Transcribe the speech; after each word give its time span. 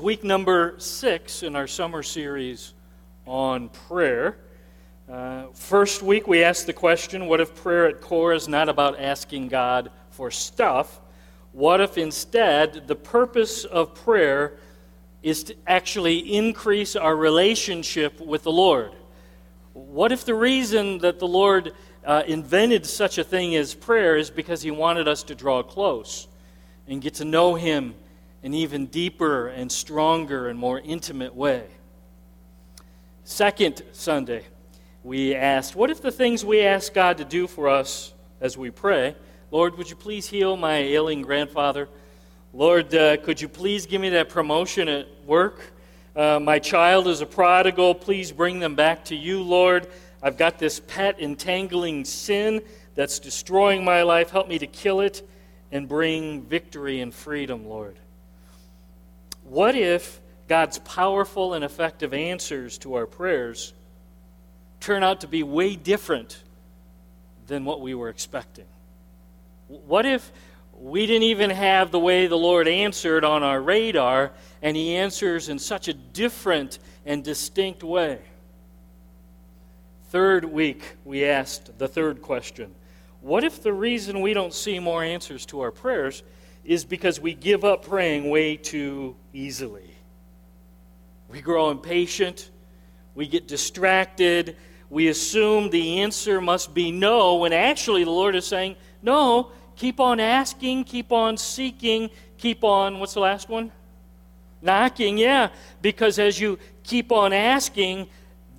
week 0.00 0.24
number 0.24 0.74
six 0.78 1.42
in 1.42 1.54
our 1.54 1.66
summer 1.66 2.02
series 2.02 2.72
on 3.26 3.68
prayer. 3.68 4.38
Uh, 5.10 5.44
first 5.52 6.02
week, 6.02 6.26
we 6.26 6.42
asked 6.42 6.66
the 6.66 6.72
question 6.72 7.26
what 7.26 7.40
if 7.40 7.54
prayer 7.54 7.86
at 7.86 8.00
core 8.00 8.32
is 8.32 8.48
not 8.48 8.68
about 8.68 8.98
asking 8.98 9.48
God 9.48 9.90
for 10.10 10.30
stuff? 10.30 11.00
What 11.52 11.80
if 11.80 11.98
instead 11.98 12.88
the 12.88 12.94
purpose 12.94 13.64
of 13.64 13.94
prayer 13.94 14.56
is 15.22 15.44
to 15.44 15.56
actually 15.66 16.34
increase 16.34 16.96
our 16.96 17.14
relationship 17.14 18.20
with 18.20 18.42
the 18.44 18.52
Lord? 18.52 18.92
What 19.74 20.12
if 20.12 20.24
the 20.24 20.34
reason 20.34 20.98
that 20.98 21.18
the 21.18 21.28
Lord 21.28 21.74
uh, 22.06 22.22
invented 22.26 22.86
such 22.86 23.18
a 23.18 23.24
thing 23.24 23.54
as 23.54 23.74
prayer 23.74 24.16
is 24.16 24.30
because 24.30 24.62
He 24.62 24.70
wanted 24.70 25.08
us 25.08 25.22
to 25.24 25.34
draw 25.34 25.62
close 25.62 26.26
and 26.88 27.02
get 27.02 27.14
to 27.14 27.26
know 27.26 27.54
Him 27.54 27.94
an 28.42 28.54
even 28.54 28.86
deeper 28.86 29.48
and 29.48 29.70
stronger 29.70 30.48
and 30.48 30.58
more 30.58 30.80
intimate 30.80 31.34
way. 31.34 31.66
Second 33.24 33.82
Sunday, 33.92 34.44
we 35.04 35.34
asked, 35.34 35.76
What 35.76 35.90
if 35.90 36.00
the 36.00 36.10
things 36.10 36.44
we 36.44 36.62
ask 36.62 36.92
God 36.92 37.18
to 37.18 37.24
do 37.24 37.46
for 37.46 37.68
us 37.68 38.12
as 38.40 38.56
we 38.56 38.70
pray, 38.70 39.14
Lord, 39.50 39.76
would 39.76 39.90
you 39.90 39.96
please 39.96 40.28
heal 40.28 40.56
my 40.56 40.76
ailing 40.76 41.22
grandfather? 41.22 41.88
Lord, 42.52 42.94
uh, 42.94 43.16
could 43.18 43.40
you 43.40 43.48
please 43.48 43.86
give 43.86 44.00
me 44.00 44.08
that 44.10 44.28
promotion 44.28 44.88
at 44.88 45.06
work? 45.26 45.72
Uh, 46.16 46.40
my 46.40 46.58
child 46.58 47.06
is 47.06 47.20
a 47.20 47.26
prodigal. 47.26 47.94
Please 47.94 48.32
bring 48.32 48.58
them 48.58 48.74
back 48.74 49.04
to 49.06 49.16
you, 49.16 49.42
Lord. 49.42 49.86
I've 50.22 50.36
got 50.36 50.58
this 50.58 50.80
pet 50.80 51.20
entangling 51.20 52.04
sin 52.04 52.62
that's 52.94 53.18
destroying 53.18 53.84
my 53.84 54.02
life. 54.02 54.30
Help 54.30 54.48
me 54.48 54.58
to 54.58 54.66
kill 54.66 55.00
it 55.00 55.26
and 55.72 55.88
bring 55.88 56.42
victory 56.42 57.00
and 57.00 57.14
freedom, 57.14 57.66
Lord. 57.66 57.98
What 59.50 59.74
if 59.74 60.20
God's 60.46 60.78
powerful 60.78 61.54
and 61.54 61.64
effective 61.64 62.14
answers 62.14 62.78
to 62.78 62.94
our 62.94 63.04
prayers 63.04 63.74
turn 64.78 65.02
out 65.02 65.22
to 65.22 65.26
be 65.26 65.42
way 65.42 65.74
different 65.74 66.40
than 67.48 67.64
what 67.64 67.80
we 67.80 67.92
were 67.94 68.10
expecting? 68.10 68.66
What 69.66 70.06
if 70.06 70.30
we 70.78 71.04
didn't 71.04 71.24
even 71.24 71.50
have 71.50 71.90
the 71.90 71.98
way 71.98 72.28
the 72.28 72.38
Lord 72.38 72.68
answered 72.68 73.24
on 73.24 73.42
our 73.42 73.60
radar, 73.60 74.30
and 74.62 74.76
He 74.76 74.94
answers 74.94 75.48
in 75.48 75.58
such 75.58 75.88
a 75.88 75.94
different 75.94 76.78
and 77.04 77.24
distinct 77.24 77.82
way? 77.82 78.20
Third 80.10 80.44
week, 80.44 80.94
we 81.04 81.24
asked 81.24 81.76
the 81.76 81.88
third 81.88 82.22
question 82.22 82.72
What 83.20 83.42
if 83.42 83.64
the 83.64 83.72
reason 83.72 84.20
we 84.20 84.32
don't 84.32 84.54
see 84.54 84.78
more 84.78 85.02
answers 85.02 85.44
to 85.46 85.60
our 85.62 85.72
prayers 85.72 86.22
is 86.70 86.84
because 86.84 87.18
we 87.18 87.34
give 87.34 87.64
up 87.64 87.84
praying 87.84 88.30
way 88.30 88.56
too 88.56 89.16
easily. 89.32 89.90
We 91.28 91.40
grow 91.40 91.72
impatient, 91.72 92.48
we 93.16 93.26
get 93.26 93.48
distracted, 93.48 94.56
we 94.88 95.08
assume 95.08 95.70
the 95.70 95.98
answer 95.98 96.40
must 96.40 96.72
be 96.72 96.92
no, 96.92 97.38
when 97.38 97.52
actually 97.52 98.04
the 98.04 98.12
Lord 98.12 98.36
is 98.36 98.46
saying, 98.46 98.76
No, 99.02 99.50
keep 99.74 99.98
on 99.98 100.20
asking, 100.20 100.84
keep 100.84 101.10
on 101.10 101.36
seeking, 101.36 102.08
keep 102.38 102.62
on, 102.62 103.00
what's 103.00 103.14
the 103.14 103.20
last 103.20 103.48
one? 103.48 103.72
Knocking, 104.62 105.18
yeah, 105.18 105.48
because 105.82 106.20
as 106.20 106.38
you 106.38 106.56
keep 106.84 107.10
on 107.10 107.32
asking, 107.32 108.06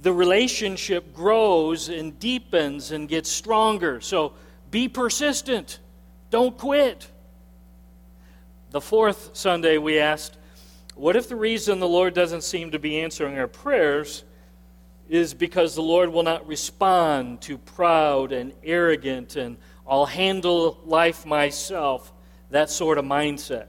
the 0.02 0.12
relationship 0.12 1.14
grows 1.14 1.88
and 1.88 2.20
deepens 2.20 2.92
and 2.92 3.08
gets 3.08 3.31
stronger. 3.31 4.02
So 4.02 4.34
be 4.70 4.90
persistent, 4.90 5.80
don't 6.30 6.58
quit. 6.58 7.08
The 8.72 8.80
fourth 8.80 9.32
Sunday, 9.34 9.78
we 9.78 10.00
asked, 10.00 10.38
What 10.96 11.18
if 11.18 11.28
the 11.28 11.36
reason 11.36 11.82
the 11.82 11.90
Lord 11.90 12.14
doesn't 12.14 12.46
seem 12.46 12.72
to 12.72 12.80
be 12.80 13.02
answering 13.02 13.38
our 13.38 13.50
prayers 13.50 14.24
is 15.10 15.34
because 15.34 15.76
the 15.76 15.82
Lord 15.82 16.10
will 16.10 16.24
not 16.24 16.48
respond 16.48 17.42
to 17.42 17.58
proud 17.58 18.32
and 18.32 18.54
arrogant 18.64 19.36
and 19.36 19.58
I'll 19.86 20.06
handle 20.06 20.80
life 20.86 21.26
myself, 21.26 22.14
that 22.50 22.70
sort 22.70 22.98
of 22.98 23.04
mindset? 23.04 23.66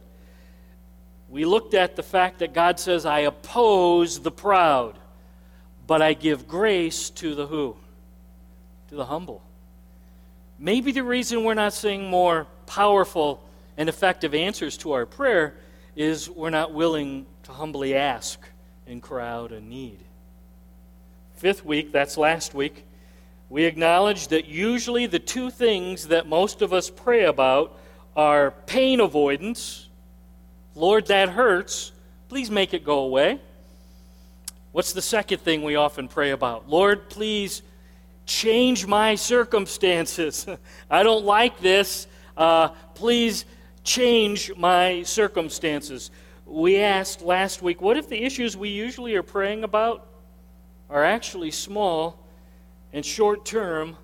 We 1.29 1.47
looked 1.47 1.75
at 1.75 1.97
the 1.97 2.05
fact 2.05 2.39
that 2.39 2.55
God 2.55 2.79
says, 2.79 3.05
I 3.05 3.21
oppose 3.21 4.21
the 4.21 4.31
proud, 4.31 4.97
but 5.85 6.01
I 6.01 6.13
give 6.13 6.47
grace 6.47 7.11
to 7.11 7.35
the 7.35 7.49
who? 7.49 7.77
To 8.91 8.95
the 8.95 9.07
humble. 9.07 9.43
Maybe 10.61 10.93
the 10.93 11.03
reason 11.03 11.43
we're 11.43 11.55
not 11.55 11.73
seeing 11.73 12.09
more 12.09 12.47
powerful 12.67 13.43
and 13.77 13.89
effective 13.89 14.35
answers 14.35 14.77
to 14.79 14.93
our 14.93 15.07
prayer 15.07 15.55
is 15.97 16.29
we're 16.29 16.51
not 16.51 16.73
willing 16.73 17.27
to 17.45 17.53
humbly 17.53 17.95
ask 17.95 18.41
and 18.87 19.03
cry 19.03 19.29
out 19.29 19.53
a 19.53 19.61
need. 19.61 19.99
Fifth 21.35 21.65
week, 21.65 21.93
that's 21.93 22.17
last 22.17 22.55
week, 22.55 22.85
we 23.49 23.65
acknowledge 23.65 24.29
that 24.29 24.47
usually 24.47 25.07
the 25.07 25.19
two 25.19 25.51
things 25.51 26.09
that 26.09 26.27
most 26.27 26.63
of 26.63 26.73
us 26.73 26.89
pray 26.89 27.25
about 27.25 27.79
are 28.17 28.53
pain 28.67 29.01
avoidance. 29.01 29.89
Lord, 30.75 31.07
that 31.09 31.29
hurts. 31.29 31.93
Please 32.29 32.51
make 32.51 32.73
it 32.73 32.85
go 32.85 33.01
away. 33.01 33.41
What's 34.73 34.95
the 34.95 35.03
second 35.03 35.41
thing 35.41 35.63
we 35.63 35.77
often 35.77 36.09
pray 36.09 36.31
about? 36.31 36.69
Lord, 36.71 37.11
please 37.11 37.63
change 38.25 38.87
my 38.87 39.17
circumstances. 39.17 40.47
I 40.91 41.03
don't 41.03 41.27
like 41.27 41.61
this. 41.61 42.07
Uh, 42.37 42.69
please 42.95 43.45
change 43.85 44.55
my 44.57 45.03
circumstances. 45.03 46.11
We 46.47 46.79
asked 46.79 47.23
last 47.23 47.63
week, 47.63 47.81
what 47.81 47.97
if 47.97 48.09
the 48.09 48.23
issues 48.23 48.57
we 48.57 48.69
usually 48.69 49.15
are 49.15 49.23
praying 49.23 49.65
about 49.65 50.07
are 50.91 51.05
actually 51.05 51.51
small 51.51 52.19
and 52.93 53.05
short 53.05 53.45
term 53.45 53.97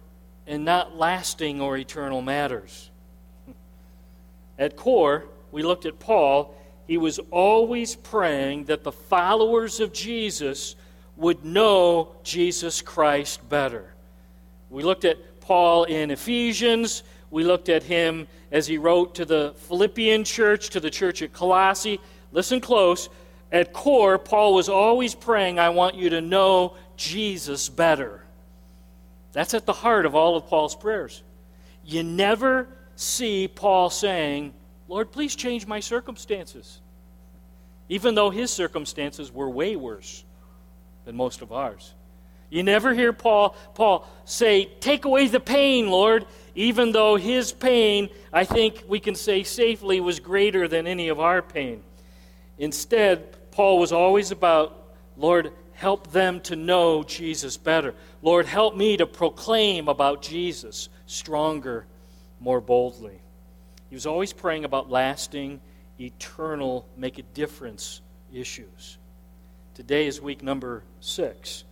and 0.47 0.65
not 0.65 0.97
lasting 0.97 1.61
or 1.61 1.77
eternal 1.77 2.23
matters? 2.23 2.91
At 4.59 4.77
core, 4.77 5.27
we 5.53 5.63
looked 5.63 5.87
at 5.87 5.99
Paul. 5.99 6.55
He 6.87 6.99
was 6.99 7.21
always 7.31 7.95
praying 7.95 8.65
that 8.65 8.83
the 8.83 8.93
followers 8.93 9.79
of 9.79 9.93
Jesus 9.93 10.75
would 11.17 11.45
know 11.45 12.13
Jesus 12.23 12.81
Christ 12.81 13.47
better. 13.49 13.93
We 14.71 14.83
looked 14.83 15.05
at 15.05 15.41
Paul 15.41 15.85
in 15.85 16.11
Ephesians. 16.11 17.03
We 17.31 17.45
looked 17.45 17.69
at 17.69 17.83
him 17.83 18.27
as 18.51 18.67
he 18.67 18.79
wrote 18.79 19.15
to 19.17 19.25
the 19.25 19.55
Philippian 19.57 20.25
church, 20.25 20.71
to 20.71 20.81
the 20.81 20.91
church 20.91 21.23
at 21.23 21.33
Colossae. 21.33 22.01
Listen 22.33 22.61
close. 22.61 23.09
At 23.51 23.73
core, 23.73 24.19
Paul 24.19 24.55
was 24.55 24.69
always 24.69 25.15
praying, 25.15 25.59
I 25.59 25.71
want 25.71 25.95
you 25.95 26.11
to 26.11 26.21
know 26.21 26.77
Jesus 26.97 27.69
better. 27.69 28.23
That's 29.33 29.55
at 29.55 29.67
the 29.67 29.73
heart 29.73 30.05
of 30.05 30.15
all 30.15 30.37
of 30.37 30.47
Paul's 30.47 30.75
prayers. 30.75 31.23
You 31.85 32.03
never 32.03 32.69
see 32.97 33.49
Paul 33.49 33.89
saying, 33.89 34.53
Lord, 34.89 35.13
please 35.13 35.37
change 35.37 35.67
my 35.67 35.81
circumstances. 35.81 36.81
Even 37.89 38.15
though 38.15 38.31
his 38.31 38.51
circumstances 38.51 39.33
were 39.33 39.49
way 39.49 39.77
worse 39.77 40.25
than 41.05 41.17
most 41.17 41.41
of 41.41 41.53
ours. 41.53 41.95
You 42.51 42.63
never 42.63 42.95
hear 42.95 43.13
Paul, 43.13 43.55
Paul 43.75 44.07
say, 44.25 44.67
Take 44.81 45.05
away 45.05 45.29
the 45.29 45.41
pain, 45.41 45.91
Lord, 45.91 46.27
even 46.59 46.91
though 46.91 47.15
his 47.15 47.53
pain, 47.53 48.09
I 48.33 48.43
think 48.43 48.83
we 48.89 48.99
can 48.99 49.15
say 49.15 49.45
safely, 49.45 50.01
was 50.01 50.19
greater 50.19 50.67
than 50.67 50.89
any 50.89 51.09
of 51.09 51.21
our 51.21 51.41
pain. 51.41 51.85
Instead, 52.59 53.53
Paul 53.53 53.79
was 53.79 53.93
always 53.93 54.33
about, 54.33 54.93
Lord, 55.17 55.53
help 55.75 56.11
them 56.11 56.41
to 56.41 56.57
know 56.57 57.05
Jesus 57.05 57.57
better. 57.57 57.95
Lord, 58.23 58.45
help 58.45 58.77
me 58.77 58.97
to 58.97 59.07
proclaim 59.07 59.87
about 59.87 60.21
Jesus 60.21 60.89
stronger, 61.07 61.87
more 62.41 62.61
boldly. 62.61 63.21
He 63.89 63.95
was 63.95 64.05
always 64.05 64.33
praying 64.33 64.65
about 64.65 64.91
lasting, 64.91 65.61
eternal, 66.01 66.89
make 66.97 67.19
a 67.19 67.23
difference 67.23 68.01
issues. 68.35 68.99
Today 69.75 70.09
is 70.09 70.21
week 70.21 70.43
number 70.43 70.83
six. 70.99 71.63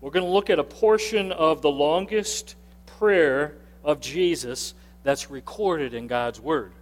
We're 0.00 0.12
going 0.12 0.24
to 0.24 0.30
look 0.30 0.50
at 0.50 0.60
a 0.60 0.64
portion 0.64 1.32
of 1.32 1.62
the 1.62 1.70
longest 1.70 2.54
prayer 2.86 3.56
of 3.86 4.00
Jesus 4.00 4.74
that's 5.02 5.30
recorded 5.30 5.94
in 5.94 6.06
God's 6.06 6.38
Word. 6.38 6.72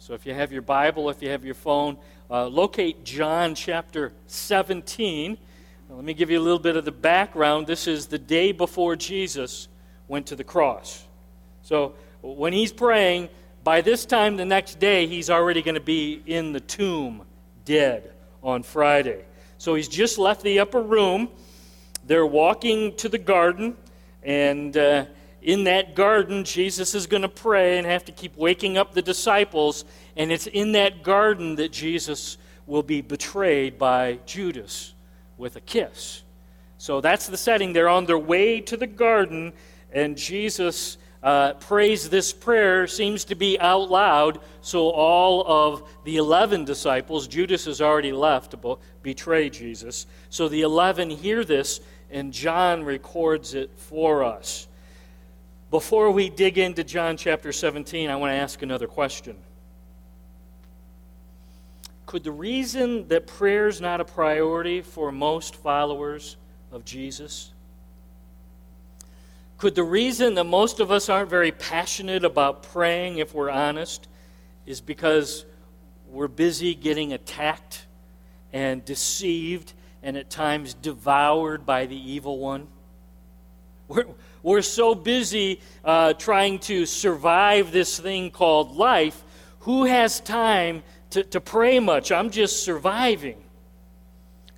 So 0.00 0.14
if 0.14 0.26
you 0.26 0.34
have 0.34 0.50
your 0.50 0.62
Bible, 0.62 1.08
if 1.08 1.22
you 1.22 1.28
have 1.28 1.44
your 1.44 1.54
phone, 1.54 1.96
uh, 2.28 2.48
locate 2.48 3.04
John 3.04 3.54
chapter 3.54 4.12
17. 4.26 5.38
Now, 5.88 5.94
let 5.94 6.04
me 6.04 6.14
give 6.14 6.30
you 6.30 6.40
a 6.40 6.42
little 6.42 6.58
bit 6.58 6.74
of 6.74 6.84
the 6.84 6.90
background. 6.90 7.68
This 7.68 7.86
is 7.86 8.06
the 8.06 8.18
day 8.18 8.50
before 8.50 8.96
Jesus 8.96 9.68
went 10.08 10.26
to 10.26 10.36
the 10.36 10.42
cross. 10.42 11.04
So 11.62 11.94
when 12.22 12.52
he's 12.52 12.72
praying, 12.72 13.28
by 13.62 13.82
this 13.82 14.04
time 14.04 14.36
the 14.36 14.44
next 14.44 14.80
day, 14.80 15.06
he's 15.06 15.30
already 15.30 15.62
going 15.62 15.76
to 15.76 15.80
be 15.80 16.22
in 16.26 16.52
the 16.52 16.60
tomb, 16.60 17.22
dead, 17.64 18.10
on 18.42 18.64
Friday. 18.64 19.24
So 19.58 19.74
he's 19.74 19.88
just 19.88 20.18
left 20.18 20.42
the 20.42 20.58
upper 20.58 20.80
room 20.80 21.28
they're 22.06 22.26
walking 22.26 22.96
to 22.96 23.08
the 23.08 23.18
garden, 23.18 23.76
and 24.22 24.76
uh, 24.76 25.04
in 25.42 25.64
that 25.64 25.94
garden, 25.94 26.44
Jesus 26.44 26.94
is 26.94 27.06
going 27.06 27.22
to 27.22 27.28
pray 27.28 27.78
and 27.78 27.86
have 27.86 28.04
to 28.06 28.12
keep 28.12 28.36
waking 28.36 28.76
up 28.76 28.92
the 28.92 29.02
disciples. 29.02 29.84
And 30.16 30.30
it's 30.30 30.46
in 30.46 30.72
that 30.72 31.02
garden 31.02 31.56
that 31.56 31.72
Jesus 31.72 32.36
will 32.66 32.82
be 32.82 33.00
betrayed 33.00 33.78
by 33.78 34.18
Judas 34.26 34.94
with 35.38 35.56
a 35.56 35.60
kiss. 35.60 36.22
So 36.78 37.00
that's 37.00 37.26
the 37.26 37.36
setting. 37.36 37.72
They're 37.72 37.88
on 37.88 38.06
their 38.06 38.18
way 38.18 38.60
to 38.62 38.76
the 38.76 38.86
garden, 38.86 39.52
and 39.92 40.16
Jesus 40.16 40.96
uh, 41.22 41.54
prays 41.54 42.08
this 42.08 42.32
prayer, 42.32 42.86
seems 42.86 43.24
to 43.26 43.34
be 43.34 43.58
out 43.60 43.90
loud. 43.90 44.40
So 44.62 44.88
all 44.88 45.44
of 45.46 45.82
the 46.04 46.16
11 46.16 46.64
disciples, 46.64 47.28
Judas 47.28 47.66
has 47.66 47.80
already 47.82 48.12
left 48.12 48.52
to 48.52 48.78
betray 49.02 49.50
Jesus. 49.50 50.06
So 50.30 50.48
the 50.48 50.62
11 50.62 51.10
hear 51.10 51.44
this, 51.44 51.80
and 52.10 52.32
John 52.32 52.84
records 52.84 53.54
it 53.54 53.70
for 53.76 54.24
us. 54.24 54.66
Before 55.70 56.10
we 56.10 56.28
dig 56.28 56.58
into 56.58 56.82
John 56.82 57.16
chapter 57.16 57.52
17, 57.52 58.10
I 58.10 58.16
want 58.16 58.32
to 58.32 58.34
ask 58.34 58.60
another 58.62 58.88
question. 58.88 59.36
Could 62.06 62.24
the 62.24 62.32
reason 62.32 63.06
that 63.06 63.28
prayer 63.28 63.68
is 63.68 63.80
not 63.80 64.00
a 64.00 64.04
priority 64.04 64.80
for 64.80 65.12
most 65.12 65.54
followers 65.54 66.36
of 66.72 66.84
Jesus? 66.84 67.52
Could 69.58 69.76
the 69.76 69.84
reason 69.84 70.34
that 70.34 70.44
most 70.44 70.80
of 70.80 70.90
us 70.90 71.08
aren't 71.08 71.30
very 71.30 71.52
passionate 71.52 72.24
about 72.24 72.64
praying, 72.64 73.18
if 73.18 73.32
we're 73.32 73.50
honest, 73.50 74.08
is 74.66 74.80
because 74.80 75.44
we're 76.08 76.26
busy 76.26 76.74
getting 76.74 77.12
attacked 77.12 77.86
and 78.52 78.84
deceived 78.84 79.72
and 80.02 80.16
at 80.16 80.30
times 80.30 80.74
devoured 80.74 81.64
by 81.64 81.86
the 81.86 82.10
evil 82.10 82.40
one? 82.40 82.66
We're, 83.86 84.06
we're 84.42 84.62
so 84.62 84.94
busy 84.94 85.60
uh, 85.84 86.14
trying 86.14 86.58
to 86.60 86.86
survive 86.86 87.72
this 87.72 87.98
thing 87.98 88.30
called 88.30 88.76
life. 88.76 89.22
Who 89.60 89.84
has 89.84 90.20
time 90.20 90.82
to, 91.10 91.22
to 91.24 91.40
pray 91.40 91.78
much? 91.80 92.10
I'm 92.12 92.30
just 92.30 92.62
surviving. 92.62 93.42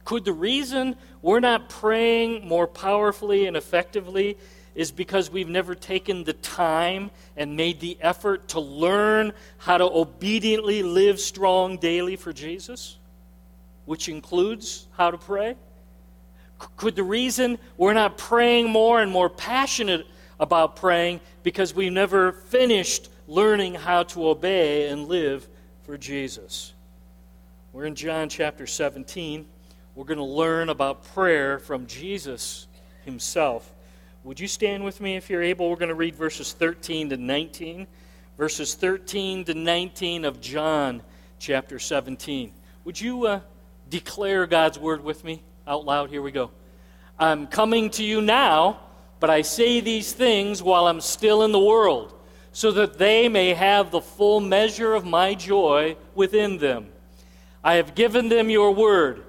Could 0.05 0.25
the 0.25 0.32
reason 0.32 0.96
we're 1.20 1.40
not 1.40 1.69
praying 1.69 2.46
more 2.46 2.67
powerfully 2.67 3.46
and 3.46 3.56
effectively 3.56 4.37
is 4.75 4.90
because 4.90 5.31
we've 5.31 5.49
never 5.49 5.75
taken 5.75 6.25
the 6.25 6.32
time 6.32 7.11
and 7.37 7.56
made 7.56 7.79
the 7.81 7.99
effort 8.00 8.49
to 8.49 8.61
learn 8.61 9.32
how 9.58 9.79
to 9.79 9.84
obediently 9.84 10.82
live 10.82 11.20
strong 11.20 11.76
daily 11.76 12.17
for 12.17 12.32
Jesus, 12.32 12.99
which 13.84 14.08
includes 14.08 14.88
how 14.96 15.11
to 15.11 15.19
pray? 15.19 15.56
Could 16.76 16.97
the 16.97 17.03
reason 17.03 17.59
we're 17.76 17.93
not 17.93 18.19
praying 18.19 18.70
more 18.70 19.00
and 19.00 19.11
more 19.11 19.29
passionate 19.29 20.06
about 20.38 20.76
praying 20.76 21.20
because 21.43 21.75
we've 21.75 21.93
never 21.93 22.32
finished 22.32 23.09
learning 23.26 23.75
how 23.75 24.03
to 24.05 24.29
obey 24.29 24.88
and 24.88 25.06
live 25.06 25.49
for 25.85 25.97
Jesus? 25.97 26.73
We're 27.73 27.87
in 27.87 27.94
John 27.94 28.29
chapter 28.29 28.67
17. 28.67 29.47
We're 29.94 30.05
going 30.05 30.19
to 30.19 30.25
learn 30.25 30.69
about 30.69 31.05
prayer 31.14 31.59
from 31.59 31.87
Jesus 31.87 32.67
himself. 33.05 33.73
Would 34.25 34.38
you 34.38 34.49
stand 34.49 34.85
with 34.85 35.00
me 35.00 35.17
if 35.17 35.29
you're 35.29 35.43
able? 35.43 35.69
We're 35.69 35.76
going 35.76 35.88
to 35.88 35.94
read 35.94 36.15
verses 36.15 36.53
13 36.53 37.11
to 37.11 37.17
19. 37.17 37.87
Verses 38.38 38.75
13 38.75 39.44
to 39.44 39.55
19 39.55 40.25
of 40.25 40.41
John 40.41 41.03
chapter 41.38 41.79
17. 41.79 42.53
Would 42.85 43.00
you 43.00 43.26
uh, 43.26 43.41
declare 43.91 44.47
God's 44.47 44.79
word 44.79 45.05
with 45.05 45.25
me 45.25 45.43
out 45.67 45.85
loud? 45.85 46.11
Here 46.11 46.23
we 46.23 46.32
go. 46.32 46.50
I'm 47.19 47.47
coming 47.47 47.91
to 47.91 48.05
you 48.05 48.20
now, 48.20 48.81
but 49.20 49.31
I 49.31 49.43
say 49.43 49.81
these 49.81 50.12
things 50.12 50.62
while 50.62 50.87
I'm 50.87 51.00
still 51.00 51.43
in 51.43 51.53
the 51.53 51.59
world, 51.59 52.14
so 52.53 52.70
that 52.73 52.99
they 52.99 53.29
may 53.29 53.55
have 53.55 53.91
the 53.91 54.00
full 54.00 54.41
measure 54.41 54.94
of 54.94 55.05
my 55.05 55.35
joy 55.35 55.97
within 56.14 56.59
them. 56.59 56.88
I 57.62 57.75
have 57.75 57.94
given 57.94 58.29
them 58.29 58.50
your 58.50 58.75
word 58.75 59.25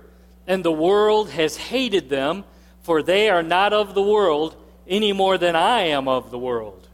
and 0.48 0.64
the 0.64 0.72
world 0.72 1.30
has 1.30 1.56
hated 1.56 2.10
them, 2.10 2.44
for 2.82 3.02
they 3.02 3.30
are 3.30 3.44
not 3.44 3.74
of 3.74 3.94
the 3.94 4.02
world 4.02 4.56
any 4.88 5.14
more 5.14 5.38
than 5.38 5.56
I 5.56 5.82
am 5.82 6.08
of 6.08 6.32
the 6.32 6.40
world. 6.40 6.88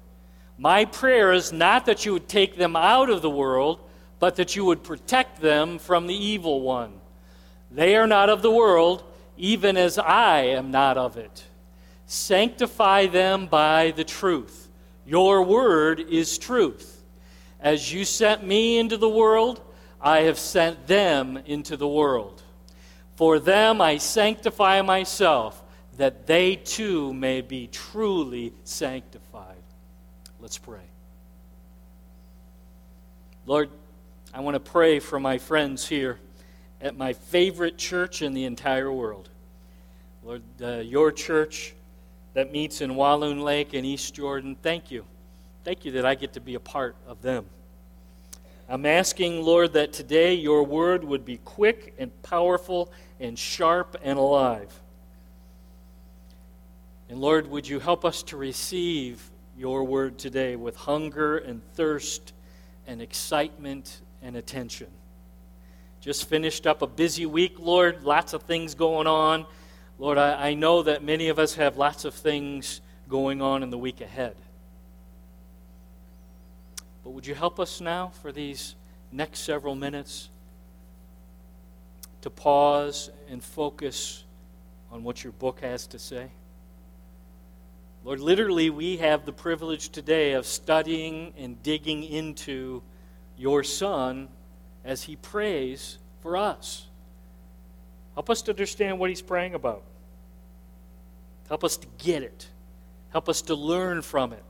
My 0.57 0.85
prayer 0.85 1.31
is 1.31 1.51
not 1.51 1.85
that 1.85 2.05
you 2.05 2.13
would 2.13 2.27
take 2.27 2.57
them 2.57 2.75
out 2.75 3.09
of 3.09 3.21
the 3.21 3.29
world, 3.29 3.79
but 4.19 4.35
that 4.35 4.55
you 4.55 4.65
would 4.65 4.83
protect 4.83 5.41
them 5.41 5.79
from 5.79 6.05
the 6.05 6.15
evil 6.15 6.61
one. 6.61 6.93
They 7.71 7.95
are 7.95 8.07
not 8.07 8.29
of 8.29 8.41
the 8.41 8.51
world, 8.51 9.03
even 9.39 9.77
as 9.77 9.97
I 9.97 10.41
am 10.41 10.69
not 10.69 10.97
of 10.97 11.17
it. 11.17 11.45
Sanctify 12.05 13.07
them 13.07 13.47
by 13.47 13.91
the 13.91 14.03
truth. 14.03 14.69
Your 15.05 15.41
word 15.43 16.01
is 16.01 16.37
truth. 16.37 17.01
As 17.59 17.91
you 17.91 18.03
sent 18.03 18.45
me 18.45 18.77
into 18.77 18.97
the 18.97 19.09
world, 19.09 19.61
I 20.01 20.21
have 20.21 20.37
sent 20.37 20.87
them 20.87 21.37
into 21.45 21.77
the 21.77 21.87
world. 21.87 22.43
For 23.15 23.39
them 23.39 23.81
I 23.81 23.97
sanctify 23.97 24.81
myself, 24.81 25.63
that 25.97 26.27
they 26.27 26.55
too 26.55 27.13
may 27.13 27.41
be 27.41 27.67
truly 27.67 28.53
sanctified. 28.65 29.63
Let's 30.39 30.57
pray. 30.57 30.79
Lord, 33.45 33.69
I 34.33 34.41
want 34.41 34.55
to 34.55 34.59
pray 34.59 34.99
for 34.99 35.19
my 35.19 35.37
friends 35.37 35.87
here 35.87 36.19
at 36.81 36.97
my 36.97 37.13
favorite 37.13 37.77
church 37.77 38.21
in 38.21 38.33
the 38.33 38.45
entire 38.45 38.91
world. 38.91 39.29
Lord, 40.23 40.43
uh, 40.61 40.77
your 40.77 41.11
church 41.11 41.73
that 42.33 42.51
meets 42.51 42.81
in 42.81 42.95
Walloon 42.95 43.41
Lake 43.41 43.73
in 43.73 43.85
East 43.85 44.13
Jordan, 44.13 44.55
thank 44.61 44.91
you. 44.91 45.05
Thank 45.63 45.85
you 45.85 45.91
that 45.93 46.05
I 46.05 46.15
get 46.15 46.33
to 46.33 46.39
be 46.39 46.55
a 46.55 46.59
part 46.59 46.95
of 47.07 47.21
them. 47.21 47.45
I'm 48.67 48.85
asking, 48.85 49.41
Lord, 49.41 49.73
that 49.73 49.93
today 49.93 50.35
your 50.35 50.63
word 50.63 51.03
would 51.03 51.25
be 51.25 51.37
quick 51.37 51.95
and 51.97 52.11
powerful 52.21 52.91
and 53.19 53.37
sharp 53.37 53.97
and 54.03 54.19
alive. 54.19 54.71
And 57.09 57.19
Lord, 57.19 57.47
would 57.49 57.67
you 57.67 57.79
help 57.79 58.05
us 58.05 58.21
to 58.23 58.37
receive 58.37 59.27
your 59.57 59.83
word 59.83 60.19
today 60.19 60.55
with 60.55 60.75
hunger 60.75 61.39
and 61.39 61.61
thirst 61.73 62.33
and 62.85 63.01
excitement 63.01 64.01
and 64.21 64.35
attention? 64.35 64.87
Just 66.01 66.29
finished 66.29 66.65
up 66.65 66.81
a 66.81 66.87
busy 66.87 67.25
week, 67.25 67.59
Lord, 67.59 68.03
lots 68.03 68.33
of 68.33 68.43
things 68.43 68.73
going 68.73 69.05
on. 69.05 69.45
Lord, 69.97 70.17
I, 70.17 70.49
I 70.49 70.53
know 70.53 70.81
that 70.83 71.03
many 71.03 71.27
of 71.27 71.39
us 71.39 71.55
have 71.55 71.75
lots 71.75 72.05
of 72.05 72.13
things 72.13 72.79
going 73.09 73.41
on 73.41 73.63
in 73.63 73.69
the 73.69 73.77
week 73.77 73.99
ahead. 73.99 74.35
But 77.03 77.09
would 77.11 77.27
you 77.27 77.35
help 77.35 77.59
us 77.59 77.81
now 77.81 78.11
for 78.21 78.31
these 78.31 78.75
next 79.11 79.39
several 79.39 79.75
minutes 79.75 80.29
to 82.21 82.29
pause 82.29 83.09
and 83.29 83.43
focus 83.43 84.23
on 84.91 85.03
what 85.03 85.23
your 85.23 85.33
book 85.33 85.59
has 85.59 85.85
to 85.87 85.99
say? 85.99 86.31
Lord, 88.05 88.21
literally, 88.21 88.69
we 88.69 88.97
have 88.97 89.25
the 89.25 89.33
privilege 89.33 89.89
today 89.89 90.31
of 90.31 90.45
studying 90.45 91.33
and 91.37 91.61
digging 91.61 92.03
into 92.03 92.81
your 93.37 93.63
Son 93.63 94.29
as 94.85 95.03
he 95.03 95.15
prays 95.15 95.98
for 96.21 96.37
us. 96.37 96.85
Help 98.13 98.29
us 98.29 98.41
to 98.43 98.51
understand 98.51 98.99
what 98.99 99.09
he's 99.09 99.21
praying 99.21 99.55
about. 99.55 99.83
Help 101.47 101.63
us 101.63 101.77
to 101.77 101.87
get 101.97 102.21
it. 102.23 102.47
Help 103.11 103.29
us 103.29 103.41
to 103.43 103.55
learn 103.55 104.01
from 104.01 104.33
it. 104.33 104.43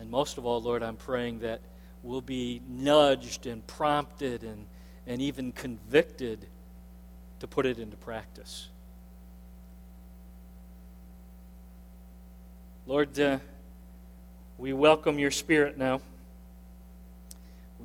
And 0.00 0.10
most 0.10 0.38
of 0.38 0.46
all, 0.46 0.60
Lord, 0.62 0.82
I'm 0.82 0.96
praying 0.96 1.40
that 1.40 1.60
we'll 2.02 2.20
be 2.20 2.62
nudged 2.68 3.46
and 3.46 3.66
prompted 3.66 4.42
and, 4.42 4.66
and 5.06 5.20
even 5.20 5.52
convicted 5.52 6.46
to 7.40 7.46
put 7.46 7.66
it 7.66 7.78
into 7.78 7.96
practice. 7.96 8.68
Lord, 12.86 13.18
uh, 13.18 13.38
we 14.58 14.72
welcome 14.72 15.18
your 15.18 15.32
spirit 15.32 15.76
now. 15.76 16.00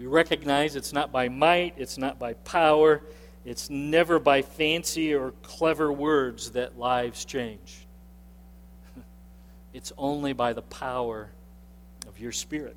We 0.02 0.08
recognize 0.08 0.76
it's 0.76 0.94
not 0.94 1.12
by 1.12 1.30
might, 1.30 1.76
it's 1.78 1.96
not 1.96 2.18
by 2.18 2.34
power, 2.34 3.04
it's 3.46 3.70
never 3.70 4.18
by 4.18 4.42
fancy 4.42 5.14
or 5.14 5.30
clever 5.44 5.94
words 5.94 6.50
that 6.54 6.80
lives 6.80 7.24
change. 7.24 7.86
it's 9.76 9.94
only 10.00 10.34
by 10.34 10.54
the 10.54 10.64
power 10.64 11.30
of 12.08 12.20
your 12.20 12.32
Spirit. 12.32 12.76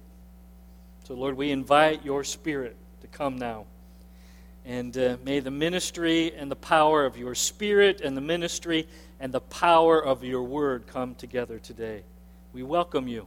So, 1.04 1.14
Lord, 1.14 1.38
we 1.38 1.50
invite 1.50 2.04
your 2.04 2.24
Spirit 2.24 2.76
to 3.00 3.06
come 3.06 3.38
now. 3.38 3.64
And 4.66 4.94
uh, 4.98 5.16
may 5.24 5.40
the 5.40 5.50
ministry 5.50 6.34
and 6.34 6.50
the 6.50 6.56
power 6.56 7.06
of 7.06 7.16
your 7.16 7.34
Spirit 7.34 8.02
and 8.02 8.14
the 8.14 8.20
ministry 8.20 8.86
and 9.18 9.32
the 9.32 9.40
power 9.40 9.98
of 9.98 10.24
your 10.24 10.42
word 10.42 10.86
come 10.86 11.14
together 11.14 11.58
today. 11.58 12.02
We 12.52 12.62
welcome 12.62 13.08
you 13.08 13.26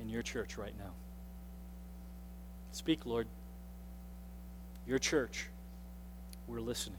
in 0.00 0.08
your 0.08 0.22
church 0.22 0.58
right 0.58 0.74
now. 0.76 0.90
Speak, 2.76 3.06
Lord. 3.06 3.26
Your 4.86 4.98
church, 4.98 5.48
we're 6.46 6.60
listening 6.60 6.98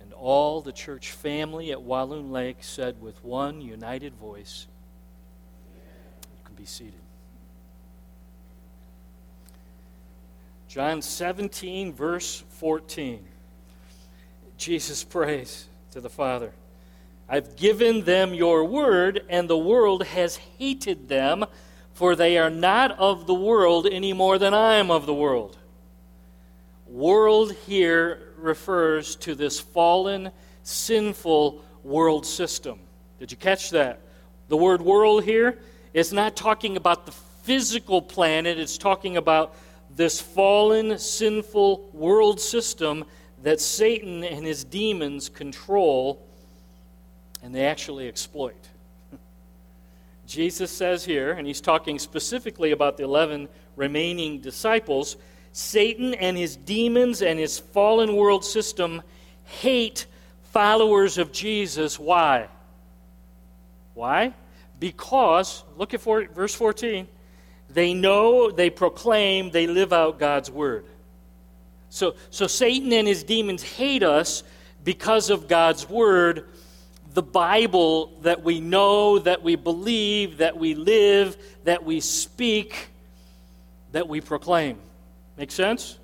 And 0.00 0.14
all 0.14 0.62
the 0.62 0.72
church 0.72 1.10
family 1.10 1.70
at 1.70 1.82
Walloon 1.82 2.32
Lake 2.32 2.56
said 2.60 3.02
with 3.02 3.22
one 3.22 3.60
united 3.60 4.14
voice, 4.14 4.66
You 6.22 6.44
can 6.46 6.54
be 6.54 6.64
seated. 6.64 6.94
John 10.66 11.02
17, 11.02 11.92
verse 11.92 12.42
14. 12.48 13.22
Jesus 14.56 15.04
prays 15.04 15.66
to 15.90 16.00
the 16.00 16.10
Father 16.10 16.52
I've 17.28 17.54
given 17.54 18.04
them 18.04 18.32
your 18.32 18.64
word, 18.64 19.26
and 19.28 19.48
the 19.48 19.58
world 19.58 20.04
has 20.04 20.36
hated 20.36 21.10
them, 21.10 21.44
for 21.94 22.14
they 22.14 22.36
are 22.36 22.50
not 22.50 22.90
of 22.98 23.26
the 23.26 23.34
world 23.34 23.86
any 23.90 24.12
more 24.12 24.38
than 24.38 24.52
I 24.52 24.74
am 24.74 24.90
of 24.90 25.06
the 25.06 25.14
world. 25.14 25.56
World 26.86 27.52
here 27.66 28.34
refers 28.36 29.16
to 29.16 29.34
this 29.34 29.58
fallen, 29.58 30.30
sinful 30.62 31.64
world 31.82 32.26
system. 32.26 32.80
Did 33.18 33.30
you 33.30 33.36
catch 33.36 33.70
that? 33.70 34.00
The 34.48 34.56
word 34.56 34.82
world 34.82 35.24
here 35.24 35.58
is 35.94 36.12
not 36.12 36.36
talking 36.36 36.76
about 36.76 37.06
the 37.06 37.12
physical 37.12 38.02
planet, 38.02 38.58
it's 38.58 38.76
talking 38.76 39.16
about 39.16 39.54
this 39.94 40.20
fallen, 40.20 40.98
sinful 40.98 41.90
world 41.92 42.40
system 42.40 43.04
that 43.42 43.60
Satan 43.60 44.24
and 44.24 44.44
his 44.44 44.64
demons 44.64 45.28
control 45.28 46.26
and 47.42 47.54
they 47.54 47.66
actually 47.66 48.08
exploit. 48.08 48.56
Jesus 50.26 50.70
says 50.70 51.04
here, 51.04 51.32
and 51.32 51.46
he's 51.46 51.60
talking 51.60 51.98
specifically 51.98 52.72
about 52.72 52.96
the 52.96 53.04
11 53.04 53.48
remaining 53.76 54.40
disciples 54.40 55.16
Satan 55.54 56.14
and 56.14 56.36
his 56.36 56.56
demons 56.56 57.22
and 57.22 57.38
his 57.38 57.60
fallen 57.60 58.16
world 58.16 58.44
system 58.44 59.02
hate 59.44 60.06
followers 60.50 61.16
of 61.16 61.30
Jesus. 61.30 61.96
Why? 61.96 62.48
Why? 63.94 64.34
Because, 64.80 65.62
look 65.76 65.94
at 65.94 66.00
four, 66.00 66.24
verse 66.26 66.52
14, 66.56 67.06
they 67.70 67.94
know, 67.94 68.50
they 68.50 68.68
proclaim, 68.68 69.52
they 69.52 69.68
live 69.68 69.92
out 69.92 70.18
God's 70.18 70.50
word. 70.50 70.86
So, 71.88 72.16
so 72.30 72.48
Satan 72.48 72.92
and 72.92 73.06
his 73.06 73.22
demons 73.22 73.62
hate 73.62 74.02
us 74.02 74.42
because 74.82 75.30
of 75.30 75.46
God's 75.46 75.88
word, 75.88 76.48
the 77.14 77.22
Bible 77.22 78.12
that 78.22 78.42
we 78.42 78.60
know, 78.60 79.20
that 79.20 79.42
we 79.42 79.54
believe, 79.54 80.38
that 80.38 80.58
we 80.58 80.74
live, 80.74 81.36
that 81.62 81.84
we 81.84 82.00
speak, 82.00 82.88
that 83.92 84.08
we 84.08 84.20
proclaim. 84.20 84.78
Make 85.38 85.52
sense? 85.52 85.98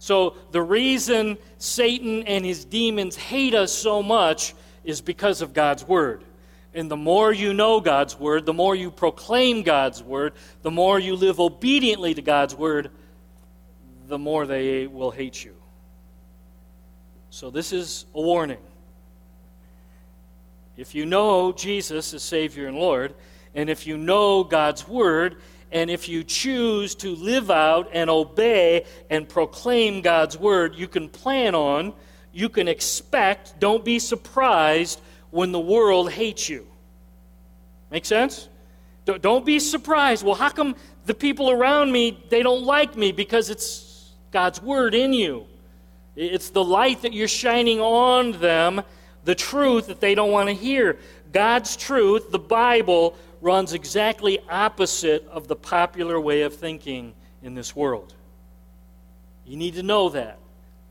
So 0.00 0.36
the 0.50 0.62
reason 0.62 1.38
Satan 1.58 2.24
and 2.24 2.44
his 2.44 2.64
demons 2.64 3.16
hate 3.16 3.54
us 3.54 3.72
so 3.72 4.02
much 4.02 4.54
is 4.84 5.00
because 5.00 5.42
of 5.42 5.54
God's 5.54 5.86
word. 5.86 6.24
And 6.74 6.90
the 6.90 6.96
more 6.96 7.32
you 7.32 7.54
know 7.54 7.80
God's 7.80 8.18
word, 8.18 8.44
the 8.44 8.52
more 8.52 8.74
you 8.74 8.90
proclaim 8.90 9.62
God's 9.62 10.02
word, 10.02 10.34
the 10.62 10.70
more 10.70 10.98
you 10.98 11.16
live 11.16 11.40
obediently 11.40 12.14
to 12.14 12.22
God's 12.22 12.54
word, 12.54 12.90
the 14.06 14.18
more 14.18 14.46
they 14.46 14.86
will 14.86 15.10
hate 15.10 15.44
you. 15.44 15.54
So, 17.30 17.50
this 17.50 17.72
is 17.72 18.06
a 18.14 18.20
warning. 18.20 18.58
If 20.78 20.94
you 20.94 21.06
know 21.06 21.50
Jesus 21.50 22.14
as 22.14 22.22
Savior 22.22 22.68
and 22.68 22.78
Lord, 22.78 23.12
and 23.52 23.68
if 23.68 23.84
you 23.84 23.98
know 23.98 24.44
God's 24.44 24.86
Word, 24.86 25.38
and 25.72 25.90
if 25.90 26.08
you 26.08 26.22
choose 26.22 26.94
to 26.96 27.16
live 27.16 27.50
out 27.50 27.90
and 27.92 28.08
obey 28.08 28.86
and 29.10 29.28
proclaim 29.28 30.02
God's 30.02 30.38
Word, 30.38 30.76
you 30.76 30.86
can 30.86 31.08
plan 31.08 31.56
on, 31.56 31.94
you 32.32 32.48
can 32.48 32.68
expect, 32.68 33.58
don't 33.58 33.84
be 33.84 33.98
surprised 33.98 35.00
when 35.30 35.50
the 35.50 35.58
world 35.58 36.12
hates 36.12 36.48
you. 36.48 36.64
Make 37.90 38.04
sense? 38.04 38.48
Don't 39.04 39.44
be 39.44 39.58
surprised. 39.58 40.24
Well, 40.24 40.36
how 40.36 40.50
come 40.50 40.76
the 41.06 41.14
people 41.14 41.50
around 41.50 41.90
me, 41.90 42.22
they 42.28 42.44
don't 42.44 42.62
like 42.62 42.96
me? 42.96 43.10
Because 43.10 43.50
it's 43.50 44.12
God's 44.30 44.62
word 44.62 44.94
in 44.94 45.12
you. 45.12 45.44
It's 46.14 46.50
the 46.50 46.62
light 46.62 47.02
that 47.02 47.12
you're 47.12 47.26
shining 47.26 47.80
on 47.80 48.32
them, 48.32 48.82
the 49.28 49.34
truth 49.34 49.88
that 49.88 50.00
they 50.00 50.14
don't 50.14 50.30
want 50.30 50.48
to 50.48 50.54
hear. 50.54 50.96
God's 51.34 51.76
truth, 51.76 52.30
the 52.30 52.38
Bible, 52.38 53.14
runs 53.42 53.74
exactly 53.74 54.38
opposite 54.48 55.28
of 55.28 55.48
the 55.48 55.54
popular 55.54 56.18
way 56.18 56.40
of 56.40 56.54
thinking 56.54 57.12
in 57.42 57.54
this 57.54 57.76
world. 57.76 58.14
You 59.44 59.58
need 59.58 59.74
to 59.74 59.82
know 59.82 60.08
that. 60.08 60.38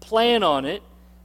Plan 0.02 0.44
on 0.44 0.66
it, 0.66 0.84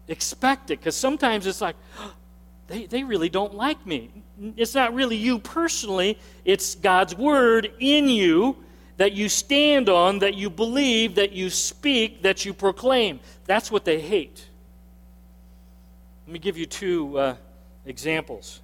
expect 0.09 0.71
it, 0.71 0.79
because 0.79 0.97
sometimes 0.97 1.47
it's 1.47 1.61
like, 1.61 1.77
they, 2.69 2.87
they 2.87 3.05
really 3.05 3.29
don't 3.29 3.55
like 3.55 3.85
me. 3.85 4.11
It's 4.57 4.75
not 4.75 4.95
really 4.95 5.17
you 5.17 5.39
personally, 5.39 6.19
it's 6.47 6.77
God's 6.77 7.15
word 7.15 7.75
in 7.79 8.09
you 8.09 8.57
that 8.97 9.13
you 9.13 9.29
stand 9.29 9.91
on, 9.91 10.21
that 10.21 10.35
you 10.35 10.49
believe, 10.49 11.17
that 11.17 11.33
you 11.33 11.51
speak, 11.51 12.23
that 12.23 12.47
you 12.47 12.55
proclaim. 12.55 13.21
That's 13.45 13.71
what 13.71 13.85
they 13.85 14.01
hate. 14.01 14.47
Let 16.33 16.41
me 16.41 16.45
give 16.45 16.57
you 16.57 16.65
two 16.65 17.19
uh, 17.19 17.37
examples. 17.85 18.63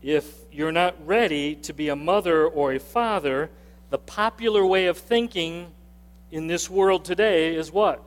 If 0.00 0.26
you're 0.50 0.72
not 0.72 0.94
ready 1.06 1.54
to 1.56 1.74
be 1.74 1.90
a 1.90 1.96
mother 1.96 2.46
or 2.46 2.72
a 2.72 2.78
father, 2.78 3.50
the 3.90 3.98
popular 3.98 4.64
way 4.64 4.86
of 4.86 4.96
thinking 4.96 5.70
in 6.30 6.46
this 6.46 6.70
world 6.70 7.04
today 7.04 7.54
is 7.54 7.70
what? 7.70 8.02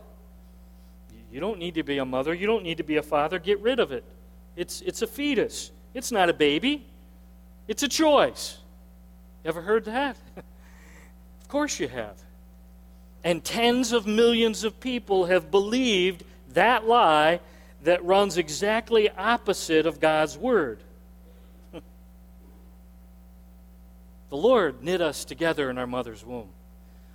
You 1.32 1.40
don't 1.40 1.60
need 1.60 1.76
to 1.76 1.84
be 1.84 2.00
a 2.00 2.06
mother. 2.06 2.34
You 2.34 2.48
don't 2.48 2.64
need 2.64 2.78
to 2.78 2.84
be 2.84 2.98
a 2.98 3.04
father. 3.04 3.38
Get 3.38 3.60
rid 3.60 3.80
of 3.80 3.92
it. 3.92 4.04
It's, 4.56 4.82
it's 4.82 5.04
a 5.04 5.08
fetus. 5.08 5.70
It's 5.94 6.12
not 6.12 6.30
a 6.30 6.34
baby. 6.34 6.88
It's 7.68 7.84
a 7.84 7.88
choice. 7.88 8.58
Ever 9.46 9.62
heard 9.62 9.86
that? 9.86 10.18
Of 11.44 11.50
course 11.50 11.80
you 11.80 11.88
have. 11.88 12.16
And 13.24 13.44
tens 13.44 13.92
of 13.92 14.08
millions 14.08 14.64
of 14.64 14.80
people 14.80 15.26
have 15.26 15.52
believed 15.52 16.24
that 16.54 16.88
lie 16.88 17.40
that 17.86 18.04
runs 18.04 18.38
exactly 18.38 19.10
opposite 19.10 19.86
of 19.86 20.00
God's 20.00 20.38
word. 20.38 20.84
the 21.74 21.82
Lord 24.32 24.84
knit 24.84 25.02
us 25.02 25.24
together 25.24 25.70
in 25.70 25.78
our 25.78 25.88
mother's 25.88 26.26
womb. 26.26 26.50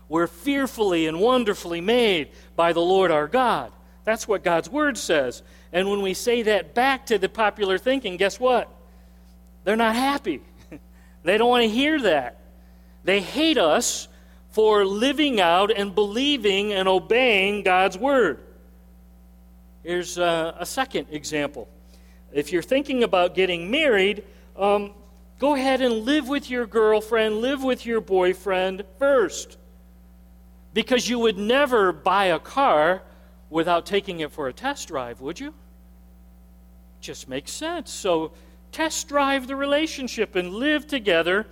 We're 0.09 0.29
fearfully 0.29 1.07
and 1.07 1.21
wonderfully 1.21 1.81
made 1.81 2.31
by 2.57 2.73
the 2.73 2.81
Lord 2.81 3.11
our 3.11 3.27
God. 3.29 3.73
That's 4.05 4.27
what 4.27 4.43
God's 4.45 4.71
word 4.71 4.97
says. 4.97 5.43
And 5.73 5.91
when 5.91 6.03
we 6.03 6.15
say 6.15 6.43
that 6.43 6.75
back 6.75 7.07
to 7.07 7.19
the 7.19 7.29
popular 7.29 7.77
thinking, 7.77 8.17
guess 8.17 8.41
what? 8.41 8.69
They're 9.65 9.77
not 9.77 9.95
happy. 9.95 10.41
they 11.25 11.37
don't 11.37 11.51
want 11.51 11.65
to 11.65 11.69
hear 11.69 12.01
that. 12.01 12.41
They 13.05 13.21
hate 13.21 13.59
us 13.59 14.09
for 14.51 14.85
living 14.85 15.41
out 15.41 15.71
and 15.77 15.95
believing 15.95 16.73
and 16.73 16.89
obeying 16.89 17.63
God's 17.63 17.99
word. 17.99 18.41
Here's 19.83 20.19
uh, 20.19 20.55
a 20.59 20.67
second 20.67 21.09
example. 21.11 21.69
If 22.33 22.53
you're 22.53 22.63
thinking 22.63 23.03
about 23.03 23.35
getting 23.35 23.71
married, 23.71 24.25
um, 24.57 24.93
go 25.39 25.55
ahead 25.55 25.81
and 25.81 26.05
live 26.05 26.29
with 26.29 26.51
your 26.51 26.67
girlfriend, 26.67 27.39
live 27.39 27.63
with 27.65 27.87
your 27.87 28.01
boyfriend 28.01 28.85
first. 28.99 29.57
Because 30.73 31.09
you 31.09 31.19
would 31.19 31.39
never 31.39 31.93
buy 31.93 32.27
a 32.27 32.39
car 32.39 33.03
without 33.49 33.87
taking 33.87 34.21
it 34.21 34.31
for 34.31 34.49
a 34.49 34.53
test 34.53 34.89
drive, 34.89 35.21
would 35.21 35.41
you? 35.41 35.55
Just 37.01 37.29
makes 37.29 37.51
sense. 37.51 37.91
So, 37.91 38.33
test 38.71 39.09
drive 39.09 39.49
the 39.49 39.57
relationship 39.57 40.37
and 40.37 40.53
live 40.53 40.87
together 40.87 41.47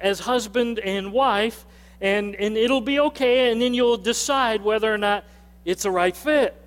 as 0.00 0.20
husband 0.20 0.78
and 0.80 1.12
wife 1.12 1.64
and, 2.00 2.34
and 2.36 2.56
it'll 2.56 2.80
be 2.80 2.98
okay, 3.00 3.52
and 3.52 3.60
then 3.60 3.74
you'll 3.74 3.98
decide 3.98 4.62
whether 4.62 4.92
or 4.92 4.98
not 4.98 5.24
it's 5.64 5.84
a 5.84 5.90
right 5.90 6.16
fit. 6.16 6.59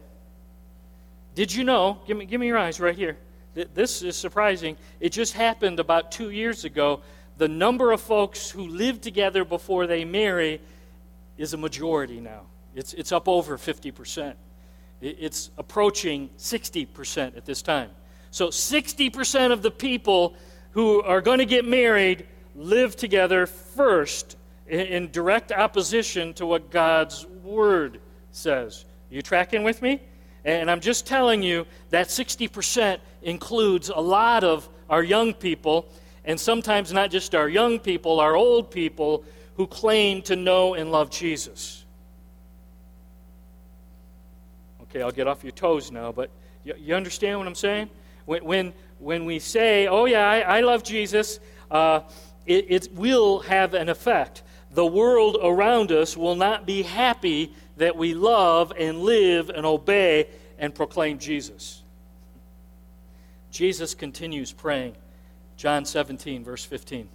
Did 1.35 1.53
you 1.53 1.63
know? 1.63 1.99
Give 2.05 2.17
me, 2.17 2.25
give 2.25 2.39
me 2.39 2.47
your 2.47 2.57
eyes 2.57 2.79
right 2.79 2.95
here. 2.95 3.17
This 3.53 4.01
is 4.01 4.15
surprising. 4.15 4.77
It 4.99 5.09
just 5.09 5.33
happened 5.33 5.79
about 5.79 6.11
two 6.11 6.31
years 6.31 6.65
ago. 6.65 7.01
The 7.37 7.47
number 7.47 7.91
of 7.91 8.01
folks 8.01 8.49
who 8.49 8.67
live 8.67 9.01
together 9.01 9.45
before 9.45 9.85
they 9.85 10.05
marry 10.05 10.61
is 11.37 11.53
a 11.53 11.57
majority 11.57 12.19
now. 12.19 12.41
It's, 12.75 12.93
it's 12.93 13.11
up 13.11 13.27
over 13.27 13.57
50%. 13.57 14.33
It's 15.01 15.51
approaching 15.57 16.29
60% 16.37 17.37
at 17.37 17.45
this 17.45 17.61
time. 17.61 17.89
So 18.31 18.47
60% 18.47 19.51
of 19.51 19.61
the 19.61 19.69
people 19.69 20.35
who 20.71 21.03
are 21.03 21.21
going 21.21 21.39
to 21.39 21.45
get 21.45 21.65
married 21.65 22.25
live 22.55 22.95
together 22.95 23.45
first 23.45 24.37
in 24.67 25.11
direct 25.11 25.51
opposition 25.51 26.33
to 26.35 26.45
what 26.45 26.71
God's 26.71 27.25
Word 27.25 27.99
says. 28.31 28.85
You 29.09 29.21
tracking 29.21 29.63
with 29.63 29.81
me? 29.81 30.01
And 30.45 30.69
I'm 30.69 30.81
just 30.81 31.05
telling 31.05 31.41
you 31.41 31.65
that 31.89 32.07
60% 32.07 32.97
includes 33.21 33.89
a 33.89 33.99
lot 33.99 34.43
of 34.43 34.67
our 34.89 35.03
young 35.03 35.33
people, 35.33 35.87
and 36.25 36.39
sometimes 36.39 36.91
not 36.91 37.11
just 37.11 37.33
our 37.33 37.47
young 37.47 37.79
people, 37.79 38.19
our 38.19 38.35
old 38.35 38.69
people 38.69 39.23
who 39.55 39.67
claim 39.67 40.21
to 40.23 40.35
know 40.35 40.73
and 40.73 40.91
love 40.91 41.09
Jesus. 41.09 41.85
Okay, 44.83 45.01
I'll 45.01 45.11
get 45.11 45.27
off 45.27 45.43
your 45.43 45.51
toes 45.51 45.91
now, 45.91 46.11
but 46.11 46.29
you, 46.63 46.93
understand 46.95 47.39
what 47.39 47.47
I'm 47.47 47.55
saying? 47.55 47.89
When, 48.25 48.43
when, 48.43 48.73
when 48.99 49.25
we 49.25 49.39
say, 49.39 49.87
oh, 49.87 50.05
yeah, 50.05 50.29
I, 50.29 50.39
I 50.39 50.61
love 50.61 50.83
Jesus, 50.83 51.39
uh, 51.71 52.01
it, 52.45 52.65
it 52.69 52.93
will 52.93 53.39
have 53.39 53.73
an 53.73 53.89
effect 53.89 54.43
the 54.73 54.85
world 54.85 55.37
around 55.41 55.91
us 55.91 56.17
will 56.17 56.35
not 56.35 56.65
be 56.65 56.81
happy 56.81 57.53
that 57.77 57.95
we 57.95 58.13
love 58.13 58.73
and 58.77 59.01
live 59.01 59.49
and 59.49 59.65
obey 59.65 60.27
and 60.57 60.73
proclaim 60.73 61.19
Jesus. 61.19 61.81
Jesus 63.51 63.93
continues 63.93 64.51
praying. 64.51 64.95
John 65.57 65.85
17, 65.85 66.43
verse 66.43 66.65
15. 66.65 67.07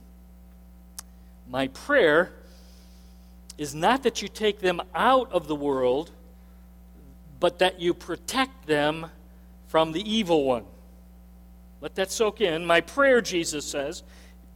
My 1.49 1.69
prayer 1.69 2.33
is 3.57 3.75
not 3.75 4.05
that 4.05 4.23
you 4.23 4.29
take 4.29 4.61
them 4.61 4.81
out 4.95 5.33
of 5.33 5.49
the 5.49 5.55
world, 5.57 6.12
but 7.41 7.59
that 7.59 7.81
you 7.81 7.93
protect 7.93 8.67
them 8.67 9.07
from 9.67 9.93
the 9.93 10.11
evil 10.11 10.45
one. 10.45 10.65
Let 11.81 11.97
that 11.97 12.12
soak 12.12 12.41
in. 12.41 12.65
My 12.65 12.81
prayer, 12.81 13.21
Jesus 13.21 13.65
says, 13.65 14.03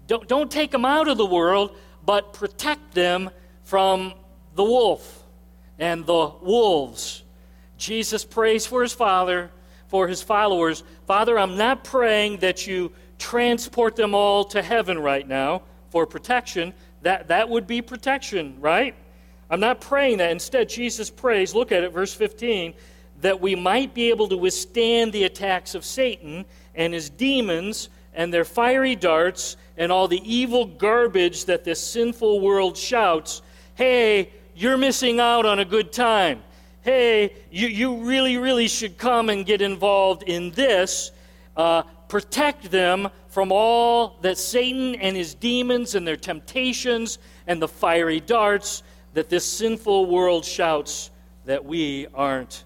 don't, 0.07 0.29
don't 0.29 0.51
take 0.51 0.71
them 0.71 0.85
out 0.85 1.09
of 1.09 1.17
the 1.19 1.27
world, 1.27 1.77
but 2.05 2.33
protect 2.33 2.93
them 2.93 3.31
from 3.63 4.15
the 4.55 4.65
wolf 4.65 5.25
and 5.79 6.05
the 6.07 6.33
wolves. 6.43 7.23
Jesus 7.79 8.25
prays 8.25 8.67
for 8.67 8.83
his 8.83 8.93
Father, 8.93 9.51
for 9.89 10.09
his 10.09 10.23
followers. 10.23 10.85
Father, 11.07 11.39
I'm 11.39 11.57
not 11.57 11.85
praying 11.85 12.39
that 12.39 12.67
you 12.67 12.93
transport 13.19 13.97
them 13.97 14.15
all 14.15 14.45
to 14.45 14.63
heaven 14.63 14.99
right 14.99 15.27
now 15.27 15.63
for 15.91 16.07
protection. 16.07 16.73
That, 17.03 17.29
that 17.29 17.49
would 17.49 17.67
be 17.67 17.83
protection, 17.83 18.57
right? 18.61 18.95
I'm 19.51 19.61
not 19.61 19.81
praying 19.81 20.19
that. 20.19 20.31
Instead, 20.31 20.69
Jesus 20.69 21.11
prays, 21.11 21.55
look 21.55 21.73
at 21.73 21.85
it, 21.85 21.93
verse 21.93 22.15
15, 22.15 22.75
that 23.21 23.41
we 23.41 23.55
might 23.55 23.95
be 23.95 24.09
able 24.09 24.29
to 24.29 24.37
withstand 24.37 25.13
the 25.13 25.25
attacks 25.25 25.75
of 25.75 25.85
Satan 25.85 26.45
and 26.75 26.95
his 26.95 27.11
demons 27.11 27.89
and 28.15 28.33
their 28.33 28.45
fiery 28.45 28.97
darts 28.97 29.57
and 29.83 29.91
all 29.91 30.07
the 30.07 30.23
evil 30.25 30.65
garbage 30.65 31.47
that 31.47 31.65
this 31.65 31.85
sinful 31.85 32.39
world 32.41 32.77
shouts, 32.77 33.43
hey, 33.75 34.31
you're 34.55 34.77
missing 34.77 35.19
out 35.19 35.45
on 35.45 35.59
a 35.59 35.65
good 35.65 35.93
time. 35.93 36.41
Hey, 36.83 37.35
you, 37.51 37.67
you 37.67 37.97
really, 37.97 38.37
really 38.37 38.69
should 38.69 38.97
come 38.97 39.29
and 39.29 39.45
get 39.45 39.61
involved 39.61 40.23
in 40.23 40.53
this. 40.53 41.11
Uh, 41.57 41.83
protect 42.07 42.71
them 42.71 43.09
from 43.27 43.51
all 43.51 44.19
that 44.23 44.39
Satan 44.39 44.95
and 44.95 45.17
his 45.17 45.35
demons 45.35 45.97
and 45.97 46.07
their 46.07 46.15
temptations 46.15 47.19
and 47.49 47.61
the 47.61 47.67
fiery 47.67 48.21
darts 48.21 48.85
that 49.15 49.29
this 49.29 49.45
sinful 49.45 50.07
world 50.07 50.45
shouts 50.45 51.11
that 51.45 51.65
we 51.65 52.07
aren't 52.15 52.63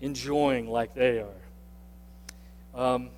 enjoying 0.00 0.68
like 0.68 0.92
they 0.92 1.20
are. 1.20 2.84
Um, 2.94 3.10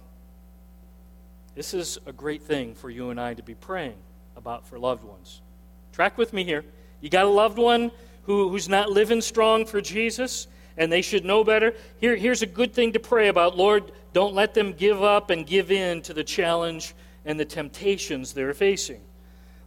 this 1.59 1.75
is 1.75 1.99
a 2.07 2.13
great 2.13 2.43
thing 2.43 2.73
for 2.73 2.89
you 2.89 3.11
and 3.11 3.21
I 3.21 3.35
to 3.35 3.43
be 3.43 3.57
praying 3.57 3.97
about 4.37 4.65
for 4.65 4.79
loved 4.79 5.03
ones. 5.03 5.41
Track 5.91 6.17
with 6.17 6.33
me 6.33 6.45
here. 6.45 6.65
You 7.01 7.11
got 7.11 7.25
a 7.25 7.29
loved 7.29 7.59
one 7.59 7.91
who, 8.23 8.49
who's 8.49 8.69
not 8.69 8.93
living 8.93 9.21
strong 9.21 9.67
for 9.67 9.81
Jesus, 9.81 10.47
and 10.77 10.93
they 10.93 11.03
should 11.03 11.25
know 11.25 11.43
better. 11.43 11.75
Here, 12.01 12.15
here's 12.15 12.43
a 12.43 12.47
good 12.47 12.73
thing 12.73 12.93
to 12.93 13.01
pray 13.01 13.27
about. 13.27 13.57
Lord, 13.57 13.91
don't 14.13 14.37
let 14.37 14.55
them 14.55 14.73
give 14.73 15.03
up 15.03 15.31
and 15.31 15.45
give 15.45 15.73
in 15.73 16.01
to 16.03 16.15
the 16.15 16.23
challenge 16.23 16.95
and 17.25 17.41
the 17.41 17.45
temptations 17.45 18.33
they're 18.33 18.55
facing. 18.55 19.01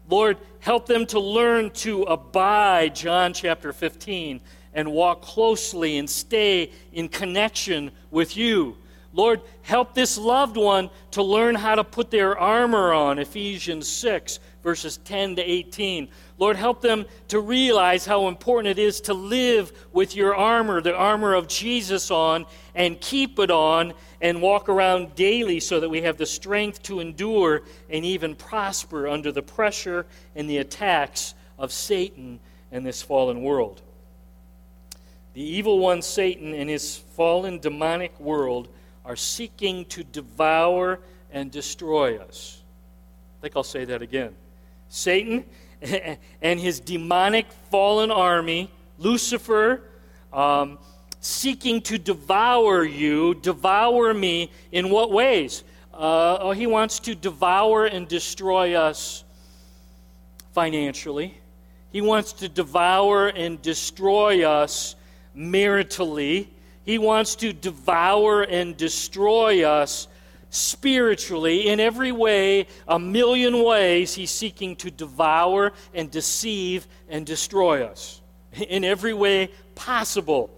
Lord, 0.08 0.38
help 0.62 0.86
them 0.86 1.06
to 1.08 1.20
learn 1.20 1.72
to 1.72 2.04
abide, 2.04 2.96
John 2.96 3.34
chapter 3.34 3.74
15, 3.74 4.40
and 4.74 4.94
walk 4.94 5.22
closely 5.22 5.98
and 5.98 6.10
stay 6.10 6.72
in 6.94 7.10
connection 7.10 7.92
with 8.12 8.38
you. 8.38 8.78
Lord, 9.14 9.42
help 9.64 9.94
this 9.94 10.18
loved 10.18 10.56
one 10.56 10.90
to 11.12 11.22
learn 11.22 11.56
how 11.56 11.76
to 11.76 11.84
put 11.84 12.12
their 12.12 12.38
armor 12.38 12.94
on, 12.94 13.20
Ephesians 13.20 13.88
6, 13.90 14.40
verses 14.64 14.98
10 14.98 15.36
to 15.36 15.42
18. 15.42 16.08
Lord, 16.38 16.56
help 16.56 16.82
them 16.82 17.06
to 17.28 17.40
realize 17.40 18.06
how 18.06 18.30
important 18.30 18.80
it 18.80 18.82
is 18.82 19.02
to 19.02 19.14
live 19.14 19.74
with 19.92 20.16
your 20.16 20.34
armor, 20.34 20.82
the 20.82 20.96
armor 20.96 21.34
of 21.34 21.48
Jesus, 21.48 22.10
on, 22.10 22.46
and 22.74 23.02
keep 23.02 23.38
it 23.38 23.52
on, 23.52 23.94
and 24.22 24.42
walk 24.42 24.70
around 24.70 25.14
daily 25.16 25.60
so 25.60 25.82
that 25.82 25.90
we 25.90 26.02
have 26.02 26.18
the 26.18 26.26
strength 26.26 26.82
to 26.84 27.02
endure 27.02 27.64
and 27.90 28.06
even 28.06 28.34
prosper 28.34 29.10
under 29.10 29.32
the 29.32 29.42
pressure 29.42 30.06
and 30.36 30.50
the 30.50 30.60
attacks 30.60 31.34
of 31.60 31.74
Satan 31.74 32.40
and 32.72 32.86
this 32.86 33.02
fallen 33.02 33.42
world. 33.42 33.82
The 35.34 35.44
evil 35.44 35.80
one, 35.80 36.02
Satan, 36.02 36.54
and 36.54 36.70
his 36.70 36.98
fallen 36.98 37.60
demonic 37.60 38.18
world 38.20 38.68
are 39.06 39.16
seeking 39.16 39.86
to 39.86 40.04
devour 40.04 41.00
and 41.32 41.52
destroy 41.52 42.18
us. 42.18 42.62
I 43.40 43.42
think 43.42 43.56
I'll 43.56 43.64
say 43.64 43.86
that 43.86 44.02
again. 44.02 44.36
Satan 44.90 45.46
and 46.42 46.60
his 46.60 46.80
demonic 46.80 47.48
fallen 47.72 48.12
army, 48.12 48.70
Lucifer, 49.00 49.82
um, 50.32 50.78
seeking 51.20 51.82
to 51.82 51.98
devour 51.98 52.84
you, 52.84 53.36
devour 53.36 54.14
me 54.14 54.52
in 54.72 54.90
what 54.90 55.12
ways? 55.12 55.64
Uh, 55.94 56.38
oh, 56.40 56.52
he 56.52 56.68
wants 56.68 57.00
to 57.00 57.16
devour 57.16 57.86
and 57.86 58.08
destroy 58.08 58.76
us 58.76 59.24
financially. 60.54 61.38
He 61.92 62.02
wants 62.02 62.34
to 62.34 62.50
devour 62.50 63.28
and 63.28 63.62
destroy 63.62 64.48
us 64.48 64.96
maritally. 65.36 66.48
He 66.92 66.98
wants 66.98 67.36
to 67.38 67.54
devour 67.54 68.42
and 68.42 68.76
destroy 68.76 69.64
us 69.64 70.10
spiritually 70.50 71.70
in 71.70 71.80
every 71.80 72.12
way, 72.12 72.68
a 72.86 73.00
million 73.00 73.64
ways. 73.64 74.14
He's 74.14 74.30
seeking 74.30 74.76
to 74.76 74.92
devour 74.92 75.72
and 75.94 76.12
deceive 76.12 76.86
and 77.08 77.26
destroy 77.26 77.86
us 77.86 78.20
in 78.52 78.84
every 78.84 79.14
way 79.14 79.52
possible. 79.74 80.50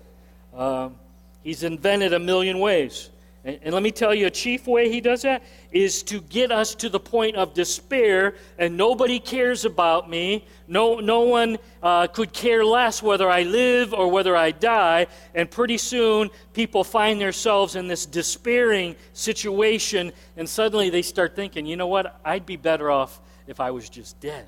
Um, 0.55 0.95
he's 1.43 1.61
invented 1.61 2.13
a 2.13 2.19
million 2.19 2.57
ways. 2.57 3.11
And, 3.45 3.59
and, 3.63 3.73
let 3.73 3.83
me 3.83 3.91
tell 3.91 4.13
you, 4.13 4.27
a 4.27 4.31
chief 4.31 4.67
way 4.67 4.89
he 4.89 5.01
does 5.01 5.23
that 5.23 5.43
is 5.71 6.01
to 6.03 6.21
get 6.21 6.49
us 6.51 6.75
to 6.75 6.87
the 6.87 6.99
point 6.99 7.35
of 7.35 7.53
despair, 7.53 8.35
and 8.57 8.77
nobody 8.77 9.19
cares 9.19 9.65
about 9.65 10.09
me. 10.09 10.45
No, 10.67 10.99
no 10.99 11.21
one 11.21 11.57
uh, 11.81 12.07
could 12.07 12.31
care 12.31 12.63
less 12.63 13.03
whether 13.03 13.29
I 13.29 13.43
live 13.43 13.93
or 13.93 14.09
whether 14.09 14.35
I 14.35 14.51
die. 14.51 15.07
And 15.35 15.51
pretty 15.51 15.77
soon, 15.77 16.29
people 16.53 16.85
find 16.85 17.19
themselves 17.19 17.75
in 17.75 17.87
this 17.87 18.05
despairing 18.05 18.95
situation, 19.11 20.13
and 20.37 20.47
suddenly 20.47 20.89
they 20.89 21.01
start 21.01 21.35
thinking, 21.35 21.65
you 21.65 21.75
know 21.75 21.87
what? 21.87 22.19
I'd 22.23 22.45
be 22.45 22.55
better 22.55 22.89
off 22.89 23.19
if 23.45 23.59
I 23.59 23.71
was 23.71 23.89
just 23.89 24.19
dead. 24.21 24.47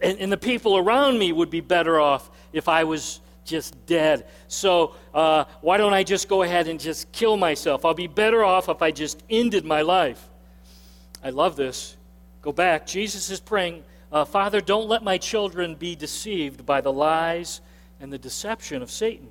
And, 0.00 0.18
and 0.18 0.32
the 0.32 0.38
people 0.38 0.78
around 0.78 1.18
me 1.18 1.32
would 1.32 1.50
be 1.50 1.60
better 1.60 2.00
off 2.00 2.30
if 2.52 2.66
I 2.66 2.84
was 2.84 3.20
just 3.44 3.86
dead. 3.86 4.26
So 4.48 4.94
uh, 5.12 5.44
why 5.60 5.76
don't 5.76 5.92
I 5.92 6.02
just 6.02 6.28
go 6.28 6.42
ahead 6.42 6.68
and 6.68 6.80
just 6.80 7.10
kill 7.12 7.36
myself? 7.36 7.84
I'll 7.84 7.94
be 7.94 8.06
better 8.06 8.44
off 8.44 8.68
if 8.68 8.82
I 8.82 8.90
just 8.90 9.22
ended 9.28 9.64
my 9.64 9.82
life. 9.82 10.28
I 11.22 11.30
love 11.30 11.56
this. 11.56 11.96
Go 12.42 12.52
back. 12.52 12.86
Jesus 12.86 13.30
is 13.30 13.40
praying, 13.40 13.84
uh, 14.12 14.24
Father, 14.24 14.60
don't 14.60 14.88
let 14.88 15.02
my 15.02 15.18
children 15.18 15.74
be 15.74 15.96
deceived 15.96 16.66
by 16.66 16.80
the 16.80 16.92
lies 16.92 17.60
and 18.00 18.12
the 18.12 18.18
deception 18.18 18.82
of 18.82 18.90
Satan. 18.90 19.28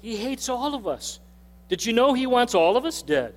He 0.00 0.16
hates 0.16 0.48
all 0.48 0.74
of 0.74 0.86
us. 0.86 1.20
Did 1.68 1.84
you 1.84 1.92
know 1.92 2.14
he 2.14 2.26
wants 2.26 2.54
all 2.54 2.76
of 2.76 2.84
us 2.84 3.02
dead? 3.02 3.34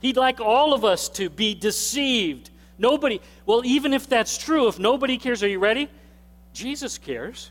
He'd 0.00 0.16
like 0.16 0.40
all 0.40 0.72
of 0.72 0.84
us 0.84 1.08
to 1.10 1.28
be 1.28 1.54
deceived. 1.54 2.50
Nobody, 2.78 3.20
well, 3.44 3.62
even 3.64 3.92
if 3.92 4.08
that's 4.08 4.38
true, 4.38 4.68
if 4.68 4.78
nobody 4.78 5.18
cares, 5.18 5.42
are 5.42 5.48
you 5.48 5.58
ready? 5.58 5.88
Jesus 6.52 6.96
cares. 6.96 7.50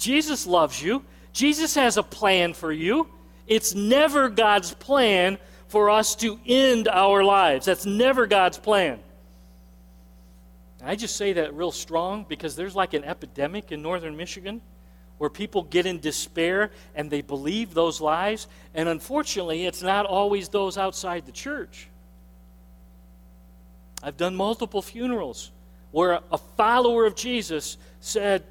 Jesus 0.00 0.46
loves 0.46 0.82
you. 0.82 1.04
Jesus 1.32 1.74
has 1.74 1.98
a 1.98 2.02
plan 2.02 2.54
for 2.54 2.72
you. 2.72 3.06
It's 3.46 3.74
never 3.74 4.28
God's 4.30 4.72
plan 4.74 5.38
for 5.68 5.90
us 5.90 6.16
to 6.16 6.40
end 6.46 6.88
our 6.88 7.22
lives. 7.22 7.66
That's 7.66 7.86
never 7.86 8.26
God's 8.26 8.58
plan. 8.58 8.98
I 10.82 10.96
just 10.96 11.16
say 11.16 11.34
that 11.34 11.54
real 11.54 11.70
strong 11.70 12.24
because 12.26 12.56
there's 12.56 12.74
like 12.74 12.94
an 12.94 13.04
epidemic 13.04 13.70
in 13.70 13.82
northern 13.82 14.16
Michigan 14.16 14.62
where 15.18 15.28
people 15.28 15.64
get 15.64 15.84
in 15.84 16.00
despair 16.00 16.70
and 16.94 17.10
they 17.10 17.20
believe 17.20 17.74
those 17.74 18.00
lies. 18.00 18.46
And 18.74 18.88
unfortunately, 18.88 19.66
it's 19.66 19.82
not 19.82 20.06
always 20.06 20.48
those 20.48 20.78
outside 20.78 21.26
the 21.26 21.32
church. 21.32 21.88
I've 24.02 24.16
done 24.16 24.34
multiple 24.34 24.80
funerals 24.80 25.50
where 25.90 26.20
a 26.32 26.38
follower 26.38 27.04
of 27.04 27.14
Jesus 27.14 27.76
said, 28.00 28.44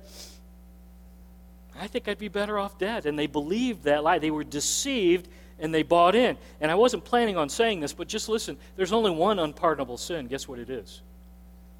I 1.79 1.87
think 1.87 2.07
I'd 2.07 2.17
be 2.17 2.27
better 2.27 2.57
off 2.59 2.77
dead. 2.77 3.05
And 3.05 3.17
they 3.17 3.27
believed 3.27 3.83
that 3.83 4.03
lie. 4.03 4.19
They 4.19 4.31
were 4.31 4.43
deceived 4.43 5.27
and 5.59 5.73
they 5.73 5.83
bought 5.83 6.15
in. 6.15 6.37
And 6.61 6.71
I 6.71 6.75
wasn't 6.75 7.03
planning 7.03 7.37
on 7.37 7.49
saying 7.49 7.79
this, 7.79 7.93
but 7.93 8.07
just 8.07 8.29
listen 8.29 8.57
there's 8.75 8.93
only 8.93 9.11
one 9.11 9.39
unpardonable 9.39 9.97
sin. 9.97 10.27
Guess 10.27 10.47
what 10.47 10.59
it 10.59 10.69
is? 10.69 11.01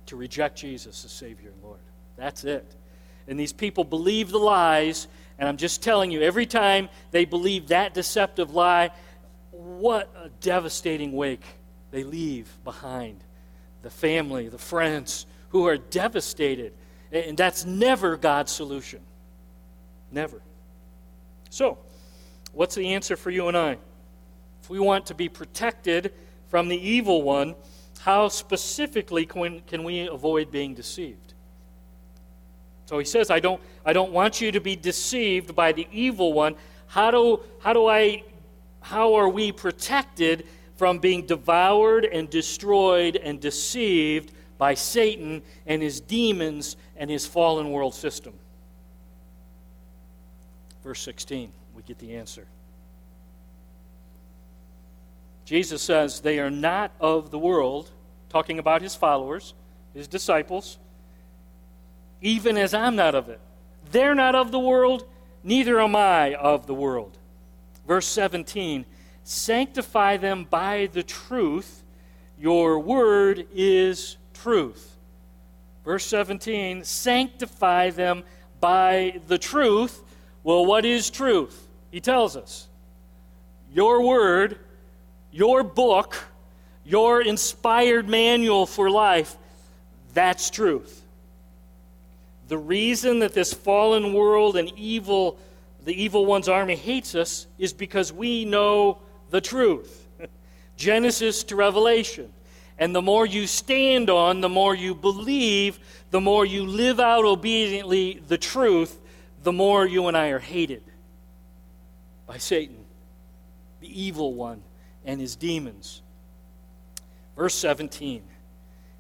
To 0.08 0.16
reject 0.16 0.58
Jesus 0.58 1.06
as 1.06 1.12
Savior 1.12 1.50
and 1.50 1.64
Lord. 1.64 1.80
That's 2.18 2.44
it. 2.44 2.66
And 3.28 3.40
these 3.40 3.54
people 3.54 3.84
believe 3.84 4.32
the 4.32 4.40
lies. 4.40 5.08
And 5.38 5.48
I'm 5.48 5.58
just 5.58 5.82
telling 5.82 6.12
you, 6.12 6.22
every 6.22 6.46
time 6.46 6.90
they 7.12 7.26
believe 7.26 7.68
that 7.68 7.94
deceptive 7.94 8.54
lie, 8.54 8.92
what 9.52 10.10
a 10.22 10.30
devastating 10.42 11.14
wake 11.14 11.44
they 11.92 12.04
leave 12.04 12.50
behind. 12.64 13.24
The 13.82 13.90
family, 13.90 14.50
the 14.50 14.58
friends 14.58 15.26
who 15.50 15.68
are 15.68 15.78
devastated. 15.78 16.74
And 17.12 17.38
that's 17.38 17.66
never 17.66 18.18
God's 18.18 18.52
solution. 18.52 19.00
Never. 20.12 20.41
So, 21.50 21.78
what's 22.54 22.76
the 22.76 22.93
answer 22.93 23.15
for 23.15 23.30
you 23.30 23.48
and 23.48 23.58
I? 23.58 23.78
If 24.62 24.69
we 24.69 24.80
want 24.80 25.06
to 25.08 25.15
be 25.15 25.30
protected 25.30 26.13
from 26.48 26.67
the 26.67 26.78
evil 26.78 27.22
one, 27.22 27.56
how 28.00 28.28
specifically 28.30 29.26
can 29.26 29.84
we 29.84 30.08
avoid 30.08 30.52
being 30.52 30.74
deceived? 30.74 31.34
So 32.86 32.98
he 32.98 33.06
says, 33.06 33.30
I 33.30 33.39
don't, 33.39 33.62
I 33.86 33.93
don't 33.93 34.12
want 34.12 34.41
you 34.41 34.52
to 34.52 34.60
be 34.60 34.76
deceived 34.76 35.56
by 35.56 35.74
the 35.74 35.88
evil 35.91 36.34
one. 36.34 36.56
How 36.88 37.12
do, 37.12 37.41
how 37.60 37.74
do 37.74 37.86
I, 37.86 38.24
how 38.82 39.13
are 39.13 39.30
we 39.30 39.52
protected 39.52 40.48
from 40.76 40.98
being 40.98 41.28
devoured 41.28 42.06
and 42.06 42.30
destroyed 42.30 43.15
and 43.17 43.39
deceived 43.39 44.32
by 44.58 44.74
Satan 44.74 45.43
and 45.67 45.84
his 45.84 46.02
demons 46.02 46.78
and 46.95 47.12
his 47.12 47.28
fallen 47.28 47.69
world 47.69 47.93
system? 47.93 48.34
Verse 50.84 51.02
16, 51.02 51.52
we 51.76 51.84
get 51.84 52.00
the 52.00 52.15
answer. 52.15 52.48
Jesus 55.46 55.82
says, 55.82 56.22
They 56.22 56.39
are 56.39 56.52
not 56.52 56.92
of 57.00 57.32
the 57.32 57.39
world, 57.39 57.89
talking 58.30 58.60
about 58.60 58.82
his 58.82 58.96
followers, 58.96 59.54
his 59.94 60.08
disciples, 60.08 60.78
even 62.22 62.58
as 62.58 62.74
I'm 62.74 62.96
not 62.96 63.15
of 63.15 63.30
it. 63.30 63.39
They're 63.92 64.15
not 64.15 64.36
of 64.36 64.52
the 64.52 64.60
world, 64.60 65.08
neither 65.44 65.80
am 65.80 65.96
I 65.96 66.36
of 66.36 66.68
the 66.68 66.74
world. 66.74 67.18
Verse 67.88 68.06
17 68.06 68.86
Sanctify 69.24 70.18
them 70.18 70.46
by 70.50 70.89
the 70.94 71.04
truth, 71.04 71.84
your 72.39 72.80
word 72.80 73.48
is 73.54 74.18
truth. 74.34 74.98
Verse 75.84 76.06
17 76.06 76.84
Sanctify 76.84 77.89
them 77.89 78.24
by 78.60 79.20
the 79.28 79.38
truth. 79.38 80.04
Well, 80.43 80.65
what 80.65 80.86
is 80.86 81.10
truth? 81.10 81.67
He 81.91 81.99
tells 81.99 82.36
us. 82.36 82.67
Your 83.71 84.06
word 84.06 84.60
your 85.32 85.63
book, 85.63 86.23
your 86.84 87.21
inspired 87.21 88.08
manual 88.08 88.65
for 88.65 88.89
life, 88.89 89.36
that's 90.13 90.49
truth. 90.49 91.04
The 92.47 92.58
reason 92.58 93.19
that 93.19 93.34
this 93.34 93.54
fallen 93.54 94.13
world 94.13 94.58
and 94.58 94.71
evil, 94.75 95.38
the 95.86 96.02
evil 96.02 96.25
one's 96.25 96.49
army 96.49 96.75
hates 96.75 97.13
us 97.13 97.45
is 97.60 97.73
because 97.73 98.12
we 98.12 98.43
know 98.43 98.97
the 99.30 99.41
truth. 99.41 100.08
Genesis 100.78 101.43
to 101.45 101.56
Revelation. 101.56 102.34
And 102.80 102.95
the 102.95 103.02
more 103.02 103.25
you 103.25 103.45
stand 103.45 104.10
on, 104.10 104.41
the 104.41 104.49
more 104.49 104.73
you 104.73 104.95
believe, 104.95 105.80
the 106.12 106.21
more 106.21 106.45
you 106.45 106.65
live 106.65 106.99
out 106.99 107.25
obediently 107.25 108.23
the 108.28 108.38
truth, 108.38 108.99
the 109.50 109.54
more 109.54 109.84
you 109.84 110.08
and 110.08 110.16
I 110.16 110.28
are 110.28 110.38
hated 110.38 110.84
by 112.28 112.38
Satan, 112.38 112.86
the 113.80 114.00
evil 114.00 114.36
one 114.36 114.62
and 115.04 115.20
his 115.20 115.36
demons. 115.36 116.04
Verse 117.36 117.56
17, 117.56 118.22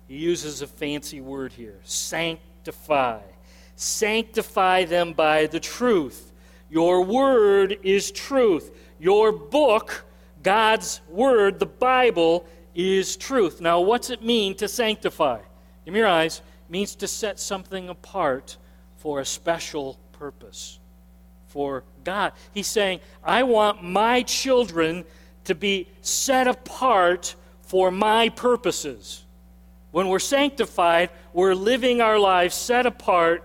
he 0.07 0.17
uses 0.17 0.63
a 0.63 0.67
fancy 0.67 1.21
word 1.21 1.53
here 1.53 1.79
sanctify. 1.83 3.19
Sanctify 3.75 4.85
them 4.85 5.13
by 5.13 5.45
the 5.45 5.59
truth. 5.59 6.31
Your 6.67 7.03
word 7.03 7.77
is 7.83 8.09
truth. 8.09 8.75
Your 8.97 9.31
book, 9.31 10.03
God's 10.41 10.99
word, 11.09 11.59
the 11.59 11.67
Bible, 11.67 12.47
is 12.73 13.15
truth. 13.17 13.61
Now, 13.61 13.81
what's 13.81 14.09
it 14.09 14.23
mean 14.23 14.55
to 14.55 14.67
sanctify? 14.67 15.41
Me 15.85 15.99
your 15.99 16.07
eyes. 16.07 16.41
Means 16.69 16.95
to 16.95 17.07
set 17.07 17.39
something 17.39 17.87
apart 17.87 18.57
for 18.97 19.19
a 19.19 19.25
special 19.25 19.99
purpose. 20.19 20.79
For 21.47 21.83
God. 22.03 22.33
He's 22.53 22.67
saying, 22.67 22.99
I 23.23 23.41
want 23.41 23.83
my 23.83 24.21
children 24.21 25.05
to 25.45 25.55
be 25.55 25.87
set 26.01 26.47
apart 26.47 27.33
for 27.63 27.89
my 27.89 28.29
purposes. 28.29 29.23
When 29.91 30.09
we're 30.09 30.19
sanctified, 30.19 31.09
we're 31.33 31.55
living 31.55 32.01
our 32.01 32.19
lives 32.19 32.53
set 32.53 32.85
apart 32.85 33.43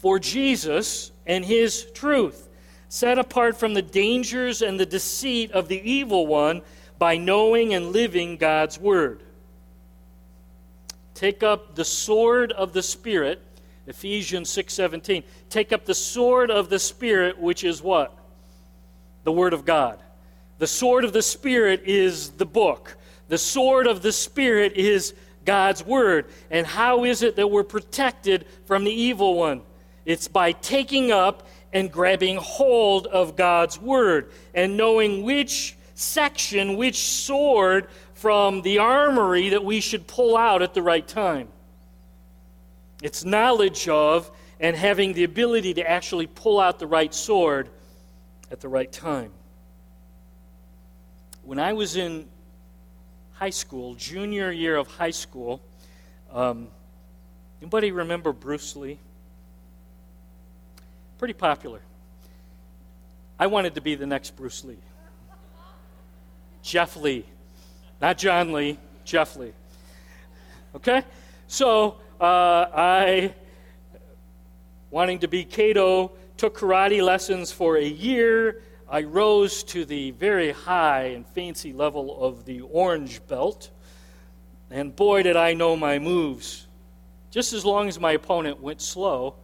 for 0.00 0.18
Jesus 0.18 1.12
and 1.26 1.42
His 1.42 1.86
truth, 1.92 2.48
set 2.90 3.18
apart 3.18 3.56
from 3.56 3.72
the 3.72 3.80
dangers 3.80 4.60
and 4.60 4.78
the 4.78 4.84
deceit 4.84 5.50
of 5.52 5.68
the 5.68 5.80
evil 5.90 6.26
one 6.26 6.60
by 6.98 7.16
knowing 7.16 7.72
and 7.72 7.92
living 7.92 8.36
God's 8.36 8.78
Word. 8.78 9.22
Take 11.14 11.42
up 11.42 11.74
the 11.74 11.84
sword 11.86 12.52
of 12.52 12.74
the 12.74 12.82
Spirit, 12.82 13.40
Ephesians 13.86 14.48
6:17. 14.50 15.24
Take 15.50 15.72
up 15.72 15.84
the 15.84 15.94
sword 15.94 16.50
of 16.50 16.68
the 16.68 16.78
Spirit, 16.78 17.38
which 17.38 17.64
is 17.64 17.82
what? 17.82 18.16
The 19.24 19.32
Word 19.32 19.52
of 19.52 19.64
God. 19.64 19.98
The 20.58 20.66
sword 20.66 21.04
of 21.04 21.12
the 21.12 21.22
Spirit 21.22 21.82
is 21.84 22.30
the 22.30 22.46
book. 22.46 22.96
The 23.28 23.38
sword 23.38 23.86
of 23.86 24.02
the 24.02 24.12
Spirit 24.12 24.74
is 24.74 25.14
God's 25.44 25.84
word. 25.84 26.26
And 26.50 26.66
how 26.66 27.04
is 27.04 27.22
it 27.22 27.36
that 27.36 27.48
we're 27.48 27.64
protected 27.64 28.46
from 28.66 28.84
the 28.84 28.92
evil 28.92 29.34
one? 29.34 29.62
It's 30.04 30.28
by 30.28 30.52
taking 30.52 31.10
up 31.12 31.46
and 31.72 31.90
grabbing 31.90 32.36
hold 32.36 33.06
of 33.06 33.36
God's 33.36 33.80
word 33.80 34.30
and 34.54 34.76
knowing 34.76 35.22
which 35.22 35.76
section, 35.94 36.76
which 36.76 36.98
sword 36.98 37.88
from 38.14 38.62
the 38.62 38.78
armory 38.78 39.50
that 39.50 39.64
we 39.64 39.80
should 39.80 40.06
pull 40.06 40.36
out 40.36 40.62
at 40.62 40.74
the 40.74 40.82
right 40.82 41.06
time. 41.06 41.48
It's 43.04 43.22
knowledge 43.22 43.86
of 43.86 44.30
and 44.58 44.74
having 44.74 45.12
the 45.12 45.24
ability 45.24 45.74
to 45.74 45.86
actually 45.86 46.26
pull 46.26 46.58
out 46.58 46.78
the 46.78 46.86
right 46.86 47.12
sword 47.12 47.68
at 48.50 48.62
the 48.62 48.68
right 48.68 48.90
time. 48.90 49.30
When 51.42 51.58
I 51.58 51.74
was 51.74 51.96
in 51.96 52.26
high 53.34 53.50
school, 53.50 53.94
junior 53.94 54.50
year 54.50 54.74
of 54.74 54.86
high 54.86 55.10
school, 55.10 55.60
um, 56.32 56.68
anybody 57.60 57.92
remember 57.92 58.32
Bruce 58.32 58.74
Lee? 58.74 58.98
Pretty 61.18 61.34
popular. 61.34 61.82
I 63.38 63.48
wanted 63.48 63.74
to 63.74 63.82
be 63.82 63.96
the 63.96 64.06
next 64.06 64.34
Bruce 64.34 64.64
Lee. 64.64 64.78
Jeff 66.62 66.96
Lee. 66.96 67.26
Not 68.00 68.16
John 68.16 68.54
Lee, 68.54 68.78
Jeff 69.04 69.36
Lee. 69.36 69.52
Okay? 70.74 71.02
So, 71.48 71.98
uh, 72.24 72.70
I, 72.74 73.34
wanting 74.90 75.18
to 75.20 75.28
be 75.28 75.44
Kato, 75.44 76.12
took 76.36 76.58
karate 76.58 77.02
lessons 77.02 77.52
for 77.52 77.76
a 77.76 77.84
year 77.84 78.62
I 78.88 79.02
rose 79.02 79.64
to 79.64 79.84
the 79.84 80.10
very 80.12 80.52
high 80.52 81.06
and 81.14 81.26
fancy 81.26 81.72
level 81.72 82.22
of 82.22 82.44
the 82.44 82.60
orange 82.60 83.26
belt, 83.26 83.70
and 84.70 84.94
boy, 84.94 85.22
did 85.22 85.36
I 85.36 85.54
know 85.54 85.74
my 85.74 85.98
moves. 85.98 86.66
Just 87.30 87.52
as 87.52 87.64
long 87.64 87.88
as 87.88 87.98
my 87.98 88.12
opponent 88.12 88.60
went 88.60 88.80
slow 88.80 89.34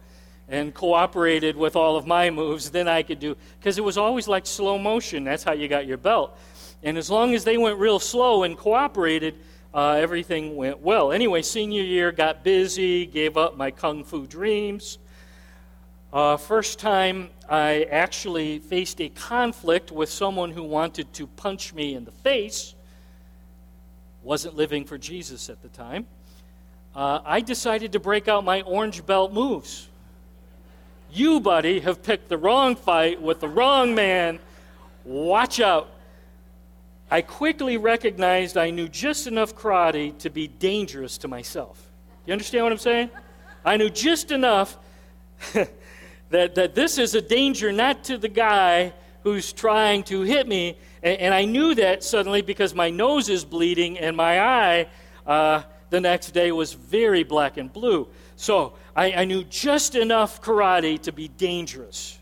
and 0.47 0.73
cooperated 0.73 1.57
with 1.57 1.75
all 1.75 1.97
of 1.97 2.05
my 2.05 2.29
moves, 2.29 2.69
then 2.69 2.87
I 2.87 3.03
could 3.03 3.19
do, 3.19 3.35
because 3.59 3.77
it 3.77 3.83
was 3.83 3.97
always 3.97 4.27
like 4.27 4.45
slow 4.45 4.77
motion. 4.77 5.23
That's 5.23 5.43
how 5.43 5.53
you 5.53 5.67
got 5.67 5.87
your 5.87 5.97
belt. 5.97 6.37
And 6.83 6.97
as 6.97 7.09
long 7.09 7.33
as 7.35 7.43
they 7.43 7.57
went 7.57 7.77
real 7.77 7.99
slow 7.99 8.43
and 8.43 8.57
cooperated, 8.57 9.35
uh, 9.73 9.91
everything 9.91 10.55
went 10.55 10.81
well. 10.81 11.11
Anyway, 11.11 11.41
senior 11.41 11.83
year, 11.83 12.11
got 12.11 12.43
busy, 12.43 13.05
gave 13.05 13.37
up 13.37 13.55
my 13.55 13.71
kung 13.71 14.03
fu 14.03 14.27
dreams. 14.27 14.97
Uh, 16.11 16.35
first 16.35 16.77
time 16.77 17.29
I 17.49 17.83
actually 17.83 18.59
faced 18.59 18.99
a 18.99 19.07
conflict 19.09 19.91
with 19.91 20.09
someone 20.09 20.51
who 20.51 20.63
wanted 20.63 21.13
to 21.13 21.27
punch 21.27 21.73
me 21.73 21.95
in 21.95 22.03
the 22.03 22.11
face, 22.11 22.75
wasn't 24.23 24.55
living 24.55 24.83
for 24.83 24.97
Jesus 24.97 25.49
at 25.49 25.61
the 25.61 25.69
time. 25.69 26.05
Uh, 26.93 27.21
I 27.23 27.39
decided 27.39 27.93
to 27.93 27.99
break 27.99 28.27
out 28.27 28.43
my 28.43 28.61
orange 28.63 29.05
belt 29.05 29.31
moves. 29.31 29.87
You, 31.13 31.39
buddy, 31.39 31.79
have 31.79 32.03
picked 32.03 32.27
the 32.27 32.37
wrong 32.37 32.75
fight 32.75 33.21
with 33.21 33.39
the 33.39 33.47
wrong 33.47 33.95
man. 33.95 34.39
Watch 35.05 35.61
out. 35.61 35.89
I 37.11 37.21
quickly 37.21 37.75
recognized 37.75 38.55
I 38.55 38.69
knew 38.69 38.87
just 38.87 39.27
enough 39.27 39.53
karate 39.53 40.17
to 40.19 40.29
be 40.29 40.47
dangerous 40.47 41.17
to 41.19 41.27
myself. 41.27 41.91
You 42.25 42.31
understand 42.31 42.63
what 42.63 42.71
I'm 42.71 42.77
saying? 42.77 43.09
I 43.65 43.75
knew 43.75 43.89
just 43.89 44.31
enough 44.31 44.77
that, 46.29 46.55
that 46.55 46.73
this 46.73 46.97
is 46.97 47.13
a 47.13 47.21
danger 47.21 47.73
not 47.73 48.05
to 48.05 48.17
the 48.17 48.29
guy 48.29 48.93
who's 49.23 49.51
trying 49.51 50.03
to 50.03 50.21
hit 50.21 50.47
me. 50.47 50.77
And, 51.03 51.19
and 51.19 51.33
I 51.33 51.43
knew 51.43 51.75
that 51.75 52.01
suddenly 52.05 52.41
because 52.41 52.73
my 52.73 52.89
nose 52.89 53.27
is 53.27 53.43
bleeding 53.43 53.99
and 53.99 54.15
my 54.15 54.39
eye 54.39 54.87
uh, 55.27 55.63
the 55.89 55.99
next 55.99 56.31
day 56.31 56.53
was 56.53 56.71
very 56.71 57.23
black 57.23 57.57
and 57.57 57.71
blue. 57.71 58.07
So 58.37 58.73
I, 58.95 59.11
I 59.11 59.25
knew 59.25 59.43
just 59.43 59.95
enough 59.95 60.41
karate 60.41 60.99
to 61.01 61.11
be 61.11 61.27
dangerous. 61.27 62.17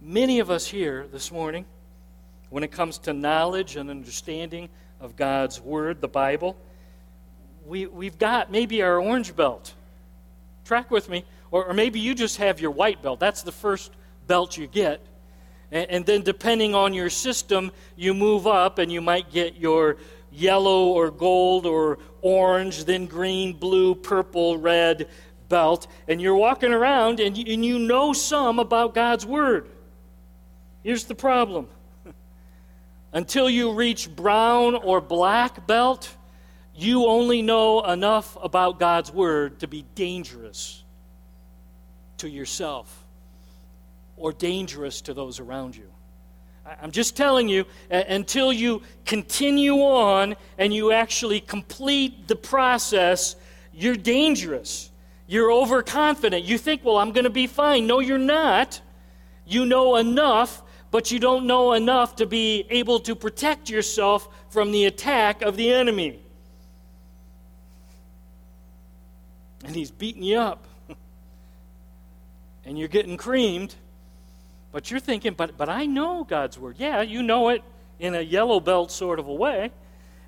Many 0.00 0.38
of 0.38 0.50
us 0.50 0.66
here 0.66 1.06
this 1.12 1.30
morning, 1.30 1.66
when 2.50 2.62
it 2.62 2.70
comes 2.70 2.98
to 2.98 3.12
knowledge 3.12 3.76
and 3.76 3.88
understanding 3.88 4.68
of 5.00 5.16
God's 5.16 5.60
Word, 5.60 6.00
the 6.00 6.08
Bible, 6.08 6.56
we, 7.64 7.86
we've 7.86 8.18
got 8.18 8.50
maybe 8.50 8.82
our 8.82 9.00
orange 9.00 9.34
belt. 9.34 9.72
Track 10.64 10.90
with 10.90 11.08
me. 11.08 11.24
Or, 11.50 11.66
or 11.66 11.74
maybe 11.74 12.00
you 12.00 12.14
just 12.14 12.36
have 12.36 12.60
your 12.60 12.70
white 12.70 13.02
belt. 13.02 13.20
That's 13.20 13.42
the 13.42 13.52
first 13.52 13.92
belt 14.26 14.56
you 14.56 14.66
get. 14.66 15.00
And, 15.72 15.90
and 15.90 16.06
then, 16.06 16.22
depending 16.22 16.74
on 16.74 16.94
your 16.94 17.10
system, 17.10 17.70
you 17.96 18.14
move 18.14 18.46
up 18.46 18.78
and 18.78 18.90
you 18.90 19.00
might 19.00 19.30
get 19.30 19.56
your 19.56 19.96
yellow 20.32 20.88
or 20.88 21.10
gold 21.10 21.66
or 21.66 21.98
orange, 22.22 22.84
then 22.84 23.06
green, 23.06 23.52
blue, 23.52 23.94
purple, 23.94 24.58
red 24.58 25.08
belt. 25.48 25.86
And 26.08 26.20
you're 26.20 26.36
walking 26.36 26.72
around 26.72 27.20
and 27.20 27.36
you, 27.36 27.52
and 27.52 27.64
you 27.64 27.78
know 27.78 28.12
some 28.12 28.58
about 28.58 28.94
God's 28.94 29.26
Word. 29.26 29.68
Here's 30.82 31.04
the 31.04 31.14
problem 31.14 31.68
until 33.12 33.50
you 33.50 33.72
reach 33.72 34.14
brown 34.14 34.74
or 34.74 35.00
black 35.00 35.66
belt, 35.66 36.14
you 36.74 37.06
only 37.06 37.42
know 37.42 37.84
enough 37.84 38.36
about 38.42 38.78
God's 38.78 39.12
Word 39.12 39.60
to 39.60 39.68
be 39.68 39.84
dangerous 39.94 40.84
to 42.18 42.28
yourself 42.28 43.04
or 44.16 44.32
dangerous 44.32 45.00
to 45.02 45.14
those 45.14 45.40
around 45.40 45.76
you. 45.76 45.90
I'm 46.80 46.90
just 46.90 47.16
telling 47.16 47.48
you, 47.48 47.64
until 47.90 48.52
you 48.52 48.82
continue 49.04 49.74
on 49.76 50.36
and 50.58 50.72
you 50.72 50.92
actually 50.92 51.40
complete 51.40 52.28
the 52.28 52.36
process, 52.36 53.34
you're 53.72 53.96
dangerous. 53.96 54.90
You're 55.26 55.50
overconfident. 55.50 56.44
You 56.44 56.58
think, 56.58 56.84
well, 56.84 56.98
I'm 56.98 57.12
going 57.12 57.24
to 57.24 57.30
be 57.30 57.46
fine. 57.46 57.86
No, 57.86 58.00
you're 58.00 58.18
not. 58.18 58.80
You 59.46 59.66
know 59.66 59.96
enough, 59.96 60.62
but 60.90 61.10
you 61.10 61.18
don't 61.18 61.46
know 61.46 61.72
enough 61.72 62.16
to 62.16 62.26
be 62.26 62.66
able 62.70 63.00
to 63.00 63.14
protect 63.14 63.70
yourself 63.70 64.28
from 64.50 64.72
the 64.72 64.86
attack 64.86 65.42
of 65.42 65.56
the 65.56 65.72
enemy. 65.72 66.20
And 69.64 69.76
he's 69.76 69.90
beating 69.90 70.22
you 70.22 70.38
up. 70.38 70.64
and 72.64 72.78
you're 72.78 72.88
getting 72.88 73.16
creamed 73.16 73.74
but 74.72 74.90
you're 74.90 75.00
thinking, 75.00 75.34
but, 75.34 75.56
but 75.56 75.68
I 75.68 75.86
know 75.86 76.24
God's 76.24 76.58
Word. 76.58 76.76
Yeah, 76.78 77.02
you 77.02 77.22
know 77.22 77.48
it 77.48 77.62
in 77.98 78.14
a 78.14 78.20
yellow 78.20 78.60
belt 78.60 78.92
sort 78.92 79.18
of 79.18 79.26
a 79.26 79.34
way. 79.34 79.72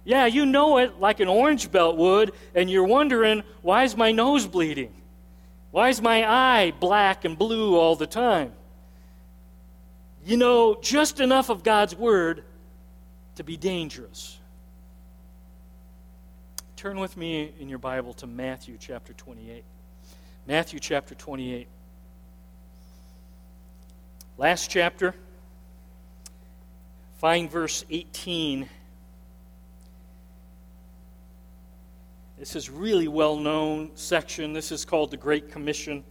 Yeah, 0.05 0.27
you 0.27 0.44
know 0.44 0.79
it 0.79 0.98
like 0.98 1.20
an 1.20 1.29
orange 1.29 1.70
belt 1.70 1.96
would, 1.96 2.33
and 2.55 2.68
you're 2.68 2.85
wondering, 2.85 3.44
why 3.62 3.85
is 3.85 3.96
my 3.96 4.11
nose 4.11 4.46
bleeding? 4.46 4.92
Why 5.70 5.90
is 5.90 6.03
my 6.03 6.29
eye 6.29 6.72
black 6.81 7.25
and 7.25 7.38
blue 7.38 7.77
all 7.77 7.94
the 7.94 8.07
time? 8.07 8.53
You 10.24 10.37
know 10.37 10.78
just 10.80 11.18
enough 11.18 11.50
of 11.50 11.64
God's 11.64 11.96
Word 11.96 12.44
to 13.35 13.42
be 13.42 13.56
dangerous. 13.56 14.38
Turn 16.76 17.00
with 17.00 17.16
me 17.16 17.52
in 17.58 17.68
your 17.68 17.78
Bible 17.78 18.12
to 18.14 18.28
Matthew 18.28 18.76
chapter 18.78 19.12
28. 19.12 19.64
Matthew 20.46 20.78
chapter 20.78 21.16
28. 21.16 21.66
Last 24.38 24.70
chapter, 24.70 25.14
find 27.18 27.50
verse 27.50 27.85
18. 27.90 28.68
This 32.38 32.54
is 32.54 32.70
really 32.70 33.08
well 33.08 33.37
known 33.37 33.90
section. 33.96 34.52
This 34.52 34.70
is 34.70 34.85
called 34.85 35.11
the 35.11 35.16
Great 35.16 35.50
Commission. 35.50 36.04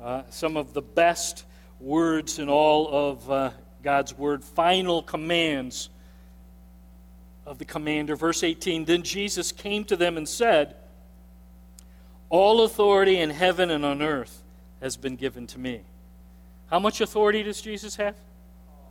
Uh, 0.00 0.22
some 0.30 0.56
of 0.56 0.72
the 0.72 0.82
best 0.82 1.44
words 1.80 2.38
in 2.38 2.48
all 2.48 2.88
of 2.88 3.30
uh, 3.30 3.50
God's 3.82 4.16
Word, 4.16 4.44
final 4.44 5.02
commands 5.02 5.88
of 7.46 7.58
the 7.58 7.64
commander. 7.64 8.16
Verse 8.16 8.42
18 8.42 8.84
Then 8.84 9.02
Jesus 9.02 9.52
came 9.52 9.84
to 9.84 9.96
them 9.96 10.16
and 10.16 10.28
said, 10.28 10.76
All 12.28 12.64
authority 12.64 13.18
in 13.18 13.30
heaven 13.30 13.70
and 13.70 13.84
on 13.84 14.02
earth 14.02 14.42
has 14.80 14.96
been 14.96 15.16
given 15.16 15.46
to 15.48 15.58
me. 15.58 15.80
How 16.70 16.78
much 16.78 17.00
authority 17.00 17.42
does 17.42 17.60
Jesus 17.60 17.96
have? 17.96 18.14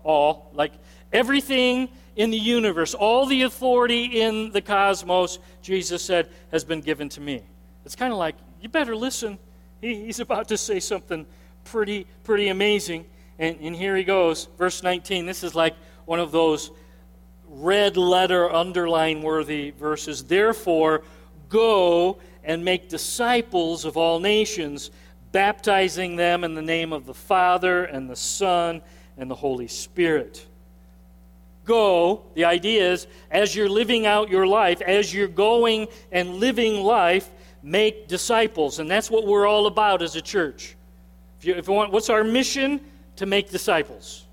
All. 0.04 0.52
Like 0.54 0.74
everything 1.14 1.90
in 2.16 2.32
the 2.32 2.38
universe, 2.38 2.94
all 2.94 3.26
the 3.26 3.44
authority 3.44 4.22
in 4.22 4.52
the 4.52 4.62
cosmos, 4.62 5.40
Jesus 5.62 6.04
said, 6.04 6.30
has 6.52 6.64
been 6.64 6.82
given 6.82 7.08
to 7.10 7.22
me. 7.22 7.44
It's 7.86 7.96
kind 7.96 8.12
of 8.12 8.20
like, 8.20 8.36
you 8.62 8.68
better 8.68 8.96
listen. 8.96 9.40
He, 9.80 10.06
he's 10.06 10.20
about 10.20 10.50
to 10.50 10.58
say 10.58 10.82
something 10.82 11.26
pretty, 11.70 12.08
pretty 12.24 12.50
amazing. 12.50 13.06
And, 13.38 13.58
and 13.62 13.76
here 13.76 13.96
he 13.96 14.04
goes, 14.04 14.48
verse 14.58 14.84
19. 14.84 15.26
This 15.26 15.44
is 15.44 15.56
like 15.56 15.76
one 16.06 16.20
of 16.20 16.32
those 16.32 16.72
red 17.48 17.98
letter 17.98 18.52
underline 18.52 19.22
worthy 19.22 19.72
verses. 19.72 20.24
Therefore, 20.24 21.04
go 21.48 22.20
and 22.44 22.66
make 22.66 22.90
disciples 22.90 23.86
of 23.86 23.98
all 23.98 24.20
nations 24.20 24.92
baptizing 25.32 26.16
them 26.16 26.44
in 26.44 26.56
the 26.56 26.62
name 26.62 26.92
of 26.92 27.06
the 27.06 27.14
Father 27.14 27.86
and 27.86 28.10
the 28.10 28.16
Son 28.16 28.82
and 29.18 29.30
the 29.30 29.36
Holy 29.36 29.68
Spirit. 29.68 30.46
Go, 31.66 32.24
the 32.34 32.46
idea 32.46 32.92
is, 32.92 33.06
as 33.30 33.56
you're 33.56 33.70
living 33.70 34.08
out 34.08 34.30
your 34.30 34.48
life, 34.48 34.82
as 34.82 35.14
you're 35.14 35.28
going 35.28 35.88
and 36.12 36.36
living 36.36 36.82
life, 36.82 37.30
make 37.62 38.08
disciples. 38.08 38.80
And 38.80 38.90
that's 38.90 39.12
what 39.12 39.28
we're 39.28 39.46
all 39.46 39.68
about 39.68 40.02
as 40.02 40.16
a 40.16 40.22
church. 40.22 40.76
If 41.40 41.46
you, 41.46 41.56
if 41.56 41.68
you 41.68 41.74
want, 41.74 41.92
what's 41.92 42.10
our 42.10 42.24
mission? 42.24 42.82
To 43.18 43.26
make 43.26 43.50
disciples. 43.50 44.26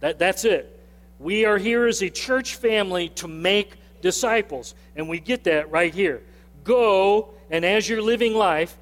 That, 0.00 0.18
that's 0.18 0.44
it. 0.44 0.70
We 1.18 1.44
are 1.44 1.58
here 1.58 1.86
as 1.86 2.02
a 2.02 2.10
church 2.10 2.56
family 2.56 3.08
to 3.10 3.28
make 3.28 3.76
disciples. 4.02 4.74
And 4.96 5.08
we 5.08 5.20
get 5.20 5.44
that 5.44 5.70
right 5.70 5.94
here. 5.94 6.22
Go, 6.64 7.30
and 7.50 7.64
as 7.64 7.88
you're 7.88 8.02
living 8.02 8.34
life, 8.34 8.76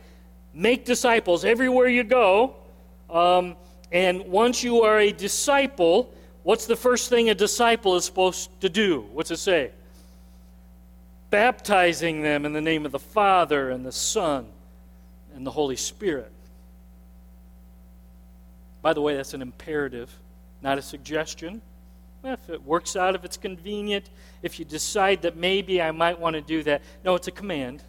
make 0.55 0.85
disciples 0.85 1.45
everywhere 1.45 1.89
you 1.89 2.05
go. 2.05 2.57
Um, 3.11 3.57
and 3.91 4.27
once 4.27 4.63
you 4.63 4.83
are 4.83 4.99
a 4.99 5.13
disciple, 5.13 6.13
what's 6.43 6.67
the 6.67 6.77
first 6.77 7.09
thing 7.11 7.29
a 7.29 7.35
disciple 7.35 7.97
is 7.97 8.05
supposed 8.05 8.49
to 8.61 8.69
do? 8.69 9.07
What's 9.13 9.31
it 9.31 9.39
say? 9.39 9.71
Baptizing 11.31 12.23
them 12.23 12.45
in 12.45 12.53
the 12.53 12.61
name 12.61 12.87
of 12.87 12.93
the 12.93 12.99
Father 12.99 13.71
and 13.71 13.85
the 13.85 13.93
Son 13.93 14.47
and 15.35 15.47
the 15.47 15.51
Holy 15.51 15.77
Spirit. 15.77 16.33
By 18.83 18.93
the 18.93 19.01
way, 19.01 19.17
that's 19.17 19.33
an 19.33 19.43
imperative, 19.43 20.11
not 20.61 20.77
a 20.77 20.83
suggestion. 20.83 21.63
Well, 22.23 22.35
If 22.35 22.51
it 22.51 22.63
works 22.63 22.97
out, 22.97 23.15
if 23.15 23.25
it's 23.25 23.37
convenient, 23.37 24.11
if 24.43 24.59
you 24.59 24.65
decide 24.65 25.23
that 25.23 25.37
maybe 25.37 25.81
I 25.81 25.93
might 25.93 26.19
want 26.19 26.35
to 26.35 26.43
do 26.43 26.63
that. 26.65 26.83
No, 27.05 27.15
it's 27.15 27.29
a 27.29 27.33
command 27.33 27.83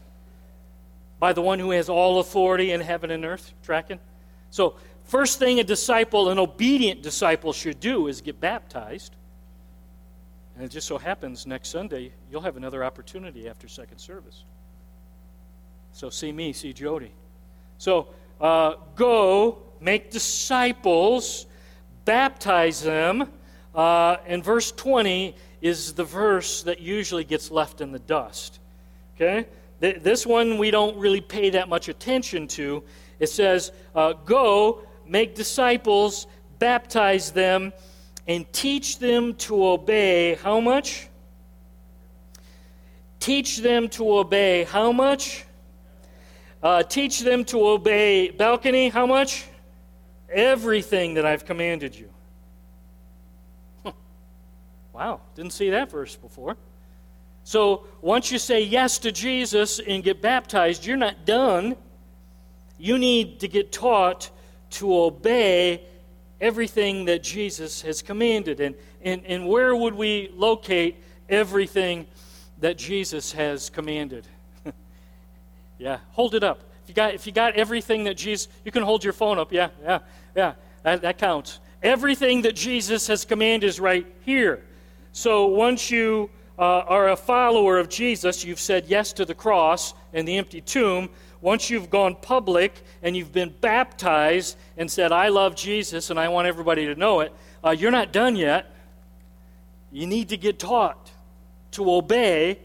by 1.19 1.33
the 1.33 1.41
one 1.41 1.59
who 1.59 1.71
has 1.71 1.89
all 1.89 2.19
authority 2.19 2.71
in 2.71 2.81
heaven 2.81 3.09
and 3.11 3.25
earth. 3.25 3.53
Tracking? 3.63 3.99
So, 4.51 4.75
first 5.05 5.39
thing 5.39 5.59
a 5.59 5.63
disciple, 5.63 6.29
an 6.29 6.37
obedient 6.37 7.01
disciple, 7.01 7.53
should 7.53 7.79
do 7.79 8.07
is 8.07 8.21
get 8.21 8.39
baptized. 8.39 9.15
And 10.55 10.65
it 10.65 10.69
just 10.69 10.87
so 10.87 10.99
happens 10.99 11.47
next 11.47 11.69
Sunday, 11.69 12.11
you'll 12.29 12.41
have 12.41 12.57
another 12.57 12.83
opportunity 12.83 13.49
after 13.49 13.67
second 13.67 13.97
service. 13.97 14.43
So, 15.91 16.09
see 16.09 16.31
me, 16.31 16.53
see 16.53 16.73
Jody. 16.73 17.11
So, 17.77 18.07
uh, 18.41 18.75
go, 18.95 19.59
make 19.83 20.09
disciples, 20.11 21.45
baptize 22.05 22.81
them. 22.81 23.29
Uh, 23.75 24.17
and 24.25 24.43
verse 24.43 24.71
20 24.71 25.35
is 25.61 25.93
the 25.93 26.03
verse 26.03 26.63
that 26.63 26.79
usually 26.79 27.23
gets 27.23 27.51
left 27.51 27.81
in 27.81 27.91
the 27.91 27.99
dust. 27.99 28.59
Okay? 29.15 29.45
This 29.79 30.25
one 30.25 30.57
we 30.57 30.71
don't 30.71 30.95
really 30.97 31.21
pay 31.21 31.49
that 31.51 31.67
much 31.67 31.89
attention 31.89 32.47
to. 32.49 32.83
It 33.19 33.27
says, 33.27 33.71
uh, 33.93 34.13
Go, 34.13 34.83
make 35.05 35.35
disciples, 35.35 36.27
baptize 36.59 37.31
them, 37.31 37.73
and 38.27 38.51
teach 38.53 38.99
them 38.99 39.33
to 39.35 39.67
obey 39.67 40.35
how 40.35 40.61
much? 40.61 41.09
Teach 43.19 43.57
them 43.57 43.89
to 43.89 44.17
obey 44.17 44.63
how 44.63 44.91
much? 44.93 45.45
Uh, 46.61 46.83
teach 46.83 47.19
them 47.19 47.43
to 47.43 47.67
obey 47.67 48.31
balcony 48.31 48.87
how 48.87 49.05
much? 49.05 49.45
Everything 50.33 51.13
that 51.13 51.25
I've 51.25 51.45
commanded 51.45 51.95
you. 51.95 52.09
Wow, 54.93 55.21
didn't 55.35 55.53
see 55.53 55.71
that 55.71 55.89
verse 55.89 56.15
before. 56.15 56.55
So 57.43 57.85
once 58.01 58.31
you 58.31 58.37
say 58.37 58.61
yes 58.61 58.99
to 58.99 59.11
Jesus 59.11 59.79
and 59.79 60.03
get 60.03 60.21
baptized, 60.21 60.85
you're 60.85 60.97
not 60.97 61.25
done. 61.25 61.75
You 62.77 62.97
need 62.97 63.39
to 63.39 63.47
get 63.47 63.71
taught 63.71 64.29
to 64.71 64.95
obey 64.95 65.81
everything 66.39 67.05
that 67.05 67.23
Jesus 67.23 67.81
has 67.81 68.01
commanded. 68.01 68.59
And, 68.59 68.75
and, 69.01 69.25
and 69.25 69.47
where 69.47 69.75
would 69.75 69.95
we 69.95 70.31
locate 70.35 70.95
everything 71.27 72.05
that 72.59 72.77
Jesus 72.77 73.31
has 73.31 73.69
commanded? 73.69 74.27
yeah, 75.79 75.99
hold 76.11 76.35
it 76.35 76.43
up. 76.43 76.61
If 76.83 76.89
you, 76.89 76.95
got, 76.95 77.13
if 77.13 77.25
you 77.25 77.31
got 77.31 77.55
everything 77.55 78.03
that 78.05 78.15
Jesus, 78.15 78.49
you 78.65 78.71
can 78.71 78.83
hold 78.83 79.03
your 79.03 79.13
phone 79.13 79.39
up. 79.39 79.53
Yeah, 79.53 79.69
yeah, 79.81 79.99
yeah, 80.35 80.53
that, 80.83 81.01
that 81.01 81.17
counts. 81.17 81.59
Everything 81.81 82.41
that 82.43 82.55
Jesus 82.55 83.07
has 83.07 83.25
commanded 83.25 83.67
is 83.67 83.79
right 83.79 84.05
here. 84.25 84.63
So 85.13 85.47
once 85.47 85.89
you 85.89 86.29
uh, 86.57 86.61
are 86.61 87.09
a 87.09 87.15
follower 87.15 87.77
of 87.77 87.89
Jesus, 87.89 88.43
you've 88.43 88.59
said 88.59 88.85
yes 88.87 89.13
to 89.13 89.25
the 89.25 89.33
cross 89.33 89.93
and 90.13 90.27
the 90.27 90.37
empty 90.37 90.59
tomb. 90.61 91.09
Once 91.41 91.69
you've 91.69 91.89
gone 91.89 92.15
public 92.15 92.83
and 93.01 93.15
you've 93.15 93.33
been 93.33 93.53
baptized 93.61 94.57
and 94.77 94.89
said, 94.89 95.11
I 95.11 95.29
love 95.29 95.55
Jesus 95.55 96.09
and 96.09 96.19
I 96.19 96.29
want 96.29 96.47
everybody 96.47 96.85
to 96.85 96.95
know 96.95 97.21
it, 97.21 97.33
uh, 97.63 97.71
you're 97.71 97.91
not 97.91 98.11
done 98.11 98.35
yet. 98.35 98.73
You 99.91 100.07
need 100.07 100.29
to 100.29 100.37
get 100.37 100.59
taught 100.59 101.11
to 101.71 101.91
obey 101.91 102.59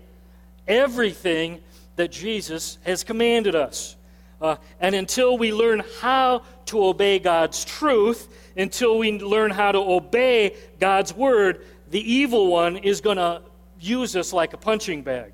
everything 0.67 1.61
that 1.97 2.13
Jesus 2.13 2.79
has 2.85 3.05
commanded 3.05 3.55
us. 3.55 3.97
Uh, 4.41 4.57
and 4.81 4.95
until 4.95 5.37
we 5.37 5.53
learn 5.53 5.83
how 6.01 6.43
to 6.67 6.85
obey 6.85 7.19
God's 7.19 7.65
truth, 7.65 8.29
until 8.57 8.99
we 8.99 9.19
learn 9.19 9.51
how 9.51 9.73
to 9.73 9.79
obey 9.79 10.57
God's 10.79 11.13
word, 11.13 11.65
the 11.91 12.13
evil 12.13 12.49
one 12.49 12.77
is 12.77 13.01
going 13.01 13.17
to 13.17 13.43
use 13.81 14.15
us 14.17 14.33
like 14.33 14.53
a 14.53 14.57
punching 14.57 15.03
bag. 15.03 15.33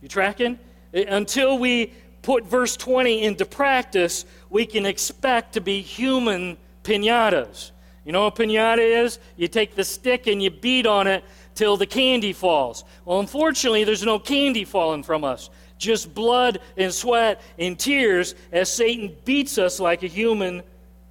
You 0.00 0.08
tracking? 0.08 0.58
Until 0.92 1.58
we 1.58 1.92
put 2.22 2.44
verse 2.46 2.76
20 2.76 3.22
into 3.22 3.44
practice, 3.44 4.24
we 4.50 4.66
can 4.66 4.86
expect 4.86 5.54
to 5.54 5.60
be 5.60 5.80
human 5.80 6.56
pinatas. 6.84 7.72
You 8.04 8.12
know 8.12 8.24
what 8.24 8.38
a 8.38 8.42
pinata 8.42 9.04
is? 9.04 9.18
You 9.36 9.48
take 9.48 9.74
the 9.74 9.84
stick 9.84 10.28
and 10.28 10.40
you 10.40 10.50
beat 10.50 10.86
on 10.86 11.08
it 11.08 11.24
till 11.56 11.76
the 11.76 11.86
candy 11.86 12.32
falls. 12.32 12.84
Well, 13.04 13.18
unfortunately, 13.18 13.82
there's 13.82 14.04
no 14.04 14.18
candy 14.18 14.64
falling 14.64 15.02
from 15.02 15.24
us. 15.24 15.50
Just 15.78 16.14
blood 16.14 16.60
and 16.76 16.92
sweat 16.92 17.40
and 17.58 17.78
tears 17.78 18.34
as 18.50 18.72
Satan 18.72 19.14
beats 19.24 19.58
us 19.58 19.78
like 19.78 20.02
a 20.02 20.06
human 20.06 20.62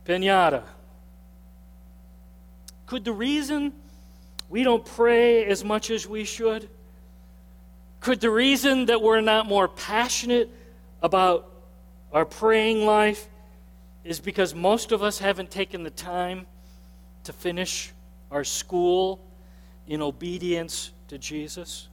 pinata. 0.05 0.63
Could 2.85 3.03
the 3.03 3.13
reason 3.13 3.73
we 4.49 4.63
don't 4.63 4.85
pray 4.85 5.45
as 5.45 5.63
much 5.63 5.89
as 5.89 6.07
we 6.07 6.23
should? 6.23 6.69
Could 7.99 8.21
the 8.21 8.29
reason 8.29 8.85
that 8.85 9.01
we're 9.01 9.21
not 9.21 9.47
more 9.47 9.67
passionate 9.67 10.49
about 11.01 11.51
our 12.13 12.25
praying 12.25 12.85
life 12.85 13.27
is 14.03 14.19
because 14.19 14.53
most 14.53 14.91
of 14.91 15.01
us 15.01 15.17
haven't 15.17 15.49
taken 15.49 15.83
the 15.83 15.89
time 15.89 16.45
to 17.23 17.33
finish 17.33 17.91
our 18.29 18.43
school 18.43 19.19
in 19.87 20.01
obedience 20.01 20.91
to 21.07 21.17
Jesus? 21.17 21.87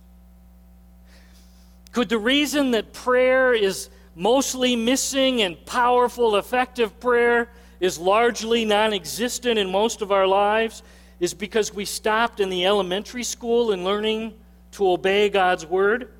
Could 1.92 2.08
the 2.08 2.18
reason 2.18 2.70
that 2.70 2.92
prayer 2.92 3.52
is 3.52 3.90
mostly 4.14 4.76
missing 4.76 5.42
and 5.42 5.64
powerful, 5.66 6.36
effective 6.36 6.98
prayer 7.00 7.50
is 7.80 7.98
largely 7.98 8.64
non 8.64 8.92
existent 8.92 9.58
in 9.58 9.70
most 9.70 10.00
of 10.00 10.10
our 10.10 10.26
lives 10.26 10.82
is 11.20 11.34
because 11.34 11.72
we 11.72 11.84
stopped 11.84 12.40
in 12.40 12.48
the 12.48 12.66
elementary 12.66 13.22
school 13.22 13.72
in 13.72 13.84
learning 13.84 14.32
to 14.72 14.88
obey 14.88 15.28
God's 15.28 15.66
word. 15.66 16.12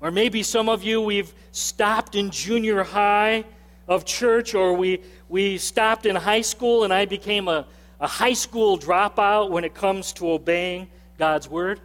Or 0.00 0.10
maybe 0.10 0.42
some 0.42 0.68
of 0.68 0.82
you, 0.82 1.00
we've 1.00 1.32
stopped 1.52 2.14
in 2.14 2.30
junior 2.30 2.82
high 2.82 3.44
of 3.86 4.04
church, 4.04 4.54
or 4.54 4.74
we, 4.74 5.00
we 5.28 5.58
stopped 5.58 6.06
in 6.06 6.14
high 6.14 6.42
school 6.42 6.84
and 6.84 6.92
I 6.92 7.06
became 7.06 7.48
a, 7.48 7.66
a 8.00 8.06
high 8.06 8.34
school 8.34 8.78
dropout 8.78 9.50
when 9.50 9.64
it 9.64 9.74
comes 9.74 10.12
to 10.14 10.30
obeying 10.30 10.88
God's 11.16 11.48
word. 11.48 11.80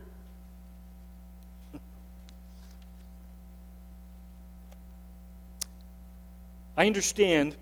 I 6.75 6.87
understand 6.87 7.55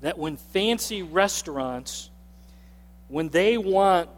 that 0.00 0.18
when 0.18 0.36
fancy 0.36 1.02
restaurants, 1.02 2.10
when 3.08 3.28
they 3.28 3.58
want 3.58 4.08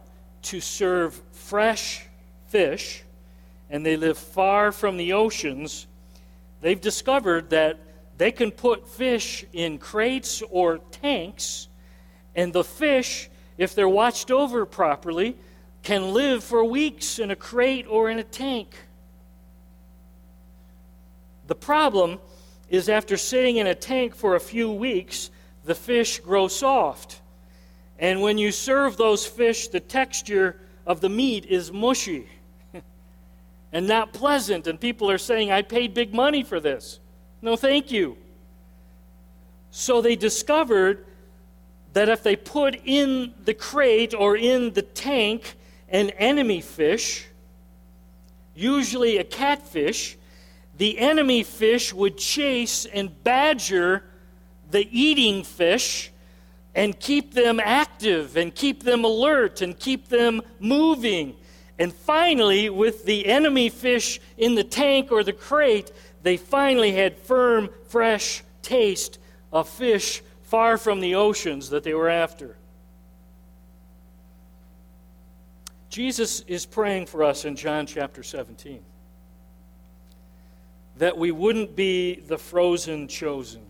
to 0.43 0.61
serve 0.61 1.21
fresh 1.33 2.07
fish 2.49 3.03
and 3.71 3.85
they 3.85 3.97
live 3.97 4.19
far 4.19 4.73
from 4.73 4.97
the 4.97 5.15
oceans, 5.15 5.87
they've 6.61 6.81
discovered 6.81 7.51
that 7.51 7.81
they 8.17 8.31
can 8.31 8.51
put 8.51 8.87
fish 8.87 9.45
in 9.53 9.79
crates 9.79 10.43
or 10.51 10.79
tanks, 10.91 11.69
and 12.37 12.53
the 12.53 12.65
fish, 12.65 13.29
if 13.59 13.75
they're 13.75 13.89
watched 13.89 14.31
over 14.31 14.65
properly, 14.67 15.37
can 15.83 16.13
live 16.13 16.45
for 16.45 16.65
weeks 16.65 17.19
in 17.19 17.31
a 17.31 17.37
crate 17.37 17.87
or 17.89 18.09
in 18.11 18.19
a 18.19 18.25
tank. 18.25 18.75
The 21.47 21.55
problem 21.55 22.21
is 22.75 22.89
after 22.89 23.17
sitting 23.17 23.57
in 23.57 23.67
a 23.67 23.75
tank 23.75 24.15
for 24.15 24.35
a 24.35 24.41
few 24.41 24.71
weeks, 24.71 25.31
the 25.65 25.75
fish 25.75 26.19
grow 26.19 26.49
soft. 26.49 27.21
And 27.99 28.21
when 28.21 28.39
you 28.39 28.51
serve 28.53 28.97
those 28.97 29.27
fish, 29.27 29.69
the 29.69 29.81
texture 29.81 30.61
of 30.87 31.01
the 31.01 31.09
meat 31.09 31.47
is 31.47 31.73
mushy 31.73 32.29
and 33.73 33.87
not 33.87 34.13
pleasant. 34.13 34.67
And 34.67 34.81
people 34.81 35.11
are 35.11 35.19
saying, 35.19 35.51
I 35.53 35.63
paid 35.63 35.95
big 35.95 36.13
money 36.13 36.43
for 36.43 36.61
this. 36.61 37.01
No, 37.41 37.57
thank 37.57 37.93
you. 37.93 38.17
So 39.71 40.01
they 40.01 40.17
discovered 40.17 41.07
that 41.93 42.09
if 42.09 42.23
they 42.23 42.37
put 42.37 42.77
in 42.85 43.35
the 43.45 43.55
crate 43.55 44.15
or 44.15 44.37
in 44.37 44.73
the 44.73 44.83
tank 44.83 45.55
an 45.89 46.11
enemy 46.11 46.61
fish, 46.61 47.27
usually 48.55 49.19
a 49.19 49.25
catfish, 49.25 50.17
the 50.77 50.99
enemy 50.99 51.43
fish 51.43 51.93
would 51.93 52.19
chase 52.19 52.85
and 52.87 53.23
badger 53.23 54.05
the 54.71 54.89
eating 54.91 55.45
fish 55.45 56.11
and 56.75 56.99
keep 56.99 57.35
them 57.35 57.61
active 57.61 58.37
and 58.37 58.55
keep 58.55 58.83
them 58.83 59.05
alert 59.05 59.63
and 59.63 59.79
keep 59.79 60.09
them 60.09 60.43
moving. 60.59 61.37
And 61.79 61.93
finally, 61.93 62.71
with 62.71 63.05
the 63.05 63.27
enemy 63.27 63.69
fish 63.69 64.21
in 64.37 64.57
the 64.57 64.65
tank 64.65 65.13
or 65.13 65.23
the 65.23 65.33
crate, 65.33 65.93
they 66.23 66.37
finally 66.37 66.93
had 66.93 67.19
firm, 67.19 67.71
fresh 67.89 68.43
taste 68.63 69.19
of 69.53 69.69
fish 69.69 70.23
far 70.43 70.77
from 70.77 71.01
the 71.01 71.15
oceans 71.15 71.71
that 71.71 71.85
they 71.85 71.95
were 71.95 72.09
after. 72.09 72.57
Jesus 75.89 76.41
is 76.49 76.67
praying 76.67 77.07
for 77.07 77.23
us 77.23 77.45
in 77.45 77.55
John 77.55 77.87
chapter 77.87 78.25
17 78.25 78.83
that 80.97 81.19
we 81.19 81.31
wouldn't 81.31 81.75
be 81.75 82.17
the 82.17 82.39
frozen 82.39 83.09
chosen. 83.09 83.63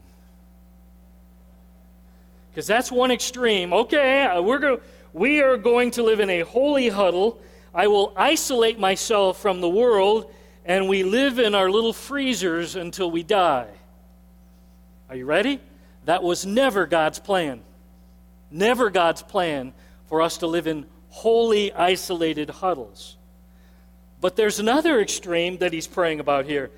Because 2.51 2.67
that's 2.67 2.93
one 2.93 3.11
extreme. 3.11 3.73
Okay, 3.73 4.23
uh, 4.23 4.41
we're 4.41 4.59
go- 4.59 4.81
we 5.13 5.41
are 5.41 5.57
going 5.57 5.91
to 5.93 6.03
live 6.03 6.21
in 6.21 6.31
a 6.31 6.41
holy 6.41 6.89
huddle. 6.89 7.41
I 7.75 7.89
will 7.89 8.13
isolate 8.17 8.79
myself 8.79 9.41
from 9.41 9.61
the 9.61 9.69
world, 9.69 10.33
and 10.65 10.89
we 10.89 11.03
live 11.03 11.39
in 11.39 11.55
our 11.55 11.71
little 11.71 11.93
freezers 11.93 12.77
until 12.77 13.11
we 13.11 13.23
die. 13.23 13.69
Are 15.09 15.17
you 15.17 15.27
ready? 15.27 15.61
That 16.05 16.23
was 16.23 16.47
never 16.47 16.87
God's 16.87 17.19
plan. 17.19 17.63
Never 18.51 18.91
God's 18.91 19.23
plan 19.23 19.73
for 20.07 20.23
us 20.23 20.39
to 20.39 20.47
live 20.47 20.67
in 20.67 20.87
holy, 21.09 21.73
isolated 21.73 22.51
huddles. 22.51 23.17
But 24.21 24.37
there's 24.37 24.59
another 24.59 25.01
extreme 25.01 25.59
that 25.59 25.73
he's 25.73 25.87
praying 25.87 26.21
about 26.21 26.45
here. 26.45 26.71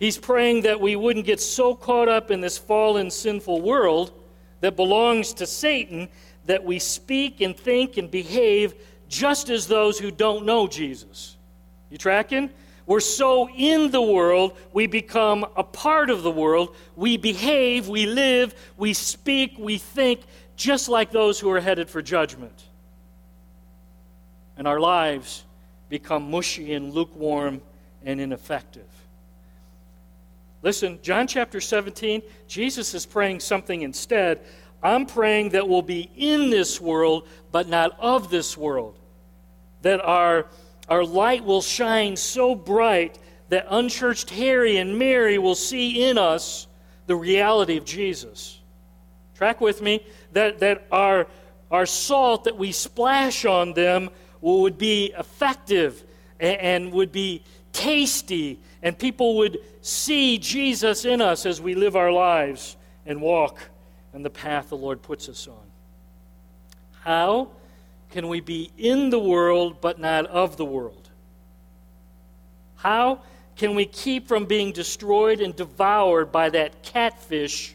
He's 0.00 0.16
praying 0.16 0.62
that 0.62 0.80
we 0.80 0.96
wouldn't 0.96 1.26
get 1.26 1.40
so 1.40 1.74
caught 1.74 2.08
up 2.08 2.30
in 2.30 2.40
this 2.40 2.56
fallen, 2.56 3.10
sinful 3.10 3.60
world 3.60 4.12
that 4.62 4.74
belongs 4.74 5.34
to 5.34 5.46
Satan 5.46 6.08
that 6.46 6.64
we 6.64 6.78
speak 6.78 7.42
and 7.42 7.54
think 7.54 7.98
and 7.98 8.10
behave 8.10 8.74
just 9.08 9.50
as 9.50 9.66
those 9.66 9.98
who 9.98 10.10
don't 10.10 10.46
know 10.46 10.66
Jesus. 10.66 11.36
You 11.90 11.98
tracking? 11.98 12.48
We're 12.86 13.00
so 13.00 13.50
in 13.50 13.90
the 13.90 14.00
world, 14.00 14.56
we 14.72 14.86
become 14.86 15.44
a 15.54 15.62
part 15.62 16.08
of 16.08 16.22
the 16.22 16.30
world. 16.30 16.74
We 16.96 17.18
behave, 17.18 17.86
we 17.86 18.06
live, 18.06 18.54
we 18.78 18.94
speak, 18.94 19.56
we 19.58 19.76
think 19.76 20.22
just 20.56 20.88
like 20.88 21.10
those 21.10 21.38
who 21.38 21.50
are 21.50 21.60
headed 21.60 21.90
for 21.90 22.00
judgment. 22.00 22.64
And 24.56 24.66
our 24.66 24.80
lives 24.80 25.44
become 25.90 26.30
mushy 26.30 26.72
and 26.72 26.94
lukewarm 26.94 27.60
and 28.02 28.18
ineffective. 28.18 28.88
Listen, 30.62 30.98
John 31.02 31.26
chapter 31.26 31.60
17, 31.60 32.22
Jesus 32.46 32.94
is 32.94 33.06
praying 33.06 33.40
something 33.40 33.82
instead. 33.82 34.40
I'm 34.82 35.06
praying 35.06 35.50
that 35.50 35.68
we'll 35.68 35.82
be 35.82 36.10
in 36.16 36.50
this 36.50 36.80
world, 36.80 37.26
but 37.50 37.68
not 37.68 37.98
of 37.98 38.30
this 38.30 38.56
world. 38.56 38.98
That 39.82 40.00
our, 40.00 40.46
our 40.88 41.04
light 41.04 41.44
will 41.44 41.62
shine 41.62 42.16
so 42.16 42.54
bright 42.54 43.18
that 43.48 43.66
unchurched 43.70 44.30
Harry 44.30 44.76
and 44.76 44.98
Mary 44.98 45.38
will 45.38 45.54
see 45.54 46.04
in 46.08 46.18
us 46.18 46.66
the 47.06 47.16
reality 47.16 47.76
of 47.76 47.84
Jesus. 47.84 48.60
Track 49.34 49.60
with 49.60 49.80
me 49.80 50.04
that, 50.32 50.60
that 50.60 50.86
our, 50.92 51.26
our 51.70 51.86
salt 51.86 52.44
that 52.44 52.56
we 52.56 52.70
splash 52.72 53.44
on 53.44 53.72
them 53.72 54.10
would 54.40 54.78
be 54.78 55.12
effective 55.18 56.04
and, 56.38 56.60
and 56.60 56.92
would 56.92 57.10
be 57.10 57.42
tasty 57.72 58.58
and 58.82 58.98
people 58.98 59.36
would 59.38 59.58
see 59.82 60.38
Jesus 60.38 61.04
in 61.04 61.20
us 61.20 61.46
as 61.46 61.60
we 61.60 61.74
live 61.74 61.96
our 61.96 62.12
lives 62.12 62.76
and 63.06 63.20
walk 63.20 63.58
on 64.14 64.22
the 64.22 64.30
path 64.30 64.70
the 64.70 64.76
Lord 64.76 65.02
puts 65.02 65.28
us 65.28 65.46
on. 65.48 65.70
How 67.02 67.50
can 68.10 68.28
we 68.28 68.40
be 68.40 68.70
in 68.76 69.10
the 69.10 69.18
world 69.18 69.80
but 69.80 69.98
not 69.98 70.26
of 70.26 70.56
the 70.56 70.64
world? 70.64 71.08
How 72.76 73.20
can 73.56 73.74
we 73.74 73.84
keep 73.84 74.26
from 74.26 74.46
being 74.46 74.72
destroyed 74.72 75.40
and 75.40 75.54
devoured 75.54 76.32
by 76.32 76.50
that 76.50 76.82
catfish 76.82 77.74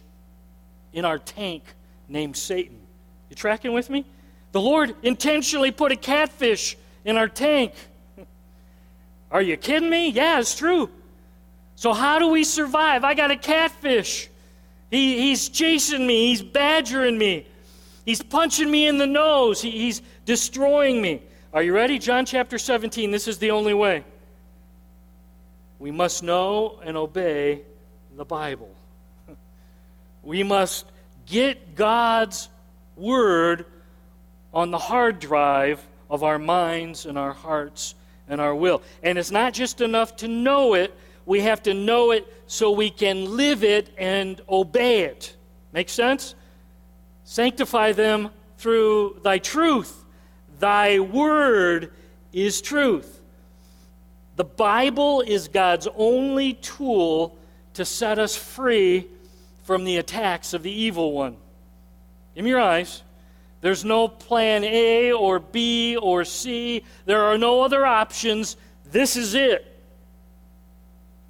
in 0.93 1.05
our 1.05 1.19
tank 1.19 1.63
named 2.07 2.35
Satan? 2.35 2.79
You 3.29 3.35
tracking 3.35 3.73
with 3.73 3.89
me? 3.89 4.05
The 4.51 4.61
Lord 4.61 4.95
intentionally 5.03 5.71
put 5.71 5.91
a 5.91 5.95
catfish 5.95 6.77
in 7.03 7.17
our 7.17 7.27
tank. 7.27 7.73
Are 9.35 9.41
you 9.41 9.57
kidding 9.57 9.89
me? 9.89 10.11
Yeah, 10.11 10.39
it's 10.39 10.55
true. 10.55 10.89
So, 11.75 11.91
how 11.91 12.19
do 12.19 12.29
we 12.29 12.45
survive? 12.45 13.03
I 13.03 13.15
got 13.15 13.31
a 13.31 13.35
catfish. 13.35 14.29
He, 14.89 15.19
he's 15.19 15.49
chasing 15.49 16.07
me, 16.07 16.27
he's 16.27 16.41
badgering 16.41 17.17
me, 17.17 17.45
he's 18.05 18.23
punching 18.23 18.71
me 18.71 18.87
in 18.87 18.97
the 18.97 19.05
nose, 19.05 19.61
he, 19.61 19.71
he's 19.71 20.01
destroying 20.23 21.01
me. 21.01 21.21
Are 21.51 21.61
you 21.61 21.75
ready? 21.75 21.99
John 21.99 22.25
chapter 22.25 22.57
17. 22.57 23.11
This 23.11 23.27
is 23.27 23.37
the 23.37 23.51
only 23.51 23.73
way. 23.73 24.05
We 25.79 25.91
must 25.91 26.23
know 26.23 26.79
and 26.81 26.95
obey 26.95 27.63
the 28.15 28.23
Bible. 28.23 28.73
We 30.23 30.43
must 30.43 30.85
get 31.25 31.75
God's 31.75 32.47
Word 32.95 33.65
on 34.53 34.71
the 34.71 34.77
hard 34.77 35.19
drive 35.19 35.85
of 36.09 36.23
our 36.23 36.39
minds 36.39 37.05
and 37.05 37.17
our 37.17 37.33
hearts 37.33 37.95
and 38.27 38.41
our 38.41 38.55
will. 38.55 38.81
And 39.03 39.17
it's 39.17 39.31
not 39.31 39.53
just 39.53 39.81
enough 39.81 40.15
to 40.17 40.27
know 40.27 40.73
it, 40.73 40.93
we 41.25 41.41
have 41.41 41.63
to 41.63 41.73
know 41.73 42.11
it 42.11 42.31
so 42.47 42.71
we 42.71 42.89
can 42.89 43.35
live 43.35 43.63
it 43.63 43.89
and 43.97 44.39
obey 44.47 45.01
it. 45.01 45.35
Make 45.73 45.89
sense? 45.89 46.35
Sanctify 47.23 47.93
them 47.93 48.29
through 48.57 49.19
thy 49.23 49.39
truth. 49.39 50.05
Thy 50.59 50.99
word 50.99 51.91
is 52.31 52.61
truth. 52.61 53.21
The 54.35 54.43
Bible 54.43 55.21
is 55.21 55.47
God's 55.47 55.87
only 55.95 56.53
tool 56.53 57.37
to 57.73 57.85
set 57.85 58.19
us 58.19 58.35
free 58.35 59.07
from 59.63 59.83
the 59.83 59.97
attacks 59.97 60.53
of 60.53 60.61
the 60.61 60.71
evil 60.71 61.13
one. 61.13 61.37
Give 62.35 62.43
me 62.43 62.51
your 62.51 62.61
eyes. 62.61 63.01
There's 63.65 63.83
no 63.83 64.07
plan 64.07 64.63
A 64.63 65.11
or 65.11 65.39
B 65.39 65.97
or 65.97 66.23
C. 66.23 66.83
There 67.05 67.23
are 67.23 67.35
no 67.35 67.63
other 67.63 67.83
options. 67.83 68.57
This 68.91 69.15
is 69.15 69.33
it. 69.33 69.65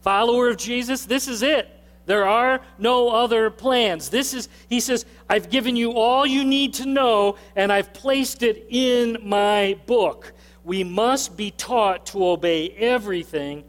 Follower 0.02 0.50
of 0.50 0.58
Jesus, 0.58 1.06
this 1.06 1.30
is 1.30 1.42
it. 1.42 1.70
There 2.08 2.26
are 2.26 2.60
no 2.78 3.08
other 3.08 3.50
plans. 3.50 4.10
This 4.10 4.34
is, 4.34 4.50
he 4.68 4.82
says, 4.82 5.06
I've 5.30 5.50
given 5.50 5.78
you 5.78 5.94
all 5.94 6.26
you 6.26 6.44
need 6.44 6.74
to 6.74 6.86
know, 6.86 7.38
and 7.56 7.72
I've 7.72 7.94
placed 7.94 8.44
it 8.44 8.68
in 8.70 9.18
my 9.24 9.80
book. 9.86 10.34
We 10.66 10.84
must 10.84 11.38
be 11.38 11.52
taught 11.52 12.08
to 12.08 12.28
obey 12.28 12.72
everything 12.72 13.64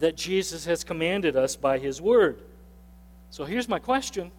that 0.00 0.16
Jesus 0.16 0.64
has 0.64 0.82
commanded 0.82 1.36
us 1.36 1.54
by 1.54 1.78
his 1.78 2.00
word. 2.00 2.42
So 3.30 3.44
here's 3.44 3.68
my 3.68 3.78
question 3.78 4.32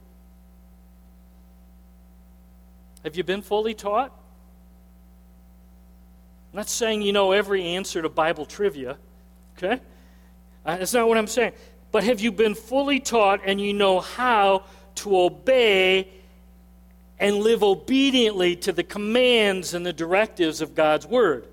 Have 3.04 3.16
you 3.16 3.24
been 3.24 3.42
fully 3.42 3.74
taught? 3.74 4.12
I'm 6.52 6.58
not 6.58 6.70
saying 6.70 7.02
you 7.02 7.14
know 7.14 7.32
every 7.32 7.64
answer 7.64 8.02
to 8.02 8.10
Bible 8.10 8.46
trivia, 8.46 8.98
okay? 9.58 9.80
Uh, 10.66 10.78
that's 10.78 10.94
not 10.94 11.08
what 11.08 11.18
I'm 11.18 11.28
saying. 11.28 11.54
But 11.92 12.04
have 12.04 12.20
you 12.20 12.32
been 12.32 12.56
fully 12.56 13.00
taught 13.00 13.42
and 13.46 13.62
you 13.62 13.74
know 13.74 14.00
how 14.00 14.64
to 14.96 15.18
obey 15.18 16.10
and 17.20 17.38
live 17.38 17.64
obediently 17.64 18.56
to 18.58 18.72
the 18.72 18.84
commands 18.84 19.74
and 19.74 19.86
the 19.86 19.94
directives 19.94 20.62
of 20.62 20.76
God's 20.76 21.06
Word? 21.06 21.48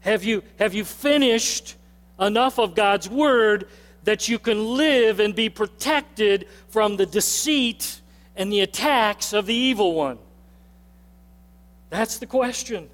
Have 0.00 0.24
you, 0.24 0.42
have 0.58 0.74
you 0.74 0.84
finished 0.84 1.76
enough 2.18 2.58
of 2.58 2.74
God's 2.74 3.08
Word 3.08 3.68
that 4.04 4.28
you 4.28 4.38
can 4.38 4.76
live 4.76 5.20
and 5.20 5.34
be 5.34 5.48
protected 5.48 6.46
from 6.68 6.96
the 6.96 7.06
deceit 7.06 8.00
and 8.38 8.50
the 8.52 8.60
attacks 8.60 9.34
of 9.34 9.44
the 9.44 9.54
evil 9.54 9.94
one? 9.94 10.18
That's 11.90 12.18
the 12.18 12.26
question. 12.26 12.88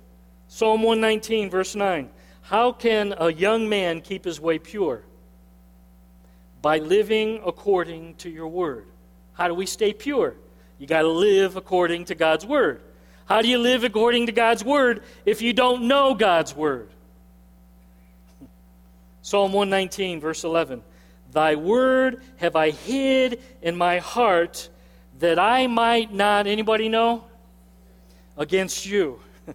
Psalm 0.49 0.83
119, 0.83 1.51
verse 1.51 1.77
9. 1.77 2.09
How 2.43 2.73
can 2.73 3.15
a 3.19 3.33
young 3.33 3.69
man 3.69 4.01
keep 4.01 4.25
his 4.25 4.41
way 4.41 4.59
pure? 4.59 5.03
By 6.63 6.79
living 6.79 7.43
according 7.45 8.15
to 8.17 8.31
your 8.31 8.49
word. 8.49 8.87
How 9.35 9.47
do 9.47 9.55
we 9.55 9.67
stay 9.67 9.93
pure? 9.93 10.35
You 10.79 10.87
got 10.87 11.03
to 11.03 11.09
live 11.09 11.57
according 11.57 12.07
to 12.07 12.15
God's 12.15 12.47
word. 12.47 12.81
How 13.27 13.43
do 13.43 13.49
you 13.49 13.59
live 13.59 13.85
according 13.85 14.27
to 14.27 14.33
God's 14.33 14.65
word 14.65 15.03
if 15.27 15.43
you 15.43 15.53
don't 15.53 15.89
know 15.89 16.15
God's 16.15 16.55
word? 16.55 16.89
Psalm 19.23 19.53
119, 19.53 20.21
verse 20.21 20.45
11. 20.45 20.83
Thy 21.33 21.57
word 21.57 22.23
have 22.37 22.57
I 22.57 22.71
hid 22.71 23.43
in 23.61 23.77
my 23.77 23.99
heart 23.99 24.69
that 25.25 25.39
I 25.39 25.67
might 25.67 26.13
not, 26.13 26.47
anybody 26.47 26.91
know? 26.91 27.25
Against 28.37 28.87
you. 28.87 29.21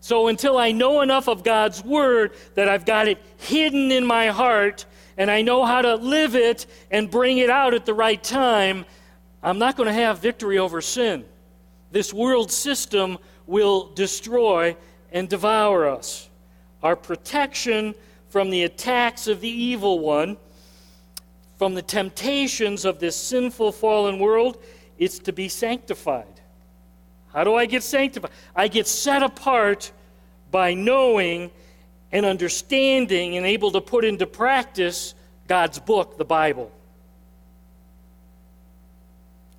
So 0.00 0.28
until 0.28 0.56
I 0.56 0.70
know 0.70 1.02
enough 1.02 1.28
of 1.28 1.42
God's 1.42 1.84
Word 1.84 2.32
that 2.54 2.68
I've 2.68 2.86
got 2.86 3.08
it 3.08 3.18
hidden 3.36 3.90
in 3.90 4.06
my 4.06 4.28
heart 4.28 4.86
and 5.18 5.28
I 5.28 5.42
know 5.42 5.64
how 5.64 5.82
to 5.82 5.96
live 5.96 6.36
it 6.36 6.66
and 6.90 7.10
bring 7.10 7.38
it 7.38 7.50
out 7.50 7.74
at 7.74 7.84
the 7.84 7.92
right 7.92 8.22
time, 8.22 8.86
I'm 9.42 9.58
not 9.58 9.76
going 9.76 9.88
to 9.88 9.92
have 9.92 10.20
victory 10.20 10.56
over 10.56 10.80
sin. 10.80 11.24
This 11.90 12.14
world 12.14 12.52
system 12.52 13.18
will 13.46 13.92
destroy 13.92 14.76
and 15.10 15.28
devour 15.28 15.88
us. 15.88 16.30
Our 16.82 16.94
protection 16.94 17.94
from 18.28 18.50
the 18.50 18.62
attacks 18.62 19.26
of 19.26 19.40
the 19.40 19.50
evil 19.50 19.98
one, 19.98 20.36
from 21.58 21.74
the 21.74 21.82
temptations 21.82 22.84
of 22.84 23.00
this 23.00 23.16
sinful 23.16 23.72
fallen 23.72 24.20
world, 24.20 24.58
is 24.98 25.18
to 25.20 25.32
be 25.32 25.48
sanctified. 25.48 26.40
How 27.32 27.44
do 27.44 27.54
I 27.54 27.66
get 27.66 27.82
sanctified? 27.82 28.30
I 28.54 28.68
get 28.68 28.86
set 28.86 29.22
apart 29.22 29.92
by 30.50 30.74
knowing 30.74 31.50
and 32.10 32.24
understanding 32.24 33.36
and 33.36 33.46
able 33.46 33.70
to 33.72 33.80
put 33.80 34.04
into 34.04 34.26
practice 34.26 35.14
God's 35.46 35.78
book, 35.78 36.16
the 36.18 36.24
Bible. 36.24 36.70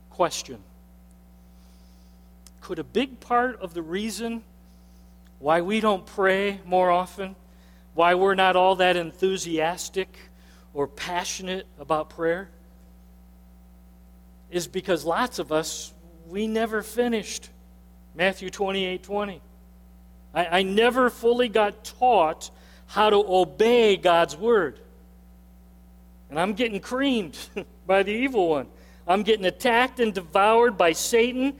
Question 0.09 0.57
Could 2.61 2.79
a 2.79 2.83
big 2.83 3.19
part 3.19 3.61
of 3.61 3.73
the 3.73 3.81
reason 3.81 4.43
why 5.39 5.61
we 5.61 5.79
don't 5.79 6.05
pray 6.05 6.59
more 6.65 6.91
often, 6.91 7.35
why 7.93 8.15
we're 8.15 8.35
not 8.35 8.55
all 8.55 8.75
that 8.75 8.97
enthusiastic 8.97 10.17
or 10.73 10.87
passionate 10.87 11.65
about 11.79 12.09
prayer, 12.09 12.49
is 14.49 14.67
because 14.67 15.05
lots 15.05 15.39
of 15.39 15.51
us, 15.51 15.93
we 16.27 16.47
never 16.47 16.81
finished 16.81 17.49
Matthew 18.15 18.49
28 18.49 19.03
20. 19.03 19.41
I, 20.33 20.45
I 20.45 20.63
never 20.63 21.09
fully 21.09 21.49
got 21.49 21.83
taught 21.83 22.51
how 22.87 23.09
to 23.09 23.23
obey 23.27 23.97
God's 23.97 24.35
word. 24.35 24.79
And 26.29 26.39
I'm 26.39 26.53
getting 26.53 26.79
creamed 26.79 27.37
by 27.87 28.03
the 28.03 28.11
evil 28.11 28.49
one. 28.49 28.67
I'm 29.07 29.23
getting 29.23 29.45
attacked 29.45 29.99
and 29.99 30.13
devoured 30.13 30.77
by 30.77 30.91
Satan 30.91 31.55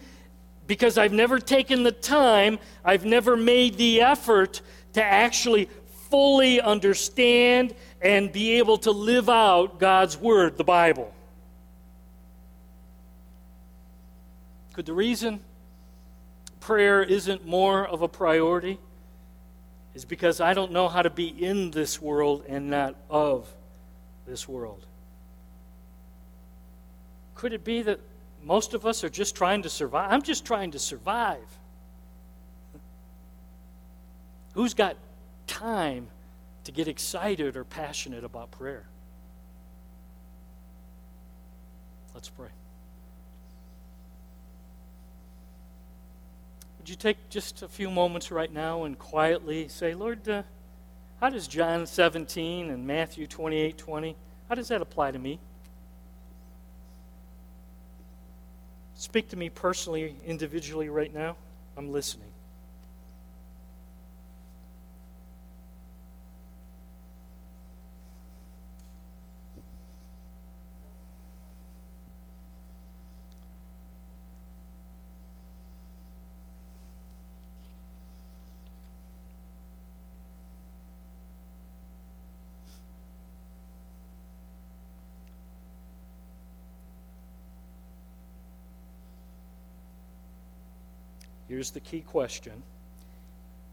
because 0.68 1.00
I've 1.00 1.14
never 1.14 1.40
taken 1.40 1.82
the 1.82 1.92
time, 1.92 2.60
I've 2.86 3.04
never 3.04 3.36
made 3.36 3.76
the 3.78 4.02
effort 4.02 4.62
to 4.94 5.04
actually 5.04 5.68
fully 6.12 6.62
understand 6.62 7.74
and 8.02 8.32
be 8.32 8.54
able 8.60 8.78
to 8.78 8.92
live 8.92 9.30
out 9.30 9.80
God's 9.80 10.16
Word, 10.16 10.58
the 10.58 10.64
Bible. 10.64 11.12
Could 14.80 14.86
the 14.86 14.94
reason 14.94 15.42
prayer 16.62 17.04
isn't 17.04 17.46
more 17.46 17.86
of 17.86 18.02
a 18.02 18.08
priority 18.08 18.80
is 19.94 20.06
because 20.06 20.40
I 20.40 20.54
don't 20.54 20.72
know 20.72 20.88
how 20.88 21.02
to 21.02 21.10
be 21.10 21.28
in 21.28 21.72
this 21.72 22.02
world 22.02 22.46
and 22.48 22.70
not 22.70 22.96
of 23.10 23.54
this 24.26 24.48
world. 24.48 24.86
Could 27.36 27.52
it 27.52 27.66
be 27.66 27.82
that 27.82 28.00
most 28.42 28.74
of 28.74 28.86
us 28.86 29.04
are 29.04 29.10
just 29.10 29.36
trying 29.36 29.64
to 29.64 29.70
survive? 29.70 30.14
I'm 30.14 30.22
just 30.22 30.46
trying 30.46 30.72
to 30.72 30.80
survive. 30.80 31.60
Who's 34.54 34.74
got 34.74 34.96
time 35.46 36.08
to 36.64 36.72
get 36.72 36.88
excited 36.88 37.58
or 37.58 37.66
passionate 37.66 38.24
about 38.24 38.50
prayer? 38.52 38.86
Let's 42.14 42.30
pray. 42.30 42.48
Would 46.90 46.96
you 46.96 47.12
take 47.14 47.30
just 47.30 47.62
a 47.62 47.68
few 47.68 47.92
moments 47.92 48.32
right 48.32 48.52
now 48.52 48.86
and 48.86 48.98
quietly 48.98 49.68
say, 49.68 49.94
Lord, 49.94 50.28
uh, 50.28 50.42
how 51.22 51.30
does 51.30 51.48
John 51.48 51.86
17 51.86 52.72
and 52.72 52.88
Matthew 52.88 53.28
28 53.28 53.78
20, 53.78 54.16
how 54.50 54.56
does 54.56 54.70
that 54.70 54.82
apply 54.82 55.12
to 55.12 55.20
me? 55.20 55.38
Speak 58.96 59.30
to 59.30 59.36
me 59.36 59.52
personally, 59.52 60.16
individually 60.26 60.90
right 60.90 61.14
now. 61.14 61.36
I'm 61.78 61.92
listening. 61.92 62.29
Here's 91.50 91.72
the 91.72 91.80
key 91.80 92.02
question 92.02 92.62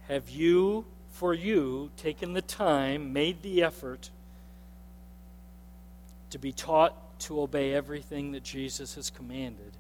Have 0.08 0.30
you, 0.30 0.86
for 1.10 1.34
you, 1.34 1.90
taken 1.98 2.32
the 2.32 2.42
time, 2.42 3.12
made 3.12 3.42
the 3.42 3.62
effort 3.62 4.10
to 6.30 6.38
be 6.38 6.52
taught 6.52 7.20
to 7.20 7.40
obey 7.40 7.74
everything 7.74 8.32
that 8.32 8.42
Jesus 8.42 8.94
has 8.94 9.10
commanded 9.10 9.72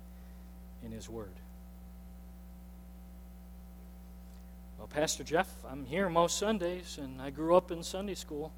in 0.84 0.92
His 0.92 1.08
Word? 1.08 1.32
Well, 4.78 4.88
Pastor 4.88 5.24
Jeff, 5.24 5.48
I'm 5.66 5.86
here 5.86 6.10
most 6.10 6.38
Sundays, 6.38 6.98
and 7.02 7.20
I 7.20 7.30
grew 7.30 7.56
up 7.56 7.70
in 7.70 7.82
Sunday 7.82 8.14
school. 8.14 8.52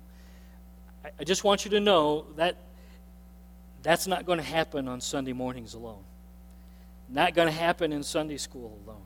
I, 1.16 1.22
just 1.22 1.44
want 1.44 1.64
you 1.64 1.70
to 1.70 1.80
know 1.80 2.26
that 2.34 2.56
that's 3.84 4.08
not 4.08 4.26
going 4.26 4.40
to 4.40 4.44
happen 4.44 4.88
on 4.88 5.00
Sunday 5.00 5.32
mornings 5.32 5.74
alone. 5.74 6.02
Not 7.08 7.34
going 7.34 7.46
to 7.46 7.54
happen 7.54 7.92
in 7.92 8.02
Sunday 8.02 8.36
school 8.36 8.76
alone. 8.84 9.04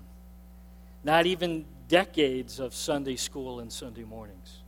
Not 1.05 1.27
even 1.27 1.65
decades 1.89 2.61
of 2.61 2.75
Sunday 2.75 3.17
school 3.17 3.61
and 3.61 3.73
Sunday 3.73 4.05
mornings. 4.05 4.59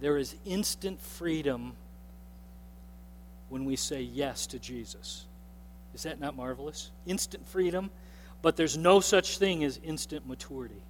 There 0.00 0.18
is 0.18 0.34
instant 0.44 1.00
freedom 1.00 1.74
when 3.48 3.64
we 3.64 3.76
say 3.76 4.02
yes 4.02 4.46
to 4.48 4.58
Jesus. 4.58 5.26
Is 5.94 6.02
that 6.02 6.20
not 6.20 6.36
marvelous? 6.36 6.90
Instant 7.06 7.46
freedom, 7.48 7.90
but 8.42 8.56
there's 8.56 8.76
no 8.76 9.00
such 9.00 9.38
thing 9.38 9.64
as 9.64 9.80
instant 9.82 10.26
maturity. 10.26 10.82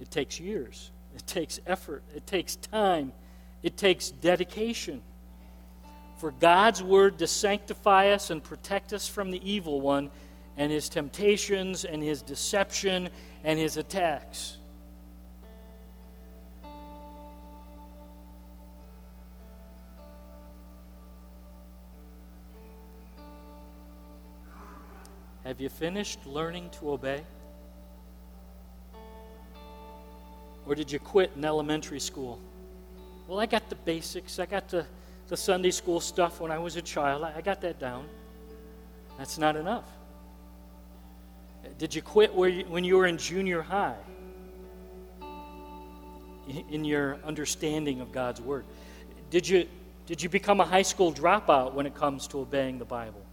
It 0.00 0.10
takes 0.10 0.40
years, 0.40 0.90
it 1.14 1.26
takes 1.26 1.60
effort, 1.66 2.02
it 2.14 2.26
takes 2.26 2.56
time, 2.56 3.12
it 3.62 3.76
takes 3.76 4.10
dedication 4.10 5.02
for 6.20 6.32
God's 6.32 6.82
word 6.82 7.18
to 7.20 7.26
sanctify 7.26 8.10
us 8.10 8.28
and 8.28 8.44
protect 8.44 8.92
us 8.92 9.08
from 9.08 9.30
the 9.30 9.40
evil 9.50 9.80
one 9.80 10.10
and 10.58 10.70
his 10.70 10.90
temptations 10.90 11.86
and 11.86 12.02
his 12.02 12.20
deception 12.20 13.08
and 13.42 13.58
his 13.58 13.78
attacks. 13.78 14.58
Have 25.44 25.58
you 25.58 25.70
finished 25.70 26.26
learning 26.26 26.68
to 26.80 26.90
obey? 26.90 27.24
Or 30.66 30.74
did 30.74 30.92
you 30.92 30.98
quit 30.98 31.32
in 31.34 31.46
elementary 31.46 31.98
school? 31.98 32.38
Well, 33.26 33.40
I 33.40 33.46
got 33.46 33.70
the 33.70 33.76
basics. 33.76 34.38
I 34.38 34.44
got 34.44 34.68
the 34.68 34.84
the 35.30 35.36
Sunday 35.36 35.70
school 35.70 36.00
stuff 36.00 36.40
when 36.40 36.50
I 36.50 36.58
was 36.58 36.74
a 36.74 36.82
child. 36.82 37.22
I 37.22 37.40
got 37.40 37.60
that 37.60 37.78
down. 37.78 38.04
That's 39.16 39.38
not 39.38 39.54
enough. 39.54 39.84
Did 41.78 41.94
you 41.94 42.02
quit 42.02 42.34
you, 42.34 42.64
when 42.68 42.82
you 42.82 42.96
were 42.96 43.06
in 43.06 43.16
junior 43.16 43.62
high 43.62 43.96
in 46.68 46.84
your 46.84 47.18
understanding 47.24 48.00
of 48.00 48.10
God's 48.10 48.40
Word? 48.40 48.64
Did 49.30 49.48
you, 49.48 49.68
did 50.04 50.20
you 50.20 50.28
become 50.28 50.60
a 50.60 50.64
high 50.64 50.82
school 50.82 51.12
dropout 51.12 51.74
when 51.74 51.86
it 51.86 51.94
comes 51.94 52.26
to 52.28 52.40
obeying 52.40 52.80
the 52.80 52.84
Bible? 52.84 53.24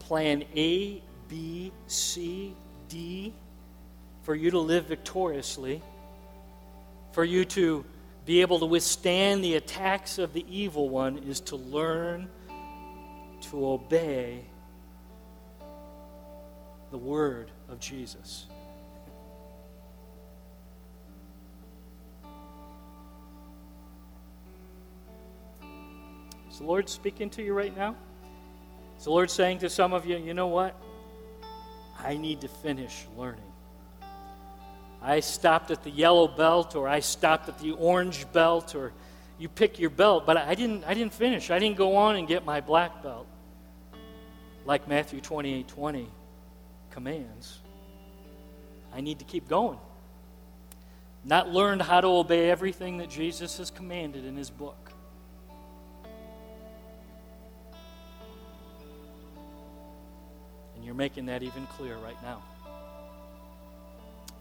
Plan 0.00 0.42
A, 0.56 1.00
B, 1.28 1.70
C, 1.86 2.56
D 2.88 3.32
for 4.24 4.34
you 4.34 4.50
to 4.50 4.58
live 4.58 4.86
victoriously 4.86 5.80
for 7.16 7.24
you 7.24 7.46
to 7.46 7.82
be 8.26 8.42
able 8.42 8.58
to 8.58 8.66
withstand 8.66 9.42
the 9.42 9.54
attacks 9.54 10.18
of 10.18 10.34
the 10.34 10.44
evil 10.54 10.90
one 10.90 11.16
is 11.16 11.40
to 11.40 11.56
learn 11.56 12.28
to 13.40 13.66
obey 13.66 14.44
the 16.90 16.98
word 16.98 17.50
of 17.70 17.80
Jesus. 17.80 18.44
Is 26.50 26.58
the 26.58 26.64
Lord 26.64 26.86
speaking 26.90 27.30
to 27.30 27.42
you 27.42 27.54
right 27.54 27.74
now? 27.74 27.96
Is 28.98 29.04
the 29.04 29.10
Lord 29.10 29.30
saying 29.30 29.60
to 29.60 29.70
some 29.70 29.94
of 29.94 30.04
you, 30.04 30.18
you 30.18 30.34
know 30.34 30.48
what? 30.48 30.78
I 31.98 32.18
need 32.18 32.42
to 32.42 32.48
finish 32.48 33.06
learning. 33.16 33.45
I 35.02 35.20
stopped 35.20 35.70
at 35.70 35.84
the 35.84 35.90
yellow 35.90 36.26
belt 36.26 36.74
or 36.74 36.88
I 36.88 37.00
stopped 37.00 37.48
at 37.48 37.58
the 37.58 37.72
orange 37.72 38.30
belt 38.32 38.74
or 38.74 38.92
you 39.38 39.48
pick 39.48 39.78
your 39.78 39.90
belt, 39.90 40.26
but 40.26 40.36
I 40.36 40.54
didn't 40.54 40.84
I 40.84 40.94
didn't 40.94 41.12
finish. 41.12 41.50
I 41.50 41.58
didn't 41.58 41.76
go 41.76 41.96
on 41.96 42.16
and 42.16 42.26
get 42.26 42.44
my 42.44 42.60
black 42.60 43.02
belt. 43.02 43.26
Like 44.64 44.88
Matthew 44.88 45.20
28 45.20 45.68
20 45.68 46.08
commands. 46.90 47.60
I 48.94 49.00
need 49.00 49.18
to 49.18 49.24
keep 49.24 49.48
going. 49.48 49.78
Not 51.24 51.50
learned 51.50 51.82
how 51.82 52.00
to 52.00 52.06
obey 52.06 52.50
everything 52.50 52.98
that 52.98 53.10
Jesus 53.10 53.58
has 53.58 53.70
commanded 53.70 54.24
in 54.24 54.36
his 54.36 54.48
book. 54.48 54.92
And 60.74 60.84
you're 60.84 60.94
making 60.94 61.26
that 61.26 61.42
even 61.42 61.66
clearer 61.66 61.98
right 61.98 62.20
now. 62.22 62.42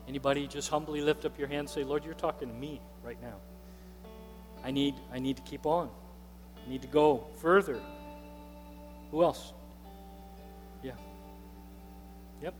Anybody 0.07 0.47
just 0.47 0.69
humbly 0.69 1.01
lift 1.01 1.25
up 1.25 1.37
your 1.37 1.47
hand 1.47 1.61
and 1.61 1.69
say, 1.69 1.83
Lord, 1.83 2.05
you're 2.05 2.13
talking 2.13 2.47
to 2.47 2.53
me 2.53 2.81
right 3.03 3.21
now. 3.21 3.35
I 4.63 4.71
need, 4.71 4.95
I 5.11 5.19
need 5.19 5.37
to 5.37 5.43
keep 5.43 5.65
on. 5.65 5.89
I 6.65 6.69
need 6.69 6.81
to 6.81 6.87
go 6.87 7.27
further. 7.37 7.79
Who 9.11 9.23
else? 9.23 9.53
Yeah. 10.83 10.93
Yep. 12.41 12.53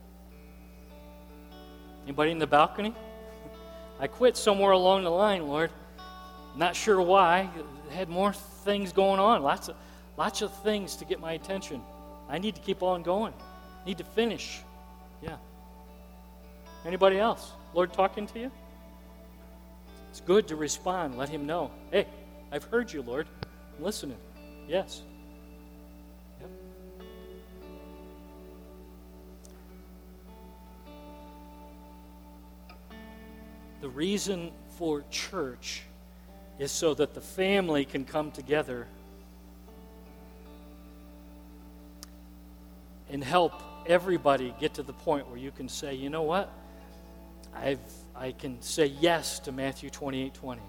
Anybody 2.04 2.32
in 2.32 2.40
the 2.40 2.48
balcony? 2.48 2.94
I 4.00 4.08
quit 4.08 4.38
somewhere 4.38 4.72
along 4.72 5.04
the 5.04 5.12
line, 5.12 5.48
Lord. 5.48 5.72
Not 6.56 6.76
sure 6.76 7.02
why. 7.02 7.50
Had 7.92 8.10
more 8.10 8.34
things 8.34 8.92
going 8.92 9.20
on. 9.20 9.44
Lots 9.44 9.70
of 9.70 9.76
lots 10.18 10.42
of 10.42 10.54
things 10.64 10.96
to 10.98 11.06
get 11.06 11.20
my 11.20 11.34
attention. 11.34 11.82
I 12.30 12.40
need 12.40 12.56
to 12.56 12.62
keep 12.62 12.82
on 12.82 13.04
going. 13.04 13.34
Need 13.86 13.98
to 14.00 14.04
finish. 14.04 14.62
Yeah. 15.22 15.38
Anybody 16.86 17.18
else? 17.18 17.52
Lord 17.74 17.94
talking 17.94 18.28
to 18.28 18.40
you? 18.40 18.52
It's 20.12 20.22
good 20.22 20.48
to 20.50 20.56
respond. 20.56 21.18
Let 21.18 21.30
him 21.30 21.48
know. 21.48 21.72
Hey, 21.92 22.06
I've 22.52 22.64
heard 22.66 22.94
you, 22.94 23.02
Lord. 23.02 23.28
I'm 23.78 23.84
listening. 23.84 24.18
Yes. 24.68 25.02
Yep. 26.40 26.50
The 33.82 33.90
reason 33.90 34.52
for 34.78 35.04
church 35.10 35.84
is 36.60 36.72
so 36.72 36.94
that 36.94 37.16
the 37.16 37.22
family 37.22 37.84
can 37.84 38.06
come 38.06 38.32
together 38.32 38.88
and 43.10 43.24
help 43.24 43.54
everybody 43.88 44.54
get 44.60 44.76
to 44.76 44.84
the 44.84 44.94
point 44.94 45.28
where 45.28 45.38
you 45.38 45.52
can 45.52 45.68
say, 45.68 45.96
you 45.96 46.10
know 46.10 46.24
what? 46.24 46.52
I've, 47.56 47.80
I 48.16 48.32
can 48.32 48.62
say 48.62 48.88
yes 48.88 49.40
to 49.40 49.52
Matthew 49.52 49.90
28 49.90 50.34
20. 50.34 50.62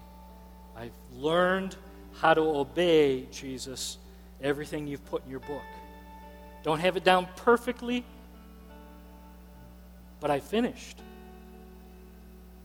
I've 0.75 0.91
learned 1.13 1.75
how 2.19 2.33
to 2.33 2.41
obey, 2.41 3.27
Jesus, 3.31 3.97
everything 4.41 4.87
you've 4.87 5.05
put 5.05 5.23
in 5.25 5.31
your 5.31 5.39
book. 5.41 5.61
Don't 6.63 6.79
have 6.79 6.97
it 6.97 7.03
down 7.03 7.27
perfectly, 7.35 8.03
but 10.19 10.31
I 10.31 10.39
finished. 10.39 10.97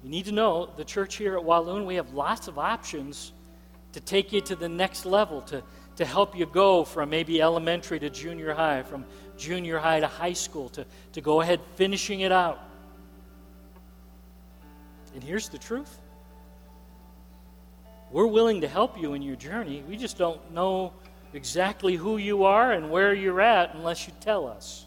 You 0.03 0.11
need 0.11 0.25
to 0.27 0.33
know 0.33 0.69
the 0.77 0.85
church 0.85 1.17
here 1.17 1.37
at 1.37 1.45
Walloon, 1.45 1.87
we 1.87 1.95
have 1.97 2.13
lots 2.13 2.49
of 2.49 2.59
options 2.59 3.33
to 3.93 4.01
take 4.01 4.33
you 4.33 4.41
to 4.41 4.57
the 4.57 4.69
next 4.69 5.05
level, 5.05 5.43
to, 5.43 5.63
to 5.97 6.05
help 6.05 6.37
you 6.37 6.47
go 6.47 6.85
from 6.85 7.11
maybe 7.11 7.41
elementary 7.43 7.99
to 8.01 8.11
junior 8.11 8.55
high, 8.55 8.83
from 8.83 9.05
junior 9.37 9.79
high 9.79 10.01
to 10.01 10.07
high 10.07 10.33
school, 10.33 10.69
to, 10.71 10.85
to 11.13 11.21
go 11.21 11.41
ahead 11.41 11.61
finishing 11.77 12.21
it 12.21 12.33
out. 12.33 12.59
And 15.15 15.23
here's 15.23 15.49
the 15.49 15.59
truth 15.59 15.99
we're 18.11 18.27
willing 18.27 18.61
to 18.61 18.69
help 18.69 19.01
you 19.01 19.15
in 19.15 19.23
your 19.23 19.37
journey. 19.37 19.83
We 19.89 19.97
just 19.97 20.19
don't 20.19 20.53
know 20.53 20.93
exactly 21.33 21.97
who 21.97 22.19
you 22.19 22.45
are 22.45 22.73
and 22.73 22.91
where 22.91 23.15
you're 23.15 23.41
at 23.41 23.75
unless 23.75 24.07
you 24.07 24.13
tell 24.21 24.47
us, 24.47 24.87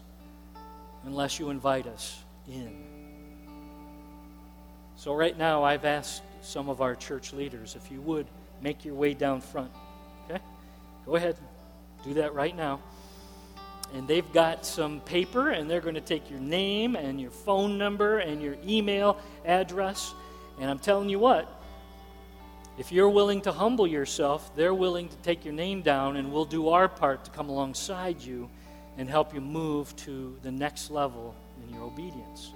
unless 1.04 1.40
you 1.40 1.50
invite 1.50 1.88
us 1.88 2.22
in. 2.48 2.84
So, 4.94 5.12
right 5.12 5.36
now, 5.36 5.64
I've 5.64 5.84
asked 5.84 6.22
some 6.40 6.68
of 6.68 6.80
our 6.80 6.94
church 6.94 7.32
leaders 7.32 7.74
if 7.74 7.90
you 7.90 8.00
would 8.02 8.26
make 8.62 8.84
your 8.84 8.94
way 8.94 9.12
down 9.12 9.40
front. 9.40 9.70
Okay? 10.24 10.42
Go 11.04 11.16
ahead, 11.16 11.36
do 12.04 12.14
that 12.14 12.32
right 12.32 12.56
now. 12.56 12.80
And 13.94 14.06
they've 14.06 14.30
got 14.32 14.66
some 14.66 15.00
paper, 15.00 15.50
and 15.50 15.70
they're 15.70 15.80
going 15.80 15.94
to 15.94 16.00
take 16.00 16.28
your 16.28 16.40
name 16.40 16.96
and 16.96 17.20
your 17.20 17.30
phone 17.30 17.78
number 17.78 18.18
and 18.18 18.42
your 18.42 18.56
email 18.66 19.18
address. 19.44 20.12
And 20.60 20.70
I'm 20.70 20.78
telling 20.78 21.08
you 21.08 21.18
what, 21.18 21.48
If 22.78 22.92
you're 22.92 23.08
willing 23.08 23.40
to 23.42 23.52
humble 23.52 23.86
yourself, 23.86 24.54
they're 24.54 24.74
willing 24.74 25.08
to 25.08 25.16
take 25.18 25.46
your 25.46 25.54
name 25.54 25.80
down, 25.80 26.16
and 26.16 26.30
we'll 26.30 26.44
do 26.44 26.68
our 26.68 26.88
part 26.88 27.24
to 27.24 27.30
come 27.30 27.48
alongside 27.48 28.20
you 28.20 28.50
and 28.98 29.08
help 29.08 29.32
you 29.32 29.40
move 29.40 29.96
to 29.96 30.38
the 30.42 30.50
next 30.50 30.90
level 30.90 31.34
in 31.62 31.74
your 31.74 31.84
obedience. 31.84 32.52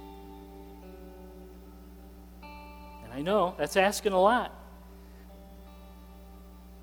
And 2.43 3.11
I 3.11 3.21
know 3.21 3.55
that's 3.57 3.77
asking 3.77 4.13
a 4.13 4.21
lot, 4.21 4.53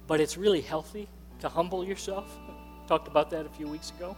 but 0.09 0.21
it's 0.21 0.37
really 0.37 0.61
healthy 0.61 1.09
to 1.39 1.49
humble 1.49 1.85
yourself. 1.85 2.37
Talked 2.89 3.07
about 3.07 3.31
that 3.31 3.47
a 3.47 3.51
few 3.51 3.69
weeks 3.69 3.91
ago. 3.91 4.17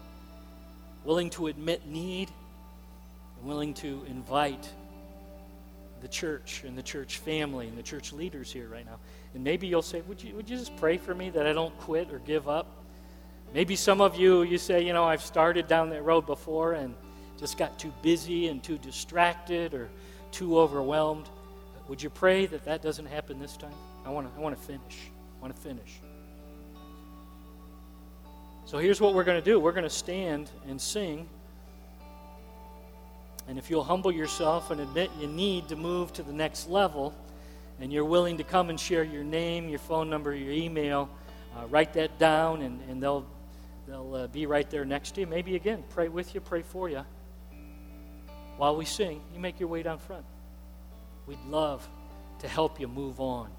Willing 1.04 1.30
to 1.30 1.46
admit 1.46 1.86
need, 1.86 2.30
and 3.38 3.48
willing 3.48 3.74
to 3.74 4.04
invite 4.08 4.68
the 6.00 6.08
church 6.08 6.62
and 6.64 6.76
the 6.76 6.82
church 6.82 7.18
family 7.18 7.68
and 7.68 7.76
the 7.76 7.82
church 7.82 8.12
leaders 8.12 8.52
here 8.52 8.68
right 8.68 8.86
now. 8.86 8.98
And 9.34 9.44
maybe 9.44 9.66
you'll 9.66 9.82
say, 9.82 10.00
would 10.02 10.22
you, 10.22 10.34
would 10.34 10.48
you 10.48 10.56
just 10.56 10.76
pray 10.76 10.96
for 10.96 11.14
me 11.14 11.30
that 11.30 11.46
I 11.46 11.52
don't 11.52 11.76
quit 11.80 12.12
or 12.12 12.18
give 12.20 12.48
up? 12.48 12.66
Maybe 13.52 13.76
some 13.76 14.00
of 14.00 14.16
you, 14.16 14.42
you 14.42 14.58
say, 14.58 14.84
you 14.84 14.92
know, 14.92 15.04
I've 15.04 15.22
started 15.22 15.66
down 15.66 15.90
that 15.90 16.02
road 16.02 16.26
before 16.26 16.74
and 16.74 16.94
just 17.38 17.58
got 17.58 17.78
too 17.78 17.92
busy 18.02 18.48
and 18.48 18.62
too 18.62 18.78
distracted 18.78 19.74
or 19.74 19.88
too 20.30 20.58
overwhelmed. 20.58 21.28
Would 21.88 22.02
you 22.02 22.10
pray 22.10 22.46
that 22.46 22.64
that 22.64 22.82
doesn't 22.82 23.06
happen 23.06 23.40
this 23.40 23.56
time? 23.56 23.74
I 24.06 24.10
want 24.10 24.32
to 24.32 24.38
I 24.38 24.42
want 24.42 24.56
to 24.56 24.62
finish. 24.62 25.10
I 25.38 25.42
want 25.42 25.54
to 25.54 25.60
finish. 25.60 26.00
So 28.70 28.78
here's 28.78 29.00
what 29.00 29.14
we're 29.14 29.24
going 29.24 29.42
to 29.42 29.44
do. 29.44 29.58
We're 29.58 29.72
going 29.72 29.82
to 29.82 29.90
stand 29.90 30.48
and 30.68 30.80
sing 30.80 31.28
and 33.48 33.58
if 33.58 33.68
you'll 33.68 33.82
humble 33.82 34.12
yourself 34.12 34.70
and 34.70 34.80
admit 34.80 35.10
you 35.18 35.26
need 35.26 35.68
to 35.70 35.74
move 35.74 36.12
to 36.12 36.22
the 36.22 36.32
next 36.32 36.68
level, 36.68 37.12
and 37.80 37.92
you're 37.92 38.04
willing 38.04 38.38
to 38.38 38.44
come 38.44 38.70
and 38.70 38.78
share 38.78 39.02
your 39.02 39.24
name, 39.24 39.68
your 39.68 39.80
phone 39.80 40.08
number, 40.08 40.32
your 40.32 40.52
email, 40.52 41.10
uh, 41.56 41.66
write 41.66 41.92
that 41.94 42.16
down, 42.20 42.62
and, 42.62 42.80
and 42.88 43.02
they'll, 43.02 43.26
they'll 43.88 44.14
uh, 44.14 44.26
be 44.28 44.46
right 44.46 44.70
there 44.70 44.84
next 44.84 45.16
to 45.16 45.22
you. 45.22 45.26
Maybe 45.26 45.56
again, 45.56 45.82
pray 45.90 46.06
with 46.06 46.32
you, 46.32 46.40
pray 46.40 46.62
for 46.62 46.88
you. 46.88 47.04
While 48.56 48.76
we 48.76 48.84
sing, 48.84 49.20
you 49.34 49.40
make 49.40 49.58
your 49.58 49.68
way 49.68 49.82
down 49.82 49.98
front. 49.98 50.24
We'd 51.26 51.44
love 51.48 51.88
to 52.38 52.46
help 52.46 52.78
you 52.78 52.86
move 52.86 53.18
on. 53.18 53.50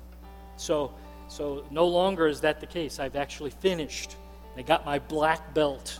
So, 0.55 0.93
so 1.27 1.65
no 1.69 1.85
longer 1.85 2.27
is 2.27 2.39
that 2.39 2.61
the 2.61 2.65
case. 2.65 2.97
I've 2.97 3.17
actually 3.17 3.49
finished. 3.49 4.15
I 4.57 4.61
got 4.61 4.85
my 4.85 4.99
black 4.99 5.53
belt 5.53 5.99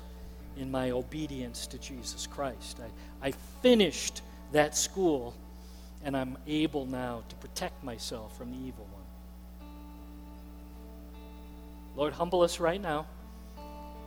in 0.58 0.70
my 0.70 0.92
obedience 0.92 1.68
to 1.68 1.78
Jesus 1.78 2.28
Christ. 2.28 2.80
I, 3.22 3.28
I 3.30 3.32
finished 3.62 4.22
that 4.52 4.76
school, 4.76 5.34
and 6.04 6.16
I'm 6.16 6.38
able 6.48 6.86
now 6.86 7.24
to 7.30 7.36
protect 7.38 7.84
myself 7.84 8.38
from 8.38 8.52
the 8.52 8.58
evil 8.58 8.88
one. 8.92 9.68
Lord, 11.96 12.14
humble 12.14 12.42
us 12.42 12.60
right 12.60 12.82
now. 12.82 13.06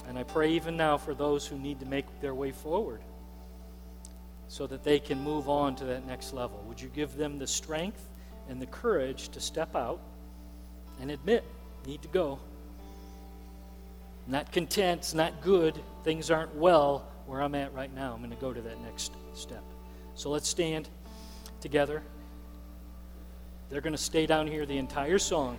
And 0.09 0.18
I 0.18 0.22
pray 0.22 0.53
even 0.53 0.76
now 0.76 0.99
for 0.99 1.14
those 1.14 1.47
who 1.47 1.59
need 1.59 1.80
to 1.80 1.86
make 1.86 2.05
their 2.20 2.34
way 2.34 2.53
forward 2.53 3.01
so 4.49 4.66
that 4.66 4.84
they 4.84 4.99
can 4.99 5.20
move 5.22 5.49
on 5.49 5.74
to 5.76 5.84
that 5.86 6.07
next 6.07 6.34
level. 6.34 6.62
Would 6.68 6.80
you 6.80 6.88
give 6.95 7.16
them 7.16 7.38
the 7.38 7.47
strength 7.47 8.09
and 8.49 8.61
the 8.61 8.66
courage 8.66 9.30
to 9.30 9.40
step 9.40 9.74
out 9.74 10.01
and 11.01 11.11
admit, 11.11 11.45
need 11.86 12.03
to 12.03 12.09
go? 12.09 12.38
Not 14.26 14.52
content, 14.52 15.00
it's 15.00 15.14
not 15.14 15.42
good, 15.42 15.78
things 16.02 16.30
aren't 16.30 16.54
well 16.54 17.06
where 17.26 17.40
I'm 17.40 17.54
at 17.54 17.74
right 17.74 17.92
now. 17.94 18.12
I'm 18.12 18.18
going 18.18 18.30
to 18.30 18.36
go 18.36 18.52
to 18.52 18.60
that 18.62 18.80
next 18.82 19.12
step. 19.34 19.62
So 20.14 20.30
let's 20.30 20.48
stand 20.48 20.88
together. 21.60 22.02
They're 23.68 23.80
going 23.80 23.92
to 23.94 23.98
stay 23.98 24.26
down 24.26 24.46
here 24.46 24.66
the 24.66 24.78
entire 24.78 25.18
song. 25.18 25.58